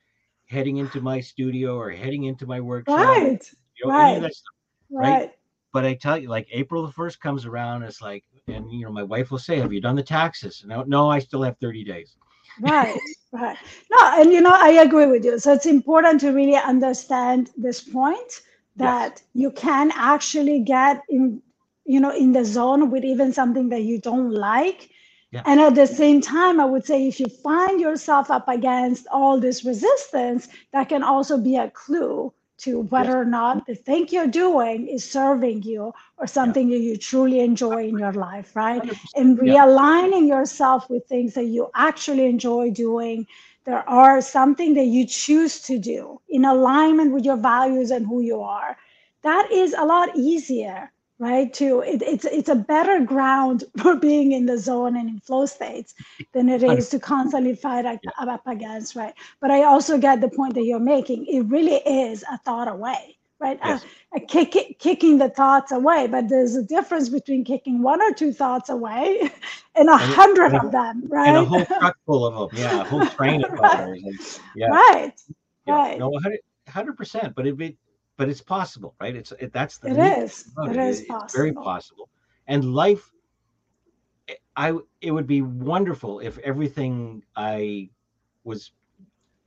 heading 0.47 0.77
into 0.77 1.01
my 1.01 1.19
studio 1.19 1.75
or 1.77 1.91
heading 1.91 2.25
into 2.25 2.45
my 2.45 2.61
workshop 2.61 2.97
right 2.97 3.51
you 3.77 3.87
know, 3.87 3.93
right. 3.93 4.17
Stuff, 4.17 4.33
right? 4.89 5.09
right. 5.09 5.31
But 5.73 5.83
i 5.83 5.93
tell 5.93 6.17
you 6.17 6.29
like 6.29 6.47
april 6.51 6.85
the 6.85 6.93
1st 6.93 7.19
comes 7.19 7.45
around 7.45 7.83
it's 7.83 8.01
like 8.01 8.23
and 8.47 8.71
you 8.71 8.85
know 8.85 8.91
my 8.91 9.03
wife 9.03 9.31
will 9.31 9.39
say 9.39 9.59
have 9.59 9.73
you 9.73 9.81
done 9.81 9.95
the 9.95 10.03
taxes? 10.03 10.63
No 10.65 10.83
no 10.83 11.09
i 11.09 11.19
still 11.19 11.41
have 11.41 11.57
30 11.59 11.83
days. 11.83 12.15
Right 12.61 12.99
right. 13.31 13.57
No 13.91 14.21
and 14.21 14.31
you 14.31 14.41
know 14.41 14.53
i 14.53 14.69
agree 14.83 15.07
with 15.07 15.25
you. 15.25 15.39
So 15.39 15.53
it's 15.53 15.65
important 15.65 16.21
to 16.21 16.31
really 16.31 16.55
understand 16.55 17.51
this 17.57 17.81
point 17.81 18.41
that 18.75 19.13
yes. 19.15 19.23
you 19.33 19.51
can 19.51 19.91
actually 19.95 20.59
get 20.59 21.01
in 21.09 21.41
you 21.85 21.99
know 21.99 22.11
in 22.15 22.31
the 22.33 22.45
zone 22.45 22.91
with 22.91 23.03
even 23.03 23.33
something 23.33 23.69
that 23.69 23.83
you 23.83 23.99
don't 23.99 24.31
like. 24.31 24.89
Yeah. 25.31 25.41
and 25.47 25.59
at 25.59 25.75
the 25.75 25.87
same 25.87 26.21
time 26.21 26.59
i 26.63 26.65
would 26.71 26.85
say 26.89 26.97
if 27.07 27.19
you 27.19 27.25
find 27.43 27.81
yourself 27.81 28.29
up 28.35 28.47
against 28.47 29.07
all 29.11 29.39
this 29.45 29.65
resistance 29.65 30.47
that 30.71 30.87
can 30.87 31.03
also 31.03 31.37
be 31.47 31.55
a 31.57 31.69
clue 31.71 32.31
to 32.57 32.81
whether 32.81 33.09
yes. 33.09 33.15
or 33.15 33.25
not 33.25 33.65
the 33.65 33.75
thing 33.75 34.07
you're 34.09 34.27
doing 34.27 34.87
is 34.87 35.09
serving 35.09 35.63
you 35.63 35.93
or 36.17 36.27
something 36.27 36.69
yeah. 36.69 36.77
that 36.77 36.83
you 36.83 36.97
truly 36.97 37.39
enjoy 37.41 37.87
in 37.87 37.97
your 37.97 38.13
life, 38.13 38.55
right? 38.55 38.81
100%. 38.81 38.97
And 39.15 39.37
realigning 39.37 40.27
yeah. 40.27 40.37
yourself 40.37 40.89
with 40.89 41.05
things 41.07 41.33
that 41.33 41.45
you 41.45 41.69
actually 41.75 42.25
enjoy 42.25 42.71
doing. 42.71 43.27
There 43.65 43.87
are 43.89 44.21
something 44.21 44.73
that 44.75 44.85
you 44.85 45.05
choose 45.05 45.59
to 45.63 45.77
do 45.77 46.21
in 46.29 46.45
alignment 46.45 47.11
with 47.13 47.25
your 47.25 47.37
values 47.37 47.91
and 47.91 48.05
who 48.05 48.21
you 48.21 48.41
are. 48.41 48.77
That 49.23 49.51
is 49.51 49.73
a 49.77 49.83
lot 49.83 50.15
easier 50.15 50.91
right 51.19 51.53
to 51.53 51.79
it, 51.79 52.01
it's 52.01 52.25
it's 52.25 52.49
a 52.49 52.55
better 52.55 52.99
ground 53.03 53.63
for 53.77 53.95
being 53.95 54.33
in 54.33 54.45
the 54.45 54.57
zone 54.57 54.97
and 54.97 55.09
in 55.09 55.19
flow 55.19 55.45
states 55.45 55.93
than 56.33 56.49
it 56.49 56.63
is 56.63 56.89
to 56.89 56.99
constantly 56.99 57.55
fight 57.55 57.85
up, 57.85 57.99
yeah. 58.03 58.33
up 58.33 58.45
against 58.47 58.95
right 58.95 59.13
but 59.39 59.49
i 59.49 59.63
also 59.63 59.97
get 59.97 60.19
the 60.21 60.29
point 60.29 60.53
that 60.53 60.63
you're 60.63 60.79
making 60.79 61.25
it 61.27 61.41
really 61.41 61.75
is 61.85 62.23
a 62.31 62.37
thought 62.39 62.67
away 62.67 63.17
right 63.39 63.59
yes. 63.63 63.85
a, 64.13 64.17
a 64.17 64.19
kick, 64.19 64.77
kicking 64.79 65.17
the 65.17 65.29
thoughts 65.29 65.71
away 65.71 66.07
but 66.07 66.27
there's 66.27 66.55
a 66.55 66.63
difference 66.63 67.07
between 67.07 67.45
kicking 67.45 67.81
one 67.81 68.01
or 68.01 68.11
two 68.13 68.33
thoughts 68.33 68.69
away 68.69 69.29
and 69.75 69.89
a 69.89 69.97
hundred 69.97 70.53
of 70.53 70.71
them 70.71 71.03
right 71.07 71.29
and 71.29 71.37
a 71.37 71.45
whole 71.45 71.65
truck 71.79 71.97
full 72.05 72.25
of 72.25 72.51
them 72.51 72.59
yeah 72.59 72.81
a 72.81 72.83
whole 72.83 73.05
train 73.05 73.43
of 73.43 73.51
right. 73.51 74.01
yeah 74.55 74.67
right 74.67 75.13
yeah. 75.65 75.73
right 75.73 75.99
no 75.99 76.09
100 76.09 76.97
percent 76.97 77.33
but 77.35 77.47
it, 77.47 77.59
it 77.61 77.77
but 78.17 78.29
it's 78.29 78.41
possible, 78.41 78.95
right? 78.99 79.15
It's 79.15 79.33
it, 79.39 79.51
that's 79.51 79.77
the 79.77 79.89
it 79.89 80.23
is. 80.23 80.51
It, 80.57 80.71
it 80.71 80.77
is 80.77 81.01
possible. 81.01 81.37
very 81.37 81.53
possible. 81.53 82.09
And 82.47 82.73
life, 82.73 83.11
I 84.55 84.73
it 85.01 85.11
would 85.11 85.27
be 85.27 85.41
wonderful 85.41 86.19
if 86.19 86.37
everything 86.39 87.23
I 87.35 87.89
was 88.43 88.71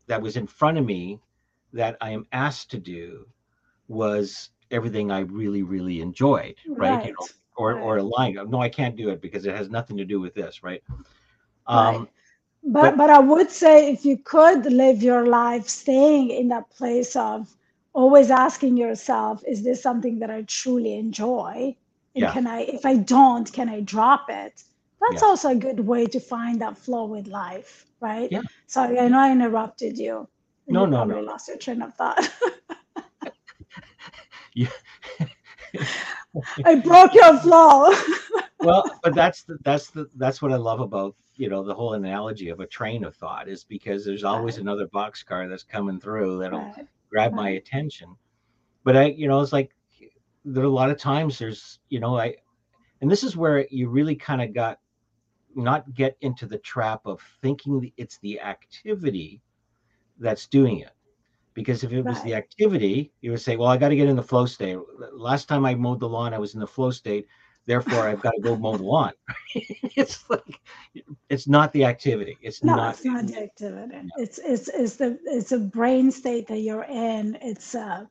that 0.06 0.20
was 0.20 0.36
in 0.36 0.46
front 0.46 0.78
of 0.78 0.84
me 0.84 1.20
that 1.72 1.96
I 2.00 2.10
am 2.10 2.26
asked 2.32 2.70
to 2.72 2.78
do 2.78 3.26
was 3.88 4.50
everything 4.70 5.10
I 5.10 5.20
really 5.20 5.62
really 5.62 6.00
enjoyed, 6.00 6.56
right? 6.68 6.90
right. 6.90 7.06
You 7.06 7.12
know, 7.12 7.26
or 7.56 7.74
right. 7.74 7.82
or 7.82 7.96
aligned. 7.98 8.38
No, 8.50 8.60
I 8.60 8.68
can't 8.68 8.96
do 8.96 9.10
it 9.10 9.20
because 9.20 9.46
it 9.46 9.54
has 9.54 9.70
nothing 9.70 9.96
to 9.96 10.04
do 10.04 10.20
with 10.20 10.34
this, 10.34 10.62
right? 10.62 10.82
Um, 11.66 11.76
right. 11.76 12.08
But, 12.64 12.82
but 12.82 12.96
but 12.98 13.10
I 13.10 13.18
would 13.18 13.50
say 13.50 13.90
if 13.92 14.04
you 14.04 14.18
could 14.18 14.66
live 14.66 15.02
your 15.02 15.26
life 15.26 15.68
staying 15.68 16.30
in 16.30 16.48
that 16.48 16.68
place 16.70 17.16
of 17.16 17.54
always 17.98 18.30
asking 18.30 18.76
yourself, 18.76 19.42
is 19.44 19.64
this 19.64 19.82
something 19.82 20.20
that 20.20 20.30
I 20.30 20.42
truly 20.42 20.94
enjoy? 20.94 21.74
And 22.14 22.22
yeah. 22.22 22.32
can 22.32 22.46
I, 22.46 22.60
if 22.60 22.86
I 22.86 22.94
don't, 22.94 23.52
can 23.52 23.68
I 23.68 23.80
drop 23.80 24.26
it? 24.30 24.62
That's 25.00 25.22
yeah. 25.22 25.28
also 25.28 25.48
a 25.50 25.56
good 25.56 25.80
way 25.80 26.06
to 26.06 26.20
find 26.20 26.60
that 26.60 26.78
flow 26.78 27.06
with 27.06 27.26
life, 27.26 27.86
right? 28.00 28.30
Yeah. 28.30 28.42
Sorry, 28.68 29.00
I 29.00 29.08
know 29.08 29.18
I 29.18 29.32
interrupted 29.32 29.98
you. 29.98 30.28
No, 30.68 30.84
you 30.84 30.90
no, 30.92 31.04
no. 31.04 31.20
lost 31.20 31.48
your 31.48 31.56
train 31.56 31.82
of 31.82 31.92
thought. 31.94 32.30
yeah. 34.54 34.68
I 36.64 36.76
broke 36.76 37.14
your 37.14 37.36
flow. 37.38 37.92
well, 38.60 38.84
but 39.02 39.14
that's 39.14 39.42
the, 39.42 39.58
that's 39.64 39.90
the 39.90 40.08
that's 40.16 40.40
what 40.40 40.52
I 40.52 40.56
love 40.56 40.80
about 40.80 41.16
you 41.36 41.48
know 41.48 41.64
the 41.64 41.74
whole 41.74 41.94
analogy 41.94 42.48
of 42.50 42.60
a 42.60 42.66
train 42.66 43.02
of 43.02 43.16
thought 43.16 43.48
is 43.48 43.64
because 43.64 44.04
there's 44.04 44.24
always 44.24 44.56
right. 44.56 44.62
another 44.62 44.86
boxcar 44.88 45.48
that's 45.48 45.64
coming 45.64 45.98
through 45.98 46.38
that'll 46.38 46.60
right 46.60 46.86
grab 47.10 47.32
my 47.32 47.50
attention. 47.50 48.14
But 48.84 48.96
I, 48.96 49.04
you 49.06 49.28
know, 49.28 49.40
it's 49.40 49.52
like 49.52 49.72
there 50.44 50.62
are 50.62 50.66
a 50.66 50.70
lot 50.70 50.90
of 50.90 50.98
times 50.98 51.38
there's, 51.38 51.80
you 51.88 52.00
know, 52.00 52.18
I, 52.18 52.36
and 53.00 53.10
this 53.10 53.22
is 53.22 53.36
where 53.36 53.66
you 53.70 53.88
really 53.88 54.16
kind 54.16 54.42
of 54.42 54.54
got 54.54 54.78
not 55.54 55.92
get 55.94 56.16
into 56.20 56.46
the 56.46 56.58
trap 56.58 57.00
of 57.04 57.20
thinking 57.42 57.92
it's 57.96 58.18
the 58.18 58.40
activity 58.40 59.40
that's 60.18 60.46
doing 60.46 60.78
it. 60.80 60.92
Because 61.54 61.82
if 61.82 61.92
it 61.92 62.02
was 62.02 62.16
right. 62.16 62.24
the 62.24 62.34
activity, 62.34 63.12
you 63.20 63.32
would 63.32 63.40
say, 63.40 63.56
well, 63.56 63.68
I 63.68 63.76
got 63.76 63.88
to 63.88 63.96
get 63.96 64.08
in 64.08 64.14
the 64.14 64.22
flow 64.22 64.46
state. 64.46 64.78
Last 65.12 65.48
time 65.48 65.66
I 65.66 65.74
mowed 65.74 65.98
the 65.98 66.08
lawn, 66.08 66.32
I 66.32 66.38
was 66.38 66.54
in 66.54 66.60
the 66.60 66.66
flow 66.66 66.90
state. 66.90 67.26
Therefore, 67.68 68.08
I've 68.08 68.22
got 68.22 68.30
to 68.30 68.40
go 68.40 68.56
mow 68.56 68.78
the 68.78 68.82
lawn. 68.82 69.12
it's 69.54 70.24
like 70.30 70.58
it's 71.28 71.46
not 71.46 71.70
the 71.74 71.84
activity. 71.84 72.38
It's 72.40 72.64
no, 72.64 72.74
not. 72.74 72.94
it's 72.94 73.04
not 73.04 73.26
the 73.26 73.42
activity. 73.42 73.94
No. 73.94 74.10
It's 74.16 74.38
it's 74.38 74.68
it's 74.68 74.96
the 74.96 75.18
it's 75.26 75.52
a 75.52 75.58
brain 75.58 76.10
state 76.10 76.46
that 76.46 76.60
you're 76.60 76.84
in. 76.84 77.36
It's 77.42 77.74
uh, 77.74 78.06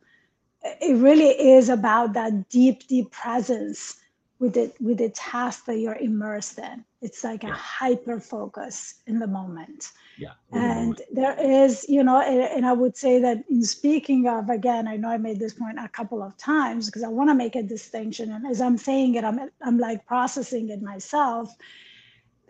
it 0.62 0.96
really 0.98 1.30
is 1.30 1.70
about 1.70 2.14
that 2.14 2.50
deep 2.50 2.88
deep 2.88 3.10
presence 3.10 3.96
with 4.40 4.56
it 4.56 4.76
with 4.80 5.00
the 5.00 5.10
task 5.10 5.66
that 5.66 5.80
you're 5.80 5.96
immersed 5.96 6.60
in. 6.60 6.84
It's 7.02 7.24
like 7.24 7.44
yeah. 7.44 7.52
a 7.52 7.54
hyper 7.54 8.20
focus 8.20 8.96
in 9.08 9.20
the 9.20 9.28
moment. 9.28 9.92
Yeah. 10.18 10.34
And 10.52 11.02
there 11.12 11.40
is, 11.40 11.86
you 11.88 12.04
know, 12.04 12.22
and, 12.22 12.42
and, 12.42 12.66
I 12.66 12.74
would 12.74 12.98
say 12.98 13.20
that 13.20 13.44
in 13.50 13.64
speaking 13.64 14.28
of, 14.28 14.50
again, 14.50 14.88
I 14.88 14.96
know 14.98 15.10
I 15.10 15.18
made 15.18 15.40
this 15.40 15.54
point 15.54 15.78
a 15.80 15.88
couple 15.88 16.24
of 16.24 16.36
times 16.38 16.88
because 16.88 17.04
I 17.04 17.08
want 17.08 17.30
to 17.30 17.36
make 17.36 17.56
a 17.56 17.62
distinction. 17.62 18.32
And 18.32 18.46
as 18.48 18.62
I'm 18.62 18.78
saying 18.78 19.16
it, 19.16 19.24
I'm 19.24 19.40
I'm 19.62 19.78
like 19.78 20.06
processing 20.06 20.70
it 20.70 20.82
myself. 20.82 21.56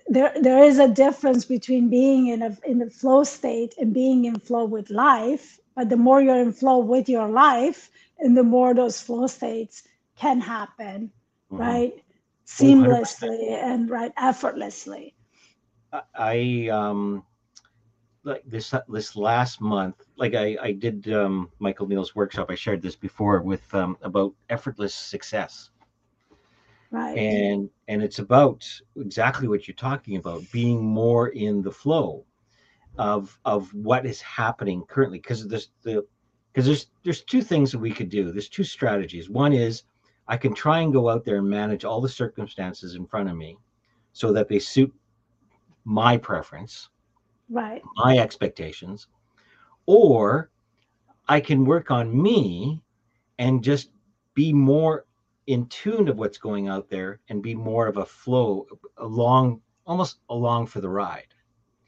There, 0.07 0.33
there 0.41 0.63
is 0.63 0.79
a 0.79 0.87
difference 0.87 1.43
between 1.43 1.89
being 1.89 2.27
in 2.27 2.41
a 2.41 2.57
in 2.65 2.79
the 2.79 2.89
flow 2.89 3.23
state 3.23 3.75
and 3.77 3.93
being 3.93 4.25
in 4.25 4.39
flow 4.39 4.65
with 4.65 4.89
life. 4.89 5.59
But 5.75 5.89
the 5.89 5.97
more 5.97 6.21
you're 6.21 6.41
in 6.41 6.53
flow 6.53 6.79
with 6.79 7.07
your 7.07 7.29
life, 7.29 7.89
and 8.19 8.35
the 8.35 8.43
more 8.43 8.73
those 8.73 8.99
flow 8.99 9.27
states 9.27 9.83
can 10.15 10.39
happen 10.39 11.11
mm-hmm. 11.51 11.61
right? 11.61 11.93
Seamlessly 12.45 13.51
100%. 13.51 13.63
and 13.63 13.89
right 13.89 14.13
effortlessly. 14.17 15.15
I 16.15 16.69
um 16.71 17.23
like 18.27 18.43
this 18.45 18.73
this 18.89 19.15
last 19.15 19.61
month, 19.61 19.95
like 20.17 20.35
I 20.35 20.57
I 20.61 20.71
did 20.73 21.11
um, 21.11 21.49
Michael 21.59 21.87
Neill's 21.87 22.15
workshop. 22.15 22.51
I 22.51 22.55
shared 22.55 22.81
this 22.81 22.95
before 22.95 23.41
with 23.41 23.73
um, 23.73 23.97
about 24.01 24.33
effortless 24.49 24.93
success. 24.93 25.71
Right. 26.91 27.17
And 27.17 27.69
and 27.87 28.03
it's 28.03 28.19
about 28.19 28.65
exactly 28.97 29.47
what 29.47 29.67
you're 29.67 29.75
talking 29.75 30.17
about, 30.17 30.43
being 30.51 30.85
more 30.85 31.29
in 31.29 31.61
the 31.61 31.71
flow 31.71 32.25
of 32.97 33.37
of 33.45 33.73
what 33.73 34.05
is 34.05 34.21
happening 34.21 34.83
currently. 34.87 35.19
Because 35.19 35.47
there's 35.47 35.69
the 35.83 36.05
because 36.51 36.65
there's 36.65 36.87
there's 37.03 37.23
two 37.23 37.41
things 37.41 37.71
that 37.71 37.79
we 37.79 37.91
could 37.91 38.09
do. 38.09 38.31
There's 38.31 38.49
two 38.49 38.63
strategies. 38.63 39.29
One 39.29 39.53
is 39.53 39.83
I 40.27 40.37
can 40.37 40.53
try 40.53 40.79
and 40.79 40.93
go 40.93 41.09
out 41.09 41.23
there 41.23 41.37
and 41.37 41.49
manage 41.49 41.85
all 41.85 42.01
the 42.01 42.09
circumstances 42.09 42.95
in 42.95 43.05
front 43.05 43.29
of 43.29 43.35
me 43.35 43.57
so 44.13 44.33
that 44.33 44.47
they 44.47 44.59
suit 44.59 44.93
my 45.85 46.17
preference, 46.17 46.89
right, 47.49 47.81
my 47.95 48.17
expectations, 48.17 49.07
or 49.85 50.49
I 51.27 51.39
can 51.39 51.65
work 51.65 51.91
on 51.91 52.21
me 52.21 52.81
and 53.39 53.63
just 53.63 53.91
be 54.33 54.51
more 54.51 55.05
in 55.47 55.65
tune 55.67 56.09
of 56.09 56.17
what's 56.17 56.37
going 56.37 56.67
out 56.67 56.89
there 56.89 57.19
and 57.29 57.41
be 57.41 57.55
more 57.55 57.87
of 57.87 57.97
a 57.97 58.05
flow 58.05 58.67
along 58.97 59.61
almost 59.85 60.19
along 60.29 60.67
for 60.67 60.81
the 60.81 60.89
ride. 60.89 61.27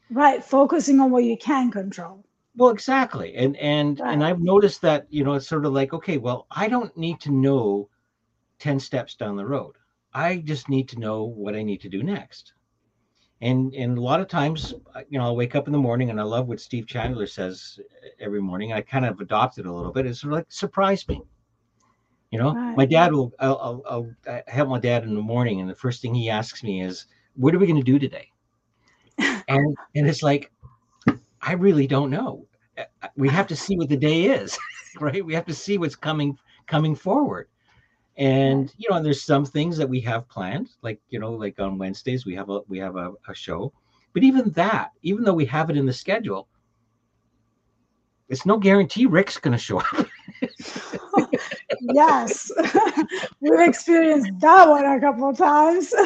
Right 0.10 0.44
focusing 0.44 1.00
on 1.00 1.12
what 1.12 1.26
you 1.26 1.38
can 1.38 1.70
control. 1.70 2.26
Well 2.56 2.72
exactly 2.72 3.36
and 3.36 3.56
and 3.58 4.00
right. 4.00 4.12
and 4.14 4.24
i've 4.24 4.42
noticed 4.42 4.82
that 4.82 5.06
you 5.10 5.24
know 5.24 5.34
it's 5.34 5.48
sort 5.48 5.66
of 5.66 5.72
like 5.72 5.94
okay 5.94 6.18
well 6.18 6.48
i 6.52 6.68
don't 6.68 6.96
need 6.98 7.22
to 7.22 7.32
know 7.32 7.88
10 8.60 8.80
steps 8.80 9.16
down 9.16 9.36
the 9.36 9.46
road 9.46 9.76
i 10.14 10.38
just 10.38 10.70
need 10.70 10.88
to 10.90 11.00
know 11.00 11.24
what 11.24 11.56
i 11.56 11.64
need 11.64 11.82
to 11.82 11.90
do 11.90 12.04
next 12.04 12.54
and 13.42 13.74
and 13.74 13.98
a 13.98 14.02
lot 14.02 14.20
of 14.20 14.28
times 14.28 14.74
you 15.10 15.18
know 15.18 15.26
i'll 15.26 15.36
wake 15.36 15.56
up 15.56 15.68
in 15.68 15.74
the 15.74 15.80
morning 15.80 16.10
and 16.10 16.20
i 16.20 16.24
love 16.24 16.48
what 16.48 16.60
steve 16.60 16.88
chandler 16.88 17.28
says 17.28 17.80
every 18.20 18.42
morning 18.42 18.74
i 18.74 18.82
kind 18.82 19.06
of 19.06 19.20
adopted 19.20 19.66
it 19.66 19.70
a 19.70 19.74
little 19.74 19.92
bit 19.92 20.06
it's 20.06 20.22
sort 20.22 20.34
of 20.34 20.40
like 20.40 20.46
surprise 20.50 21.08
me 21.08 21.22
you 22.32 22.38
know, 22.38 22.54
right. 22.54 22.78
my 22.78 22.86
dad 22.86 23.12
will. 23.12 23.34
I'll, 23.40 23.84
I'll, 23.90 24.16
I'll 24.28 24.42
help 24.48 24.70
my 24.70 24.80
dad 24.80 25.04
in 25.04 25.16
the 25.16 25.22
morning, 25.22 25.62
and 25.62 25.70
the 25.70 25.76
first 25.76 26.02
thing 26.02 26.14
he 26.14 26.30
asks 26.30 26.64
me 26.64 26.82
is, 26.82 27.08
"What 27.36 27.56
are 27.56 27.60
we 27.60 27.66
going 27.66 27.84
to 27.84 27.92
do 27.92 27.98
today?" 27.98 28.30
and 29.48 29.76
and 29.96 30.08
it's 30.08 30.22
like, 30.22 30.52
I 31.42 31.54
really 31.54 31.88
don't 31.88 32.12
know. 32.12 32.46
Uh, 32.78 32.84
uh, 33.02 33.08
we 33.16 33.30
have 33.30 33.48
to 33.48 33.56
see 33.56 33.76
what 33.78 33.90
the 33.90 33.98
day 33.98 34.26
is, 34.26 34.58
right? 35.00 35.26
We 35.26 35.34
have 35.34 35.46
to 35.46 35.56
see 35.56 35.80
what's 35.80 35.96
coming 35.96 36.38
coming 36.68 36.96
forward. 36.96 37.48
And 38.20 38.72
you 38.78 38.90
know, 38.90 38.98
and 38.98 39.06
there's 39.06 39.24
some 39.24 39.46
things 39.46 39.78
that 39.78 39.88
we 39.88 40.02
have 40.02 40.28
planned, 40.28 40.70
like 40.82 41.00
you 41.10 41.20
know, 41.20 41.32
like 41.32 41.58
on 41.60 41.78
Wednesdays 41.78 42.26
we 42.26 42.36
have 42.36 42.50
a 42.50 42.60
we 42.68 42.78
have 42.78 42.98
a, 42.98 43.14
a 43.30 43.34
show. 43.34 43.72
But 44.14 44.24
even 44.24 44.52
that, 44.52 44.92
even 45.04 45.24
though 45.24 45.34
we 45.34 45.46
have 45.46 45.70
it 45.70 45.78
in 45.78 45.86
the 45.86 45.94
schedule, 45.94 46.50
it's 48.28 48.46
no 48.46 48.58
guarantee 48.58 49.06
Rick's 49.06 49.38
going 49.38 49.54
to 49.54 49.58
show 49.58 49.80
up. 49.80 50.08
yes, 51.82 52.52
we've 53.40 53.60
experienced 53.62 54.32
that 54.40 54.68
one 54.68 54.86
a 54.86 55.00
couple 55.00 55.30
of 55.30 55.38
times. 55.38 55.94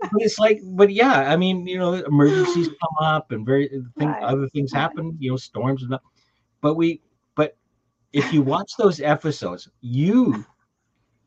but 0.00 0.22
it's 0.22 0.38
like, 0.38 0.60
but 0.64 0.90
yeah, 0.90 1.32
I 1.32 1.36
mean, 1.36 1.66
you 1.66 1.78
know, 1.78 1.92
emergencies 1.92 2.68
come 2.80 3.06
up 3.06 3.30
and 3.30 3.44
very 3.44 3.68
thing, 3.98 4.08
right. 4.08 4.22
other 4.22 4.48
things 4.48 4.72
happen, 4.72 5.16
you 5.20 5.30
know, 5.30 5.36
storms 5.36 5.82
and 5.82 5.90
stuff. 5.90 6.02
But 6.62 6.76
we, 6.76 7.02
but 7.34 7.56
if 8.12 8.32
you 8.32 8.42
watch 8.42 8.72
those 8.78 9.00
episodes, 9.00 9.68
you, 9.82 10.46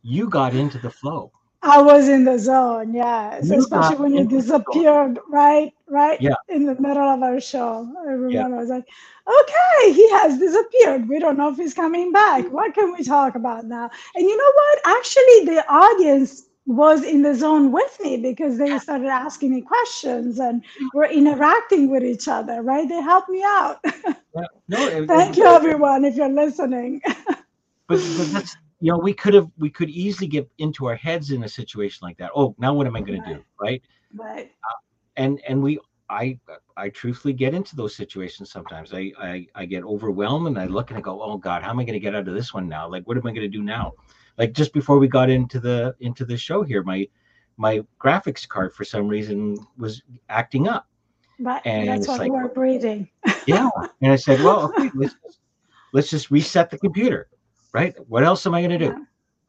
you 0.05 0.29
got 0.29 0.53
into 0.53 0.77
the 0.77 0.89
flow. 0.89 1.31
I 1.63 1.81
was 1.81 2.09
in 2.09 2.25
the 2.25 2.37
zone, 2.37 2.93
yes. 2.93 3.49
You 3.49 3.57
Especially 3.57 3.95
when 3.95 4.13
you 4.13 4.27
disappeared, 4.27 5.17
right, 5.29 5.73
right, 5.87 6.21
yeah. 6.21 6.35
in 6.47 6.67
the 6.67 6.79
middle 6.79 7.09
of 7.09 7.23
our 7.23 7.41
show. 7.41 7.91
I 7.99 8.03
remember 8.03 8.29
yeah. 8.29 8.45
I 8.45 8.49
was 8.49 8.69
like, 8.69 8.85
okay, 9.27 9.93
he 9.93 10.07
has 10.11 10.37
disappeared. 10.37 11.09
We 11.09 11.17
don't 11.17 11.37
know 11.37 11.49
if 11.49 11.57
he's 11.57 11.73
coming 11.73 12.11
back. 12.11 12.45
What 12.51 12.75
can 12.75 12.93
we 12.93 13.03
talk 13.03 13.33
about 13.33 13.65
now? 13.65 13.89
And 14.13 14.23
you 14.23 14.37
know 14.37 14.51
what? 14.53 14.79
Actually, 14.85 15.45
the 15.45 15.65
audience 15.67 16.43
was 16.67 17.03
in 17.03 17.23
the 17.23 17.33
zone 17.33 17.71
with 17.71 17.97
me 17.99 18.17
because 18.17 18.59
they 18.59 18.77
started 18.77 19.07
asking 19.07 19.55
me 19.55 19.61
questions 19.61 20.39
and 20.39 20.63
we're 20.93 21.05
interacting 21.05 21.89
with 21.89 22.03
each 22.03 22.27
other, 22.27 22.61
right? 22.61 22.87
They 22.87 23.01
helped 23.01 23.29
me 23.29 23.41
out. 23.43 23.79
Yeah. 23.83 24.45
No, 24.67 24.87
it, 24.87 25.07
Thank 25.07 25.31
it, 25.31 25.37
you, 25.37 25.47
everyone, 25.47 26.05
if 26.05 26.15
you're 26.15 26.29
listening. 26.29 27.01
but, 27.07 27.37
but 27.87 28.27
that's 28.33 28.55
you 28.79 28.91
know 28.91 28.97
we 28.97 29.13
could 29.13 29.33
have 29.33 29.49
we 29.57 29.69
could 29.69 29.89
easily 29.89 30.27
get 30.27 30.49
into 30.57 30.85
our 30.85 30.95
heads 30.95 31.31
in 31.31 31.43
a 31.43 31.49
situation 31.49 31.99
like 32.01 32.17
that. 32.17 32.31
Oh 32.35 32.55
now 32.57 32.73
what 32.73 32.87
am 32.87 32.95
i 32.95 33.01
going 33.01 33.21
right. 33.21 33.29
to 33.29 33.35
do 33.35 33.43
right. 33.59 33.81
right? 34.13 34.51
Uh, 34.63 34.75
and 35.17 35.41
and 35.47 35.61
we 35.61 35.79
i 36.09 36.37
i 36.77 36.89
truthfully 36.89 37.33
get 37.33 37.53
into 37.53 37.75
those 37.75 37.95
situations 37.95 38.51
sometimes. 38.51 38.93
I, 38.93 39.11
I 39.19 39.47
i 39.55 39.65
get 39.65 39.83
overwhelmed 39.83 40.47
and 40.47 40.59
i 40.59 40.65
look 40.65 40.89
and 40.89 40.97
i 40.97 41.01
go 41.01 41.21
oh 41.21 41.37
god 41.37 41.63
how 41.63 41.69
am 41.69 41.79
i 41.79 41.83
going 41.83 41.93
to 41.93 41.99
get 41.99 42.15
out 42.15 42.27
of 42.27 42.33
this 42.33 42.53
one 42.53 42.67
now? 42.67 42.87
Like 42.89 43.07
what 43.07 43.17
am 43.17 43.25
i 43.25 43.31
going 43.31 43.49
to 43.49 43.57
do 43.57 43.63
now? 43.63 43.93
Like 44.37 44.53
just 44.53 44.73
before 44.73 44.99
we 44.99 45.07
got 45.07 45.29
into 45.29 45.59
the 45.59 45.95
into 45.99 46.25
the 46.25 46.37
show 46.37 46.63
here 46.63 46.83
my 46.83 47.07
my 47.57 47.81
graphics 47.99 48.47
card 48.47 48.73
for 48.73 48.83
some 48.83 49.07
reason 49.07 49.57
was 49.77 50.03
acting 50.29 50.67
up. 50.67 50.87
But 51.39 51.65
and 51.65 51.87
that's 51.87 52.07
what 52.07 52.19
like, 52.19 52.31
we're 52.31 52.49
breathing. 52.49 53.09
Yeah 53.47 53.69
and 54.01 54.11
i 54.11 54.15
said 54.15 54.41
well 54.41 54.65
okay 54.65 54.91
let's 54.95 55.15
let's 55.93 56.09
just 56.09 56.29
reset 56.29 56.69
the 56.69 56.77
computer 56.77 57.29
right? 57.75 57.93
What 58.07 58.23
else 58.23 58.45
am 58.45 58.55
I 58.55 58.61
going 58.61 58.79
to 58.79 58.85
do? 58.87 58.95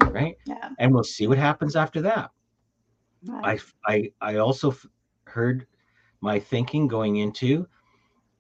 Yeah. 0.03 0.09
Right? 0.09 0.37
Yeah. 0.47 0.71
And 0.81 0.93
we'll 0.93 1.05
see 1.05 1.29
what 1.29 1.39
happens 1.39 1.77
after 1.77 2.03
that. 2.03 2.31
Right. 3.25 3.61
I, 3.87 4.11
I, 4.21 4.33
I 4.33 4.37
also 4.39 4.73
f- 4.73 4.85
heard 5.27 5.65
my 6.21 6.41
thinking 6.41 6.89
going 6.89 7.17
into, 7.17 7.69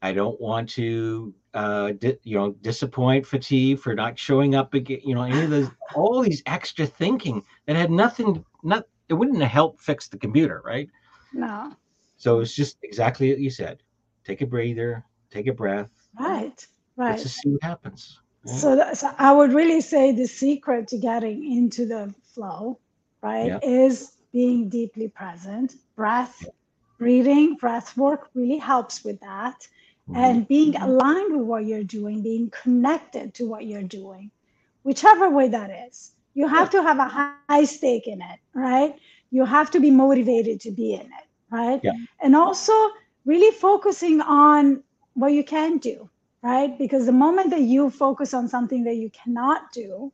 I 0.02 0.12
don't 0.12 0.40
want 0.40 0.68
to, 0.70 1.32
uh, 1.54 1.92
di- 1.92 2.18
you 2.24 2.36
know, 2.36 2.50
disappoint 2.62 3.26
Fatí 3.26 3.78
for 3.78 3.94
not 3.94 4.18
showing 4.18 4.56
up 4.56 4.74
again. 4.74 4.98
You 5.04 5.14
know, 5.14 5.22
any 5.22 5.42
of 5.42 5.50
those, 5.50 5.70
all 5.94 6.20
these 6.20 6.42
extra 6.46 6.84
thinking 6.84 7.44
that 7.66 7.76
had 7.76 7.92
nothing, 7.92 8.44
not, 8.64 8.86
it 9.08 9.14
wouldn't 9.14 9.40
have 9.40 9.52
helped 9.52 9.80
fix 9.80 10.08
the 10.08 10.18
computer, 10.18 10.62
right? 10.64 10.88
No. 11.32 11.72
So 12.16 12.40
it's 12.40 12.56
just 12.56 12.78
exactly 12.82 13.30
what 13.30 13.38
you 13.38 13.50
said. 13.50 13.84
Take 14.24 14.40
a 14.40 14.46
breather, 14.46 15.04
take 15.30 15.46
a 15.46 15.52
breath. 15.52 15.90
Right. 16.18 16.66
Right. 16.96 17.10
Let's 17.10 17.22
just 17.22 17.36
see 17.36 17.50
what 17.50 17.62
happens. 17.62 18.18
So, 18.46 18.94
so 18.94 19.10
I 19.18 19.32
would 19.32 19.52
really 19.52 19.80
say 19.80 20.12
the 20.12 20.26
secret 20.26 20.88
to 20.88 20.98
getting 20.98 21.52
into 21.52 21.86
the 21.86 22.14
flow, 22.34 22.78
right, 23.22 23.46
yeah. 23.46 23.58
is 23.62 24.16
being 24.32 24.68
deeply 24.68 25.08
present. 25.08 25.74
Breath, 25.96 26.44
breathing, 26.98 27.56
breath 27.56 27.96
work 27.96 28.30
really 28.34 28.58
helps 28.58 29.04
with 29.04 29.20
that. 29.20 29.66
Mm-hmm. 30.08 30.16
And 30.16 30.48
being 30.48 30.76
aligned 30.76 31.36
with 31.36 31.46
what 31.46 31.66
you're 31.66 31.82
doing, 31.82 32.22
being 32.22 32.50
connected 32.50 33.34
to 33.34 33.46
what 33.46 33.66
you're 33.66 33.82
doing, 33.82 34.30
whichever 34.84 35.28
way 35.30 35.48
that 35.48 35.70
is. 35.88 36.12
You 36.34 36.46
have 36.46 36.72
yeah. 36.72 36.80
to 36.80 36.86
have 36.86 36.98
a 36.98 37.32
high 37.48 37.64
stake 37.64 38.06
in 38.06 38.20
it, 38.20 38.38
right? 38.54 38.94
You 39.30 39.44
have 39.44 39.70
to 39.72 39.80
be 39.80 39.90
motivated 39.90 40.60
to 40.60 40.70
be 40.70 40.94
in 40.94 41.00
it, 41.00 41.26
right? 41.50 41.80
Yeah. 41.82 41.92
And 42.20 42.36
also 42.36 42.72
really 43.24 43.52
focusing 43.56 44.20
on 44.20 44.84
what 45.14 45.32
you 45.32 45.42
can 45.42 45.78
do, 45.78 46.08
right? 46.46 46.78
Because 46.78 47.06
the 47.06 47.18
moment 47.26 47.50
that 47.50 47.62
you 47.62 47.90
focus 47.90 48.32
on 48.32 48.48
something 48.48 48.84
that 48.84 48.94
you 48.94 49.10
cannot 49.10 49.72
do, 49.72 50.12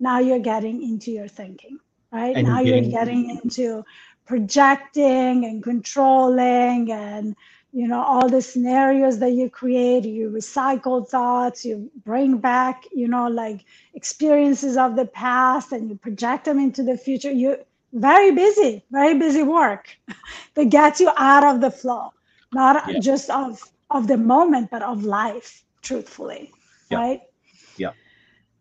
now 0.00 0.18
you're 0.18 0.46
getting 0.52 0.82
into 0.82 1.10
your 1.10 1.28
thinking, 1.28 1.78
right? 2.10 2.34
And 2.34 2.48
now 2.48 2.60
you're 2.60 2.76
getting, 2.76 2.90
you're 2.90 3.04
getting 3.04 3.40
into 3.42 3.84
projecting 4.24 5.44
and 5.44 5.62
controlling 5.62 6.90
and 6.90 7.36
you 7.72 7.86
know 7.86 8.02
all 8.02 8.28
the 8.28 8.40
scenarios 8.42 9.18
that 9.20 9.32
you 9.32 9.48
create 9.48 10.04
you 10.04 10.30
recycle 10.30 11.06
thoughts 11.06 11.64
you 11.64 11.90
bring 12.04 12.38
back 12.38 12.84
you 12.92 13.06
know 13.06 13.28
like 13.28 13.64
experiences 13.94 14.76
of 14.76 14.96
the 14.96 15.04
past 15.04 15.72
and 15.72 15.88
you 15.88 15.94
project 15.94 16.46
them 16.46 16.58
into 16.58 16.82
the 16.82 16.96
future 16.96 17.30
you 17.30 17.56
very 17.92 18.32
busy 18.32 18.84
very 18.90 19.16
busy 19.16 19.44
work 19.44 19.96
that 20.54 20.70
gets 20.70 20.98
you 21.00 21.10
out 21.18 21.44
of 21.44 21.60
the 21.60 21.70
flow 21.70 22.12
not 22.52 22.82
yeah. 22.88 22.98
just 22.98 23.30
of 23.30 23.62
of 23.90 24.08
the 24.08 24.16
moment 24.16 24.68
but 24.70 24.82
of 24.82 25.04
life 25.04 25.62
truthfully, 25.86 26.52
yeah. 26.90 26.98
right? 26.98 27.20
Yeah. 27.76 27.92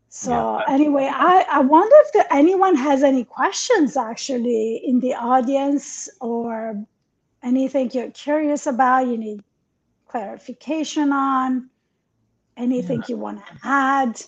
So 0.10 0.32
yeah. 0.32 0.74
anyway, 0.74 1.10
I, 1.12 1.46
I 1.52 1.60
wonder 1.60 1.96
if 2.06 2.14
there, 2.14 2.28
anyone 2.32 2.76
has 2.76 3.04
any 3.04 3.24
questions 3.24 3.98
actually 3.98 4.82
in 4.86 5.00
the 5.00 5.14
audience 5.14 6.08
or 6.22 6.82
anything 7.44 7.92
you're 7.94 8.12
curious 8.12 8.68
about, 8.68 9.08
you 9.08 9.18
need 9.18 9.42
clarification 10.08 11.12
on, 11.12 11.70
anything 12.58 13.00
yeah. 13.00 13.06
you 13.10 13.18
want 13.18 13.46
to 13.46 13.54
add. 13.64 14.22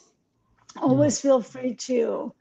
Always 0.81 1.19
feel 1.19 1.41
free 1.41 1.73
to 1.73 2.33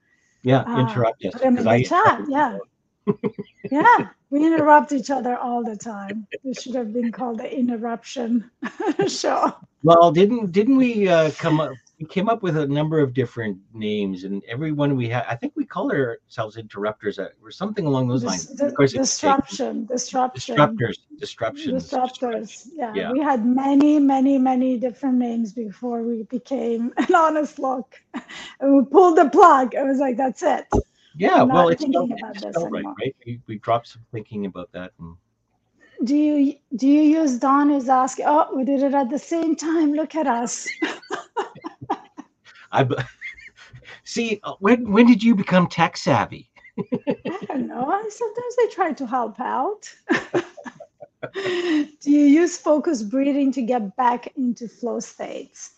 yeah 0.43 0.63
uh, 0.63 0.81
interrupt 0.81 1.25
us. 1.25 1.33
Put 1.33 1.43
them 1.43 1.59
in 1.59 1.65
the 1.65 1.85
chat. 1.85 2.21
Yeah. 2.29 2.59
yeah, 3.71 4.09
we 4.31 4.47
interrupt 4.47 4.93
each 4.93 5.11
other 5.11 5.37
all 5.37 5.63
the 5.65 5.77
time. 5.77 6.27
This 6.45 6.63
should 6.63 6.75
have 6.75 6.93
been 6.93 7.13
called 7.13 7.39
the 7.39 7.53
interruption 7.53 8.51
show. 9.09 9.55
Well, 9.83 10.11
didn't 10.11 10.53
didn't 10.53 10.77
we 10.77 11.09
uh, 11.09 11.31
come 11.33 11.61
up 11.61 11.73
we 11.99 12.07
came 12.07 12.29
up 12.29 12.43
with 12.43 12.59
a 12.59 12.67
number 12.67 13.01
of 13.01 13.15
different 13.15 13.59
names, 13.73 14.25
and 14.25 14.43
everyone 14.47 14.97
we 14.97 15.09
had, 15.09 15.25
I 15.29 15.35
think 15.35 15.55
we 15.57 15.65
call 15.65 15.91
ourselves 15.91 16.59
interrupters 16.59 17.19
uh, 17.19 17.29
or 17.43 17.51
something 17.51 17.87
along 17.87 18.09
those 18.09 18.23
lines. 18.23 18.47
Dis- 18.47 18.61
of 18.61 18.75
course, 18.75 18.93
disruption, 18.93 19.87
disruption, 19.87 20.57
disruptors, 20.57 20.97
disruptions, 21.19 21.91
disruptors. 21.91 22.69
Yeah. 22.75 22.93
yeah, 22.95 23.13
we 23.13 23.21
had 23.21 23.47
many, 23.47 23.99
many, 23.99 24.37
many 24.37 24.77
different 24.77 25.17
names 25.17 25.55
before 25.55 26.03
we 26.03 26.25
became 26.25 26.93
an 26.99 27.15
honest 27.15 27.59
look, 27.59 27.95
and 28.61 28.77
we 28.77 28.85
pulled 28.85 29.17
the 29.17 29.31
plug. 29.31 29.75
I 29.75 29.85
was 29.85 29.99
like, 29.99 30.19
that's 30.19 30.43
it. 30.43 30.67
Yeah, 31.17 31.43
well, 31.43 31.69
it's 31.69 31.83
still, 31.83 32.07
it's 32.11 32.65
right, 32.65 32.85
right? 32.85 33.17
We, 33.25 33.41
we 33.47 33.59
dropped 33.59 33.89
some 33.89 34.03
thinking 34.13 34.47
about 34.47 34.71
that 34.73 34.93
and 34.99 35.17
do 36.05 36.15
you 36.15 36.55
do 36.77 36.87
you 36.87 37.03
use 37.03 37.39
Don 37.39 37.71
is 37.71 37.89
asking? 37.89 38.27
Oh, 38.29 38.55
we 38.55 38.65
did 38.65 38.83
it 38.83 38.95
at 38.95 39.09
the 39.09 39.19
same 39.19 39.57
time. 39.57 39.95
Look 39.95 40.15
at 40.15 40.27
us. 40.27 40.69
I 42.73 42.87
see. 44.05 44.41
Uh, 44.43 44.55
when 44.61 44.91
when 44.93 45.07
did 45.07 45.23
you 45.23 45.35
become 45.35 45.67
tech 45.69 45.97
savvy? 45.97 46.51
I 46.79 47.45
don't 47.49 47.67
know. 47.67 48.03
Sometimes 48.09 48.57
I 48.59 48.69
try 48.73 48.93
to 48.93 49.07
help 49.07 49.41
out. 49.41 49.91
do 51.35 52.11
you 52.11 52.25
use 52.27 52.59
focus 52.59 53.03
breathing 53.03 53.51
to 53.53 53.63
get 53.63 53.97
back 53.97 54.33
into 54.37 54.69
flow 54.69 55.01
states? 55.01 55.71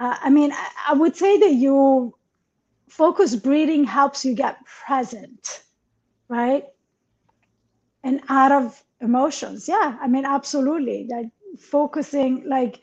Uh, 0.00 0.16
I 0.20 0.30
mean, 0.30 0.52
I, 0.52 0.68
I 0.88 0.92
would 0.94 1.16
say 1.16 1.38
that 1.38 1.52
you 1.52 2.14
focus 2.90 3.36
breathing 3.36 3.84
helps 3.84 4.24
you 4.24 4.34
get 4.34 4.64
present, 4.86 5.62
right? 6.28 6.64
And 8.02 8.20
out 8.28 8.52
of 8.52 8.84
emotions. 9.00 9.68
Yeah 9.68 9.98
i 10.00 10.06
mean 10.08 10.24
absolutely. 10.24 11.06
That 11.08 11.30
focusing 11.58 12.44
like 12.48 12.80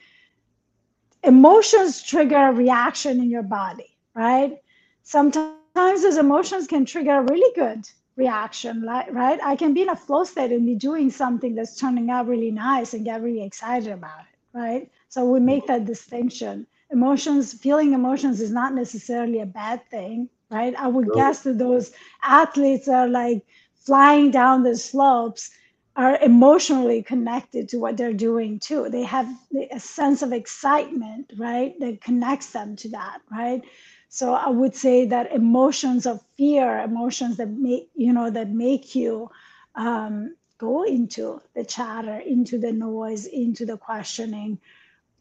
emotions 1.23 2.03
trigger 2.03 2.49
a 2.49 2.53
reaction 2.53 3.19
in 3.19 3.29
your 3.29 3.43
body 3.43 3.97
right? 4.15 4.57
Sometimes 5.03 5.57
those 5.61 5.73
emotions 5.79 6.27
can 6.27 6.47
trigger 6.49 6.81
a 6.81 6.83
really 6.83 7.11
good 7.19 7.45
reaction 7.87 8.61
right? 9.01 9.11
I 9.21 9.35
can 9.35 9.55
be 9.55 9.61
in 9.65 9.71
a 9.71 9.77
flow 9.79 10.07
state 10.13 10.41
and 10.41 10.65
be 10.65 10.75
doing 10.75 11.09
something 11.09 11.53
that's 11.55 11.75
turning 11.75 12.09
out 12.09 12.27
really 12.27 12.51
nice 12.51 12.93
and 12.93 13.05
get 13.05 13.21
really 13.21 13.43
excited 13.43 13.91
about 13.91 14.21
it 14.31 14.57
right? 14.57 14.89
So 15.09 15.25
we 15.25 15.39
make 15.39 15.67
that 15.67 15.85
distinction 15.85 16.67
emotions 16.91 17.53
feeling 17.53 17.93
emotions 17.93 18.41
is 18.41 18.51
not 18.51 18.73
necessarily 18.73 19.39
a 19.41 19.45
bad 19.45 19.81
thing 19.89 20.29
right 20.49 20.75
i 20.75 20.87
would 20.87 21.11
guess 21.11 21.41
that 21.43 21.57
those 21.57 21.91
athletes 22.23 22.87
are 22.87 23.07
like 23.07 23.43
flying 23.75 24.31
down 24.31 24.63
the 24.63 24.75
slopes 24.75 25.51
are 25.97 26.19
emotionally 26.21 27.01
connected 27.01 27.67
to 27.67 27.77
what 27.79 27.97
they're 27.97 28.13
doing 28.13 28.59
too. 28.59 28.87
They 28.87 29.01
have 29.03 29.27
a 29.71 29.79
sense 29.79 30.21
of 30.21 30.31
excitement, 30.31 31.33
right? 31.37 31.73
That 31.79 32.01
connects 32.01 32.51
them 32.51 32.75
to 32.77 32.89
that, 32.89 33.19
right? 33.31 33.63
So 34.07 34.33
I 34.33 34.49
would 34.49 34.75
say 34.75 35.05
that 35.07 35.31
emotions 35.31 36.05
of 36.05 36.21
fear, 36.37 36.79
emotions 36.79 37.37
that 37.37 37.49
make 37.49 37.89
you 37.95 38.13
know 38.13 38.29
that 38.29 38.49
make 38.51 38.95
you 38.95 39.29
um, 39.75 40.35
go 40.59 40.83
into 40.83 41.41
the 41.55 41.65
chatter, 41.65 42.19
into 42.19 42.59
the 42.59 42.71
noise, 42.71 43.25
into 43.25 43.65
the 43.65 43.77
questioning, 43.77 44.59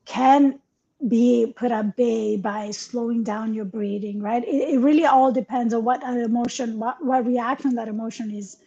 can 0.04 0.60
be 1.08 1.52
put 1.56 1.72
at 1.72 1.96
bay 1.96 2.36
by 2.36 2.70
slowing 2.72 3.24
down 3.24 3.54
your 3.54 3.66
breathing, 3.66 4.22
right? 4.22 4.44
It, 4.44 4.74
it 4.74 4.80
really 4.80 5.06
all 5.06 5.32
depends 5.32 5.74
on 5.74 5.84
what 5.84 6.04
an 6.04 6.18
emotion, 6.20 6.78
what, 6.78 7.04
what 7.04 7.26
reaction 7.26 7.74
that 7.76 7.88
emotion 7.88 8.30
is 8.30 8.58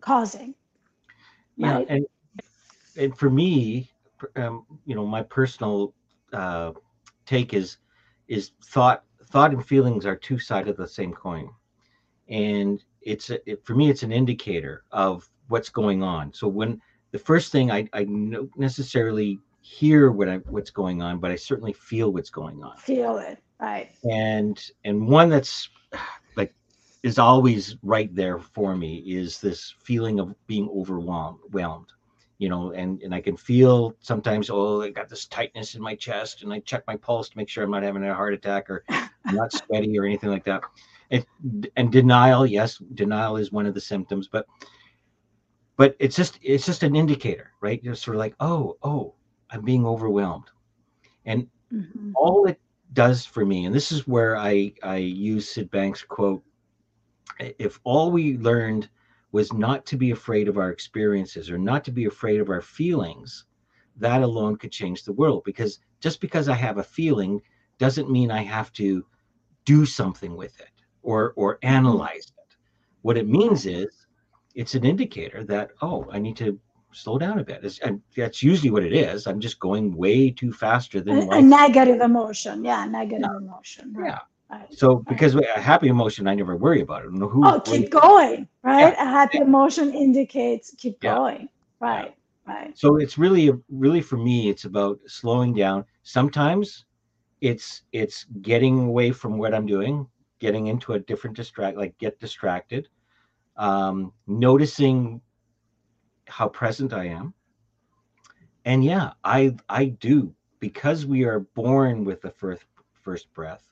causing 0.00 0.54
yeah 1.56 1.82
and 1.88 2.06
and 2.96 3.16
for 3.18 3.30
me 3.30 3.90
um, 4.36 4.66
you 4.86 4.94
know 4.94 5.06
my 5.06 5.22
personal 5.22 5.94
uh, 6.32 6.72
take 7.26 7.54
is 7.54 7.78
is 8.28 8.52
thought 8.64 9.04
thought 9.26 9.52
and 9.52 9.64
feelings 9.66 10.06
are 10.06 10.16
two 10.16 10.38
sides 10.38 10.68
of 10.68 10.76
the 10.76 10.88
same 10.88 11.12
coin. 11.12 11.50
And 12.28 12.82
it's 13.02 13.30
a, 13.30 13.50
it, 13.50 13.64
for 13.66 13.74
me 13.74 13.90
it's 13.90 14.02
an 14.02 14.12
indicator 14.12 14.84
of 14.92 15.28
what's 15.48 15.68
going 15.70 16.02
on. 16.02 16.32
So 16.34 16.48
when 16.48 16.80
the 17.12 17.18
first 17.18 17.52
thing 17.52 17.70
i 17.70 17.88
i 17.92 18.06
necessarily 18.56 19.40
hear 19.60 20.10
what 20.10 20.28
I, 20.28 20.36
what's 20.36 20.70
going 20.70 21.02
on 21.02 21.18
but 21.18 21.30
i 21.30 21.36
certainly 21.36 21.72
feel 21.72 22.12
what's 22.12 22.30
going 22.30 22.62
on. 22.62 22.76
Feel 22.78 23.18
it 23.18 23.38
right. 23.60 23.90
And 24.04 24.62
and 24.84 25.06
one 25.06 25.28
that's 25.28 25.68
like 26.36 26.54
is 27.02 27.18
always 27.18 27.76
right 27.82 28.14
there 28.14 28.38
for 28.38 28.76
me 28.76 28.98
is 28.98 29.40
this 29.40 29.74
feeling 29.82 30.18
of 30.18 30.34
being 30.46 30.68
overwhelmed 30.74 31.88
you 32.38 32.48
know 32.48 32.72
and 32.72 33.02
and 33.02 33.14
i 33.14 33.20
can 33.20 33.36
feel 33.36 33.94
sometimes 34.00 34.48
oh 34.50 34.82
i 34.82 34.88
got 34.88 35.10
this 35.10 35.26
tightness 35.26 35.74
in 35.74 35.82
my 35.82 35.94
chest 35.94 36.42
and 36.42 36.52
i 36.52 36.58
check 36.60 36.82
my 36.86 36.96
pulse 36.96 37.28
to 37.28 37.36
make 37.36 37.50
sure 37.50 37.62
i'm 37.62 37.70
not 37.70 37.82
having 37.82 38.02
a 38.02 38.14
heart 38.14 38.32
attack 38.32 38.70
or 38.70 38.82
i'm 38.88 39.10
not 39.34 39.52
sweaty 39.52 39.98
or 39.98 40.04
anything 40.04 40.30
like 40.30 40.44
that. 40.44 40.62
It, 41.10 41.26
and 41.76 41.90
denial 41.92 42.46
yes 42.46 42.80
denial 42.94 43.36
is 43.36 43.52
one 43.52 43.66
of 43.66 43.74
the 43.74 43.80
symptoms 43.80 44.28
but 44.28 44.46
but 45.76 45.96
it's 45.98 46.16
just 46.16 46.38
it's 46.42 46.64
just 46.64 46.82
an 46.82 46.94
indicator 46.96 47.52
right? 47.60 47.82
You're 47.82 47.94
sort 47.94 48.16
of 48.16 48.20
like 48.20 48.34
oh 48.40 48.76
oh 48.82 49.14
i'm 49.52 49.62
being 49.62 49.86
overwhelmed 49.86 50.50
and 51.26 51.46
mm-hmm. 51.72 52.12
all 52.16 52.46
it 52.46 52.60
does 52.92 53.24
for 53.24 53.44
me 53.44 53.66
and 53.66 53.74
this 53.74 53.92
is 53.92 54.06
where 54.06 54.36
i 54.36 54.72
i 54.82 54.96
use 54.96 55.48
syd 55.48 55.70
banks 55.70 56.02
quote 56.02 56.42
if 57.38 57.80
all 57.84 58.10
we 58.10 58.36
learned 58.38 58.88
was 59.32 59.52
not 59.52 59.86
to 59.86 59.96
be 59.96 60.10
afraid 60.10 60.48
of 60.48 60.58
our 60.58 60.70
experiences 60.70 61.50
or 61.50 61.58
not 61.58 61.84
to 61.84 61.92
be 61.92 62.06
afraid 62.06 62.40
of 62.40 62.50
our 62.50 62.60
feelings, 62.60 63.44
that 63.96 64.22
alone 64.22 64.56
could 64.56 64.72
change 64.72 65.04
the 65.04 65.12
world. 65.12 65.42
Because 65.44 65.78
just 66.00 66.20
because 66.20 66.48
I 66.48 66.54
have 66.54 66.78
a 66.78 66.82
feeling 66.82 67.40
doesn't 67.78 68.10
mean 68.10 68.30
I 68.30 68.42
have 68.42 68.72
to 68.74 69.04
do 69.64 69.86
something 69.86 70.36
with 70.36 70.58
it 70.60 70.70
or 71.02 71.32
or 71.36 71.58
analyze 71.62 72.32
it. 72.36 72.56
What 73.02 73.16
it 73.16 73.28
means 73.28 73.66
is 73.66 74.06
it's 74.54 74.74
an 74.74 74.84
indicator 74.84 75.44
that 75.44 75.70
oh, 75.80 76.08
I 76.10 76.18
need 76.18 76.36
to 76.38 76.58
slow 76.92 77.18
down 77.18 77.38
a 77.38 77.44
bit. 77.44 77.64
It's, 77.64 77.78
and 77.80 78.00
that's 78.16 78.42
usually 78.42 78.70
what 78.70 78.82
it 78.82 78.92
is. 78.92 79.26
I'm 79.26 79.40
just 79.40 79.58
going 79.58 79.96
way 79.96 80.30
too 80.30 80.52
faster 80.52 81.00
than 81.00 81.32
a, 81.32 81.38
a 81.38 81.42
negative 81.42 82.00
emotion. 82.00 82.64
Yeah, 82.64 82.84
negative 82.86 83.28
yeah. 83.30 83.36
emotion. 83.36 83.92
Right. 83.92 84.08
Yeah. 84.08 84.18
So 84.70 84.96
because 85.08 85.36
a 85.36 85.44
happy 85.60 85.88
emotion, 85.88 86.26
I 86.26 86.34
never 86.34 86.56
worry 86.56 86.80
about 86.80 87.04
it. 87.04 87.10
Who, 87.10 87.46
oh, 87.46 87.60
keep 87.60 87.90
going, 87.90 88.48
right? 88.62 88.94
Yeah. 88.94 89.02
A 89.02 89.06
happy 89.06 89.38
emotion 89.38 89.94
indicates 89.94 90.74
keep 90.76 91.02
yeah. 91.02 91.14
going, 91.14 91.48
right? 91.78 92.14
Right. 92.46 92.76
So 92.76 92.96
it's 92.96 93.16
really, 93.16 93.52
really 93.68 94.00
for 94.00 94.16
me, 94.16 94.48
it's 94.48 94.64
about 94.64 94.98
slowing 95.06 95.54
down. 95.54 95.84
Sometimes 96.02 96.84
it's 97.40 97.82
it's 97.92 98.24
getting 98.42 98.80
away 98.80 99.12
from 99.12 99.38
what 99.38 99.54
I'm 99.54 99.66
doing, 99.66 100.06
getting 100.40 100.66
into 100.66 100.94
a 100.94 100.98
different 100.98 101.36
distract, 101.36 101.76
like 101.76 101.96
get 101.98 102.18
distracted, 102.18 102.88
um, 103.56 104.12
noticing 104.26 105.20
how 106.30 106.48
present 106.48 106.92
I 106.92 107.06
am, 107.06 107.34
and 108.64 108.84
yeah, 108.84 109.12
I 109.24 109.56
I 109.68 109.86
do 109.86 110.34
because 110.60 111.06
we 111.06 111.24
are 111.24 111.40
born 111.40 112.04
with 112.04 112.20
the 112.22 112.30
first 112.30 112.64
first 113.02 113.32
breath 113.34 113.70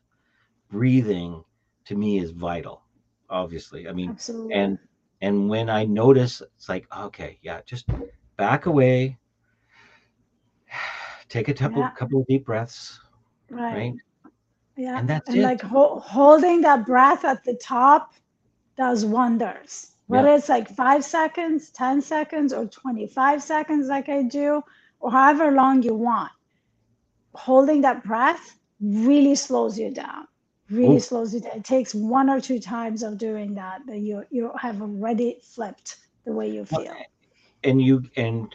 breathing 0.71 1.45
to 1.85 1.95
me 1.95 2.19
is 2.19 2.31
vital 2.31 2.83
obviously 3.31 3.89
i 3.89 3.93
mean 3.93 4.11
Absolutely. 4.11 4.55
and 4.55 4.79
and 5.23 5.49
when 5.49 5.69
i 5.71 5.85
notice 5.85 6.41
it's 6.57 6.69
like 6.69 6.87
okay 6.97 7.39
yeah 7.43 7.61
just 7.67 7.87
back 8.37 8.67
away 8.67 9.19
take 11.29 11.49
a 11.49 11.55
couple 11.55 11.83
yeah. 11.83 11.91
couple 11.91 12.21
of 12.21 12.27
deep 12.27 12.45
breaths 12.47 13.01
right, 13.51 13.75
right? 13.75 13.95
yeah 14.77 14.99
and 14.99 15.09
that's 15.09 15.29
and 15.29 15.39
it. 15.39 15.43
like 15.43 15.61
ho- 15.61 16.01
holding 16.01 16.61
that 16.63 16.87
breath 16.87 17.25
at 17.25 17.45
the 17.45 17.55
top 17.55 18.15
does 18.77 19.05
wonders 19.05 19.93
whether 20.09 20.29
yeah. 20.29 20.37
it's 20.37 20.49
like 20.49 20.69
five 20.69 21.05
seconds 21.05 21.71
10 21.71 22.03
seconds 22.03 22.53
or 22.53 22.67
25 22.67 23.43
seconds 23.43 23.89
like 23.89 24.09
i 24.09 24.23
do 24.23 24.63
or 25.01 25.11
however 25.11 25.53
long 25.53 25.83
you 25.83 25.95
want 25.95 26.33
holding 27.35 27.81
that 27.83 28.03
breath 28.05 28.59
really 28.81 29.35
slows 29.35 29.79
you 29.79 29.91
down 29.91 30.27
really 30.71 30.97
Ooh. 30.97 31.01
slows 31.01 31.35
it 31.35 31.45
down. 31.45 31.57
It 31.57 31.65
takes 31.65 31.95
one 31.95 32.29
or 32.29 32.41
two 32.41 32.59
times 32.59 33.03
of 33.03 33.19
doing 33.19 33.55
that 33.55 33.81
that 33.87 33.99
you 33.99 34.25
you 34.31 34.53
have 34.59 34.81
already 34.83 35.39
flipped 35.43 35.97
the 36.25 36.33
way 36.33 36.51
you 36.51 36.65
feel. 36.65 36.95
And 37.65 37.81
you 37.81 38.05
and 38.17 38.55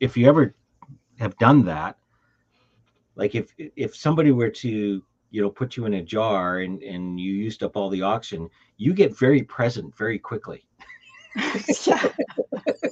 if 0.00 0.16
you 0.16 0.28
ever 0.28 0.54
have 1.18 1.36
done 1.38 1.64
that, 1.66 1.96
like 3.14 3.34
if 3.34 3.52
if 3.58 3.94
somebody 3.94 4.32
were 4.32 4.50
to 4.50 5.02
you 5.30 5.42
know 5.42 5.50
put 5.50 5.76
you 5.76 5.86
in 5.86 5.94
a 5.94 6.02
jar 6.02 6.58
and 6.60 6.82
and 6.82 7.18
you 7.18 7.32
used 7.32 7.62
up 7.62 7.76
all 7.76 7.88
the 7.88 8.02
oxygen, 8.02 8.48
you 8.76 8.92
get 8.92 9.16
very 9.16 9.42
present 9.42 9.96
very 9.96 10.18
quickly. 10.18 10.64
yeah. 11.86 12.08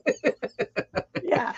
yeah. 1.22 1.52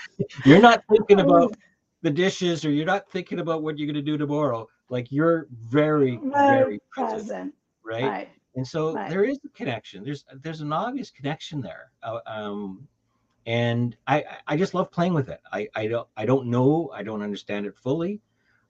You're 0.44 0.60
not 0.60 0.82
thinking 0.90 1.20
about 1.20 1.54
the 2.02 2.10
dishes 2.10 2.64
or 2.64 2.70
you're 2.70 2.86
not 2.86 3.08
thinking 3.10 3.38
about 3.38 3.62
what 3.62 3.78
you're 3.78 3.86
going 3.86 3.94
to 3.94 4.02
do 4.02 4.18
tomorrow 4.18 4.68
like 4.88 5.10
you're 5.12 5.46
very 5.50 6.18
very, 6.24 6.80
present, 6.90 7.20
present, 7.20 7.54
right? 7.84 8.04
right 8.04 8.28
and 8.56 8.66
so 8.66 8.92
right. 8.92 9.08
there 9.08 9.22
is 9.22 9.38
a 9.44 9.48
connection 9.50 10.02
there's 10.02 10.24
there's 10.42 10.60
an 10.62 10.72
obvious 10.72 11.12
connection 11.12 11.60
there 11.60 11.92
uh, 12.02 12.18
um 12.26 12.88
and 13.46 13.96
i 14.08 14.24
i 14.48 14.56
just 14.56 14.74
love 14.74 14.90
playing 14.90 15.14
with 15.14 15.28
it 15.28 15.40
i 15.52 15.68
i 15.76 15.86
don't 15.86 16.08
i 16.16 16.26
don't 16.26 16.48
know 16.48 16.90
i 16.92 17.04
don't 17.04 17.22
understand 17.22 17.66
it 17.66 17.76
fully 17.76 18.20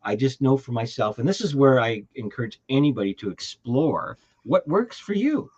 I 0.04 0.16
just 0.16 0.40
know 0.40 0.56
for 0.56 0.72
myself, 0.72 1.18
and 1.18 1.28
this 1.28 1.40
is 1.40 1.54
where 1.54 1.80
I 1.80 2.04
encourage 2.16 2.60
anybody 2.68 3.14
to 3.14 3.30
explore 3.30 4.18
what 4.42 4.66
works 4.66 4.98
for 4.98 5.14
you. 5.14 5.50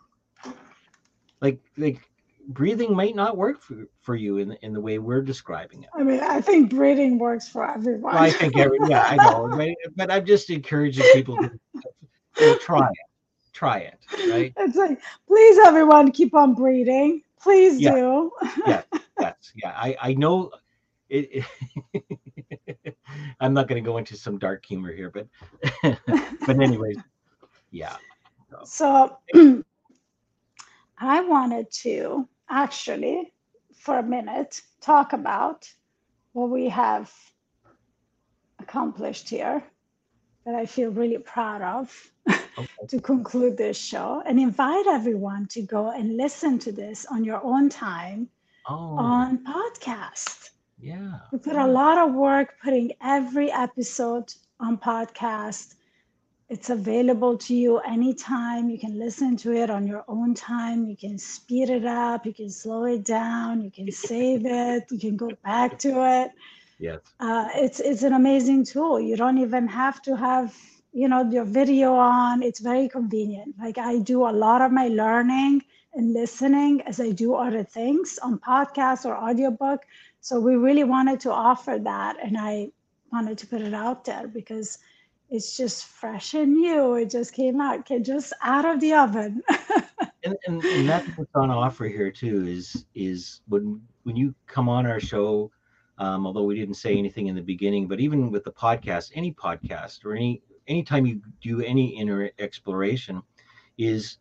Like, 1.40 1.60
like 1.76 2.00
breathing 2.48 2.94
might 2.94 3.14
not 3.14 3.36
work 3.36 3.60
for, 3.60 3.86
for 4.00 4.14
you 4.14 4.38
in, 4.38 4.52
in 4.62 4.72
the 4.72 4.80
way 4.80 4.98
we're 4.98 5.22
describing 5.22 5.82
it. 5.82 5.90
I 5.94 6.02
mean, 6.02 6.20
I 6.20 6.40
think 6.40 6.70
breathing 6.70 7.18
works 7.18 7.48
for 7.48 7.68
everyone. 7.68 8.14
Well, 8.14 8.22
I 8.22 8.30
think 8.30 8.56
every, 8.56 8.78
yeah, 8.88 9.02
I 9.02 9.16
know, 9.16 9.48
but, 9.56 9.96
but 9.96 10.10
I'm 10.10 10.26
just 10.26 10.50
encouraging 10.50 11.04
people 11.12 11.36
to, 11.36 11.50
to 12.36 12.58
try 12.58 12.86
it. 12.86 13.52
Try 13.52 13.78
it, 13.78 13.98
right? 14.32 14.52
It's 14.56 14.76
like, 14.76 15.00
please, 15.28 15.58
everyone, 15.64 16.10
keep 16.10 16.34
on 16.34 16.54
breathing. 16.54 17.22
Please 17.40 17.78
yeah. 17.78 17.94
do. 17.94 18.32
yeah, 18.66 18.82
yes, 19.20 19.52
yeah. 19.54 19.72
I 19.76 19.96
I 20.02 20.14
know 20.14 20.50
it, 21.08 21.44
it 21.94 22.96
I'm 23.40 23.54
not 23.54 23.68
going 23.68 23.82
to 23.82 23.88
go 23.88 23.98
into 23.98 24.16
some 24.16 24.38
dark 24.38 24.66
humor 24.66 24.92
here, 24.92 25.08
but 25.08 25.28
but 26.46 26.60
anyways, 26.60 26.98
yeah. 27.70 27.96
So, 28.64 29.18
I 30.98 31.20
wanted 31.20 31.70
to 31.82 32.28
actually, 32.54 33.32
for 33.74 33.98
a 33.98 34.02
minute, 34.02 34.62
talk 34.80 35.12
about 35.12 35.68
what 36.32 36.50
we 36.50 36.68
have 36.68 37.12
accomplished 38.60 39.28
here 39.28 39.62
that 40.46 40.54
I 40.54 40.66
feel 40.66 40.90
really 40.90 41.18
proud 41.18 41.62
of 41.62 42.12
okay. 42.28 42.68
to 42.88 43.00
conclude 43.00 43.56
this 43.56 43.76
show 43.76 44.22
and 44.26 44.38
invite 44.38 44.86
everyone 44.86 45.46
to 45.48 45.62
go 45.62 45.90
and 45.90 46.16
listen 46.16 46.58
to 46.60 46.72
this 46.72 47.06
on 47.06 47.24
your 47.24 47.42
own 47.42 47.68
time 47.68 48.28
oh. 48.68 48.96
on 48.98 49.44
podcast. 49.44 50.50
Yeah. 50.80 51.18
We 51.32 51.38
put 51.38 51.56
a 51.56 51.66
lot 51.66 51.98
of 51.98 52.14
work 52.14 52.54
putting 52.62 52.92
every 53.02 53.50
episode 53.50 54.32
on 54.60 54.78
podcast. 54.78 55.73
It's 56.54 56.70
available 56.70 57.36
to 57.38 57.52
you 57.52 57.78
anytime. 57.78 58.70
You 58.70 58.78
can 58.78 58.96
listen 58.96 59.36
to 59.38 59.52
it 59.52 59.70
on 59.70 59.88
your 59.88 60.04
own 60.06 60.34
time. 60.34 60.86
You 60.86 60.96
can 60.96 61.18
speed 61.18 61.68
it 61.68 61.84
up. 61.84 62.24
You 62.24 62.32
can 62.32 62.48
slow 62.48 62.84
it 62.84 63.04
down. 63.04 63.60
You 63.60 63.72
can 63.72 63.90
save 63.90 64.42
it. 64.66 64.84
You 64.88 65.00
can 65.00 65.16
go 65.16 65.30
back 65.42 65.80
to 65.80 65.90
it. 66.20 66.30
Yes. 66.78 67.00
Uh, 67.18 67.48
it's 67.56 67.80
it's 67.80 68.04
an 68.04 68.12
amazing 68.12 68.64
tool. 68.64 69.00
You 69.00 69.16
don't 69.16 69.38
even 69.38 69.66
have 69.66 70.00
to 70.02 70.16
have 70.16 70.56
you 70.92 71.08
know 71.08 71.28
your 71.28 71.44
video 71.44 71.94
on. 71.96 72.40
It's 72.44 72.60
very 72.60 72.88
convenient. 72.88 73.56
Like 73.58 73.76
I 73.76 73.98
do 73.98 74.22
a 74.22 74.34
lot 74.46 74.62
of 74.62 74.70
my 74.70 74.86
learning 74.86 75.62
and 75.94 76.12
listening 76.12 76.82
as 76.82 77.00
I 77.00 77.10
do 77.10 77.34
other 77.34 77.64
things 77.64 78.16
on 78.22 78.38
podcast 78.38 79.04
or 79.04 79.16
audiobook. 79.16 79.80
So 80.20 80.38
we 80.38 80.54
really 80.54 80.84
wanted 80.84 81.18
to 81.26 81.32
offer 81.32 81.80
that, 81.82 82.16
and 82.22 82.36
I 82.38 82.70
wanted 83.12 83.38
to 83.38 83.46
put 83.48 83.60
it 83.60 83.74
out 83.74 84.04
there 84.04 84.28
because 84.28 84.78
it's 85.34 85.56
just 85.56 85.86
fresh 85.86 86.34
and 86.34 86.54
new. 86.54 86.94
It 86.94 87.10
just 87.10 87.34
came 87.34 87.60
out, 87.60 87.88
just 88.02 88.32
out 88.42 88.64
of 88.64 88.80
the 88.80 88.94
oven. 88.94 89.42
and, 90.24 90.36
and, 90.46 90.64
and 90.64 90.88
that's 90.88 91.08
what's 91.16 91.34
on 91.34 91.50
offer 91.50 91.86
here 91.86 92.10
too. 92.10 92.46
Is 92.46 92.86
is 92.94 93.40
when 93.48 93.80
when 94.04 94.16
you 94.16 94.34
come 94.46 94.68
on 94.68 94.86
our 94.86 95.00
show 95.00 95.50
um, 95.98 96.26
although 96.26 96.44
we 96.44 96.58
didn't 96.58 96.74
say 96.74 96.96
anything 96.96 97.28
in 97.28 97.34
the 97.34 97.42
beginning. 97.42 97.86
But 97.86 98.00
even 98.00 98.30
with 98.30 98.44
the 98.44 98.52
podcast, 98.52 99.12
any 99.14 99.32
podcast 99.32 100.04
or 100.04 100.14
any 100.14 100.42
anytime 100.66 101.06
you 101.06 101.20
do 101.42 101.60
any 101.62 101.98
inner 101.98 102.30
exploration, 102.38 103.22
is 103.78 104.18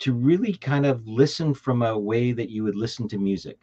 to 0.00 0.12
really 0.12 0.54
kind 0.54 0.84
of 0.86 1.06
listen 1.06 1.54
from 1.54 1.82
a 1.82 1.96
way 1.96 2.32
that 2.32 2.50
you 2.50 2.64
would 2.64 2.76
listen 2.76 3.06
to 3.08 3.18
music. 3.18 3.58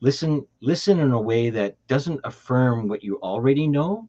Listen, 0.00 0.46
listen 0.60 0.98
in 0.98 1.12
a 1.12 1.20
way 1.20 1.50
that 1.50 1.76
doesn't 1.86 2.20
affirm 2.24 2.88
what 2.88 3.04
you 3.04 3.20
already 3.20 3.68
know, 3.68 4.08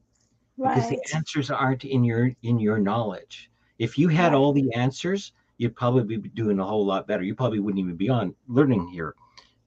right. 0.62 0.74
because 0.74 0.90
the 0.90 1.00
answers 1.14 1.50
aren't 1.50 1.84
in 1.84 2.04
your 2.04 2.32
in 2.42 2.58
your 2.58 2.78
knowledge. 2.78 3.50
If 3.78 3.98
you 3.98 4.08
had 4.08 4.34
all 4.34 4.52
the 4.52 4.72
answers, 4.74 5.32
you'd 5.58 5.74
probably 5.74 6.16
be 6.16 6.28
doing 6.28 6.58
a 6.60 6.64
whole 6.64 6.86
lot 6.86 7.06
better. 7.06 7.22
You 7.22 7.34
probably 7.34 7.58
wouldn't 7.58 7.80
even 7.80 7.96
be 7.96 8.08
on 8.08 8.34
learning 8.46 8.88
here 8.88 9.14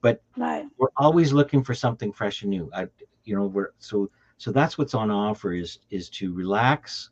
but 0.06 0.22
right. 0.36 0.66
we're 0.78 0.88
always 0.96 1.32
looking 1.32 1.64
for 1.64 1.74
something 1.74 2.12
fresh 2.12 2.42
and 2.42 2.50
new. 2.50 2.70
I, 2.72 2.86
you 3.24 3.34
know, 3.34 3.46
we're 3.46 3.72
so 3.78 4.08
so 4.38 4.52
that's 4.52 4.78
what's 4.78 4.94
on 4.94 5.10
offer 5.10 5.52
is 5.52 5.80
is 5.90 6.08
to 6.10 6.32
relax, 6.32 7.10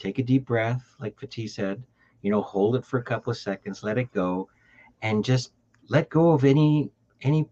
take 0.00 0.18
a 0.18 0.24
deep 0.24 0.46
breath, 0.46 0.94
like 0.98 1.14
Fatí 1.16 1.48
said, 1.48 1.82
you 2.22 2.32
know, 2.32 2.42
hold 2.42 2.74
it 2.74 2.84
for 2.84 2.98
a 2.98 3.02
couple 3.02 3.30
of 3.30 3.36
seconds, 3.36 3.84
let 3.84 3.96
it 3.96 4.10
go, 4.12 4.48
and 5.02 5.24
just 5.24 5.52
let 5.88 6.08
go 6.08 6.32
of 6.32 6.44
any 6.44 6.90
any 7.20 7.48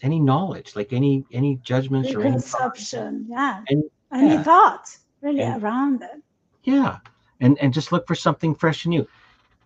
any 0.00 0.18
knowledge, 0.18 0.76
like 0.76 0.94
any 0.94 1.26
any 1.32 1.56
judgments 1.56 2.14
or 2.14 2.22
any 2.22 2.30
conception, 2.30 3.26
yeah, 3.28 3.62
and, 3.68 3.84
any 4.14 4.28
yeah. 4.28 4.42
thoughts 4.42 5.00
really 5.22 5.40
and, 5.40 5.62
around 5.62 6.02
it. 6.02 6.22
Yeah, 6.64 6.98
and 7.40 7.58
and 7.58 7.72
just 7.72 7.92
look 7.92 8.06
for 8.06 8.14
something 8.14 8.54
fresh 8.54 8.84
and 8.84 8.90
new. 8.90 9.06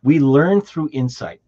We 0.02 0.20
learn 0.20 0.60
through 0.60 0.90
insight 0.92 1.40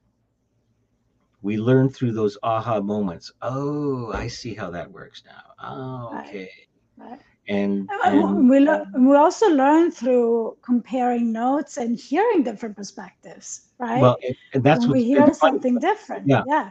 we 1.43 1.57
learn 1.57 1.89
through 1.89 2.13
those 2.13 2.37
aha 2.43 2.81
moments. 2.81 3.33
Oh, 3.43 4.13
I 4.13 4.27
see 4.29 4.55
how 4.55 4.71
that 4.71 4.91
works 4.91 5.23
now. 5.25 5.43
Oh, 5.63 6.19
okay. 6.21 6.51
Right. 6.97 7.11
Right. 7.11 7.21
And, 7.49 7.89
uh, 7.91 8.11
and 8.11 8.51
we, 8.51 8.61
lo- 8.61 8.83
uh, 8.83 8.99
we 8.99 9.17
also 9.17 9.49
learn 9.49 9.91
through 9.91 10.59
comparing 10.61 11.33
notes 11.33 11.79
and 11.79 11.99
hearing 11.99 12.43
different 12.43 12.77
perspectives, 12.77 13.69
right? 13.79 14.03
Well, 14.03 14.19
and 14.53 14.63
that's 14.63 14.85
what 14.85 14.95
we 14.95 15.05
hear 15.05 15.33
something 15.33 15.79
different. 15.79 16.27
Yeah. 16.27 16.43
Yeah. 16.47 16.71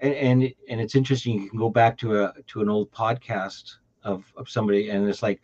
And, 0.00 0.14
and 0.14 0.54
and 0.70 0.80
it's 0.80 0.94
interesting. 0.94 1.42
You 1.42 1.50
can 1.50 1.58
go 1.58 1.70
back 1.70 1.98
to 1.98 2.22
a 2.22 2.32
to 2.48 2.60
an 2.60 2.68
old 2.68 2.90
podcast 2.92 3.76
of 4.04 4.30
of 4.36 4.48
somebody, 4.48 4.90
and 4.90 5.08
it's 5.08 5.22
like, 5.22 5.40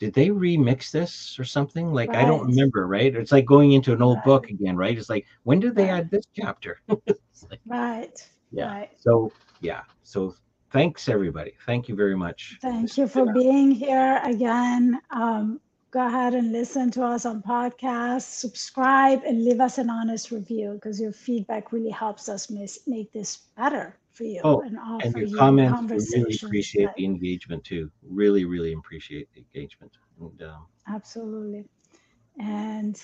did 0.00 0.14
they 0.14 0.28
remix 0.28 0.90
this 0.90 1.38
or 1.38 1.44
something? 1.44 1.92
Like 1.92 2.08
right. 2.08 2.24
I 2.24 2.26
don't 2.26 2.46
remember, 2.46 2.86
right? 2.86 3.14
It's 3.14 3.32
like 3.32 3.44
going 3.44 3.72
into 3.72 3.92
an 3.92 4.02
old 4.02 4.16
right. 4.16 4.24
book 4.24 4.48
again, 4.48 4.74
right? 4.74 4.96
It's 4.96 5.10
like 5.10 5.26
when 5.44 5.60
did 5.60 5.76
they 5.76 5.90
right. 5.90 6.00
add 6.00 6.10
this 6.10 6.24
chapter? 6.34 6.80
like, 6.88 7.60
right. 7.66 8.28
Yeah. 8.50 8.86
So 8.96 9.30
yeah. 9.60 9.82
So 10.02 10.34
thanks 10.72 11.08
everybody. 11.08 11.52
Thank 11.66 11.86
you 11.86 11.94
very 11.94 12.16
much. 12.16 12.56
Thank 12.62 12.96
you 12.96 13.06
for 13.06 13.30
being 13.34 13.70
here 13.70 14.20
again. 14.24 14.98
Um, 15.10 15.60
go 15.90 16.06
ahead 16.06 16.34
and 16.34 16.50
listen 16.50 16.90
to 16.92 17.04
us 17.04 17.26
on 17.26 17.42
podcasts, 17.42 18.22
subscribe, 18.22 19.22
and 19.26 19.44
leave 19.44 19.60
us 19.60 19.76
an 19.76 19.90
honest 19.90 20.30
review 20.30 20.72
because 20.74 20.98
your 20.98 21.12
feedback 21.12 21.72
really 21.72 21.90
helps 21.90 22.30
us 22.30 22.50
make 22.86 23.12
this 23.12 23.36
better 23.54 23.96
for 24.12 24.24
you 24.24 24.40
oh, 24.44 24.60
and, 24.62 24.78
and 25.02 25.16
your 25.16 25.38
comments 25.38 26.12
we 26.12 26.20
really 26.20 26.38
appreciate 26.42 26.88
the 26.96 27.04
engagement 27.04 27.64
too. 27.64 27.90
Really 28.02 28.44
really 28.44 28.72
appreciate 28.72 29.28
the 29.34 29.40
engagement 29.40 29.92
and 30.20 30.42
um, 30.42 30.66
absolutely. 30.88 31.64
And 32.38 33.02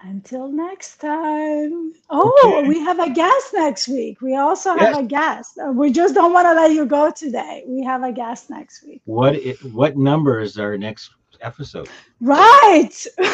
until 0.00 0.48
next 0.48 0.96
time. 0.98 1.92
Oh 2.10 2.58
okay. 2.58 2.68
we 2.68 2.78
have 2.80 2.98
a 2.98 3.10
guest 3.10 3.54
next 3.54 3.88
week. 3.88 4.20
We 4.20 4.36
also 4.36 4.76
have 4.76 4.98
a 4.98 5.02
guest. 5.02 5.58
Uh, 5.58 5.72
we 5.72 5.90
just 5.92 6.14
don't 6.14 6.32
want 6.32 6.46
to 6.46 6.54
let 6.54 6.72
you 6.72 6.86
go 6.86 7.10
today. 7.10 7.64
We 7.66 7.82
have 7.84 8.02
a 8.02 8.12
guest 8.12 8.50
next 8.50 8.84
week. 8.84 9.02
What 9.04 9.36
what 9.72 9.96
number 9.96 10.40
is 10.40 10.58
our 10.58 10.76
next 10.76 11.10
episode? 11.40 11.88
Right! 12.20 13.06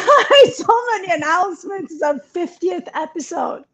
So 0.54 0.74
many 0.92 1.12
announcements 1.12 1.92
it's 1.92 2.02
our 2.02 2.14
50th 2.14 2.88
episode 2.94 3.64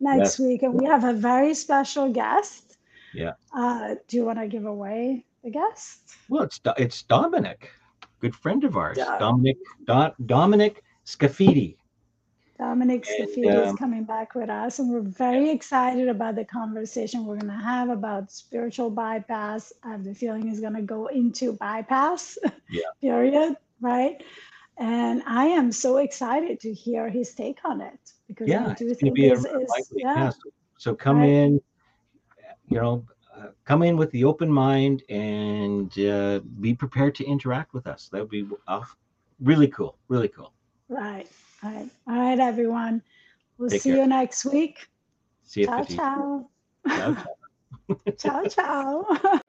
next 0.00 0.38
yes. 0.38 0.40
week, 0.40 0.62
and 0.62 0.74
we 0.74 0.86
have 0.86 1.04
a 1.04 1.12
very 1.12 1.54
special 1.54 2.12
guest. 2.12 2.78
Yeah. 3.14 3.32
Uh, 3.54 3.96
do 4.08 4.16
you 4.16 4.24
want 4.24 4.38
to 4.38 4.46
give 4.46 4.66
away 4.66 5.24
the 5.44 5.50
guest? 5.50 6.10
Well, 6.28 6.42
it's 6.42 6.60
it's 6.78 7.02
Dominic, 7.02 7.70
good 8.20 8.34
friend 8.34 8.64
of 8.64 8.76
ours, 8.76 8.98
Dominic 9.18 9.56
Do, 9.86 10.10
Dominic 10.26 10.82
Scafidi. 11.04 11.76
Dominic 12.58 13.06
Scafidi 13.06 13.50
um, 13.50 13.68
is 13.68 13.74
coming 13.76 14.04
back 14.04 14.34
with 14.34 14.50
us, 14.50 14.78
and 14.78 14.92
we're 14.92 15.00
very 15.00 15.46
yeah. 15.46 15.52
excited 15.52 16.08
about 16.08 16.36
the 16.36 16.44
conversation 16.44 17.24
we're 17.24 17.38
going 17.38 17.50
to 17.50 17.64
have 17.64 17.88
about 17.88 18.30
spiritual 18.30 18.90
bypass. 18.90 19.72
I 19.82 19.92
have 19.92 20.04
the 20.04 20.14
feeling 20.14 20.46
he's 20.46 20.60
going 20.60 20.74
to 20.74 20.82
go 20.82 21.06
into 21.06 21.54
bypass. 21.54 22.38
Yeah. 22.68 22.82
period. 23.00 23.56
Right. 23.80 24.22
And 24.78 25.22
I 25.26 25.44
am 25.46 25.72
so 25.72 25.98
excited 25.98 26.58
to 26.60 26.72
hear 26.72 27.10
his 27.10 27.34
take 27.34 27.58
on 27.64 27.80
it 27.80 28.12
because 28.28 28.48
yeah, 28.48 28.68
I 28.68 28.74
do 28.74 28.94
think 28.94 29.18
it's, 29.18 29.44
it's 29.44 29.92
yeah. 29.94 30.30
So 30.78 30.94
come 30.94 31.18
right. 31.18 31.28
in, 31.28 31.60
you 32.68 32.80
know, 32.80 33.04
uh, 33.36 33.48
come 33.64 33.82
in 33.82 33.96
with 33.96 34.10
the 34.12 34.24
open 34.24 34.50
mind 34.50 35.02
and 35.10 35.98
uh, 35.98 36.40
be 36.60 36.74
prepared 36.74 37.14
to 37.16 37.24
interact 37.24 37.74
with 37.74 37.86
us. 37.86 38.08
That 38.12 38.20
would 38.20 38.30
be 38.30 38.48
uh, 38.66 38.80
really 39.40 39.68
cool. 39.68 39.98
Really 40.08 40.28
cool. 40.28 40.52
Right. 40.88 41.28
All 41.62 41.70
right. 41.70 41.90
All 42.08 42.16
right, 42.16 42.40
everyone. 42.40 43.02
We'll 43.58 43.68
Take 43.68 43.82
see 43.82 43.90
care. 43.90 43.98
you 44.00 44.06
next 44.06 44.46
week. 44.46 44.88
See 45.44 45.60
you. 45.60 45.66
Ciao, 45.66 45.84
ciao. 45.84 46.50
Ciao, 46.88 47.14
ciao. 47.14 48.04
ciao, 48.18 48.44
ciao. 48.44 49.36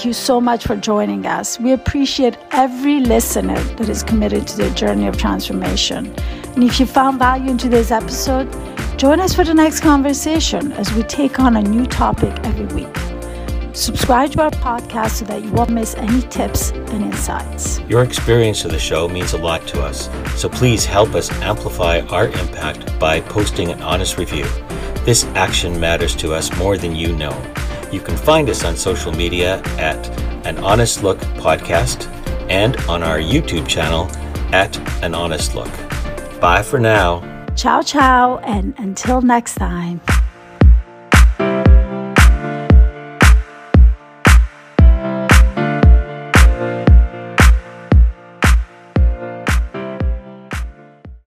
Thank 0.00 0.06
you 0.06 0.12
so 0.14 0.40
much 0.40 0.64
for 0.64 0.76
joining 0.76 1.26
us. 1.26 1.60
We 1.60 1.72
appreciate 1.72 2.38
every 2.52 3.00
listener 3.00 3.60
that 3.76 3.90
is 3.90 4.02
committed 4.02 4.46
to 4.48 4.56
the 4.56 4.70
journey 4.70 5.06
of 5.06 5.18
transformation. 5.18 6.06
And 6.54 6.64
if 6.64 6.80
you 6.80 6.86
found 6.86 7.18
value 7.18 7.50
in 7.50 7.58
today's 7.58 7.90
episode, 7.90 8.50
join 8.96 9.20
us 9.20 9.34
for 9.34 9.44
the 9.44 9.52
next 9.52 9.80
conversation 9.80 10.72
as 10.72 10.90
we 10.94 11.02
take 11.02 11.38
on 11.38 11.56
a 11.56 11.60
new 11.60 11.84
topic 11.84 12.32
every 12.44 12.64
week. 12.74 12.96
Subscribe 13.74 14.32
to 14.32 14.44
our 14.44 14.50
podcast 14.50 15.16
so 15.16 15.26
that 15.26 15.44
you 15.44 15.52
won't 15.52 15.68
miss 15.68 15.94
any 15.96 16.22
tips 16.28 16.70
and 16.70 17.04
insights. 17.04 17.80
Your 17.80 18.02
experience 18.02 18.64
of 18.64 18.70
the 18.70 18.78
show 18.78 19.06
means 19.06 19.34
a 19.34 19.38
lot 19.38 19.66
to 19.68 19.82
us, 19.82 20.08
so 20.40 20.48
please 20.48 20.86
help 20.86 21.14
us 21.14 21.30
amplify 21.42 22.00
our 22.08 22.28
impact 22.28 22.98
by 22.98 23.20
posting 23.20 23.68
an 23.68 23.82
honest 23.82 24.16
review. 24.16 24.46
This 25.04 25.24
action 25.34 25.78
matters 25.78 26.16
to 26.16 26.32
us 26.32 26.50
more 26.56 26.78
than 26.78 26.96
you 26.96 27.14
know. 27.14 27.38
You 27.92 28.00
can 28.00 28.16
find 28.16 28.48
us 28.48 28.64
on 28.64 28.76
social 28.76 29.12
media 29.12 29.60
at 29.78 30.08
An 30.46 30.58
Honest 30.58 31.02
Look 31.02 31.18
Podcast 31.38 32.06
and 32.48 32.76
on 32.88 33.02
our 33.02 33.18
YouTube 33.18 33.66
channel 33.66 34.08
at 34.54 34.76
An 35.02 35.14
Honest 35.14 35.54
Look. 35.54 35.70
Bye 36.40 36.62
for 36.62 36.78
now. 36.78 37.20
Ciao, 37.56 37.82
ciao, 37.82 38.38
and 38.38 38.74
until 38.78 39.20
next 39.20 39.54
time. 39.54 40.00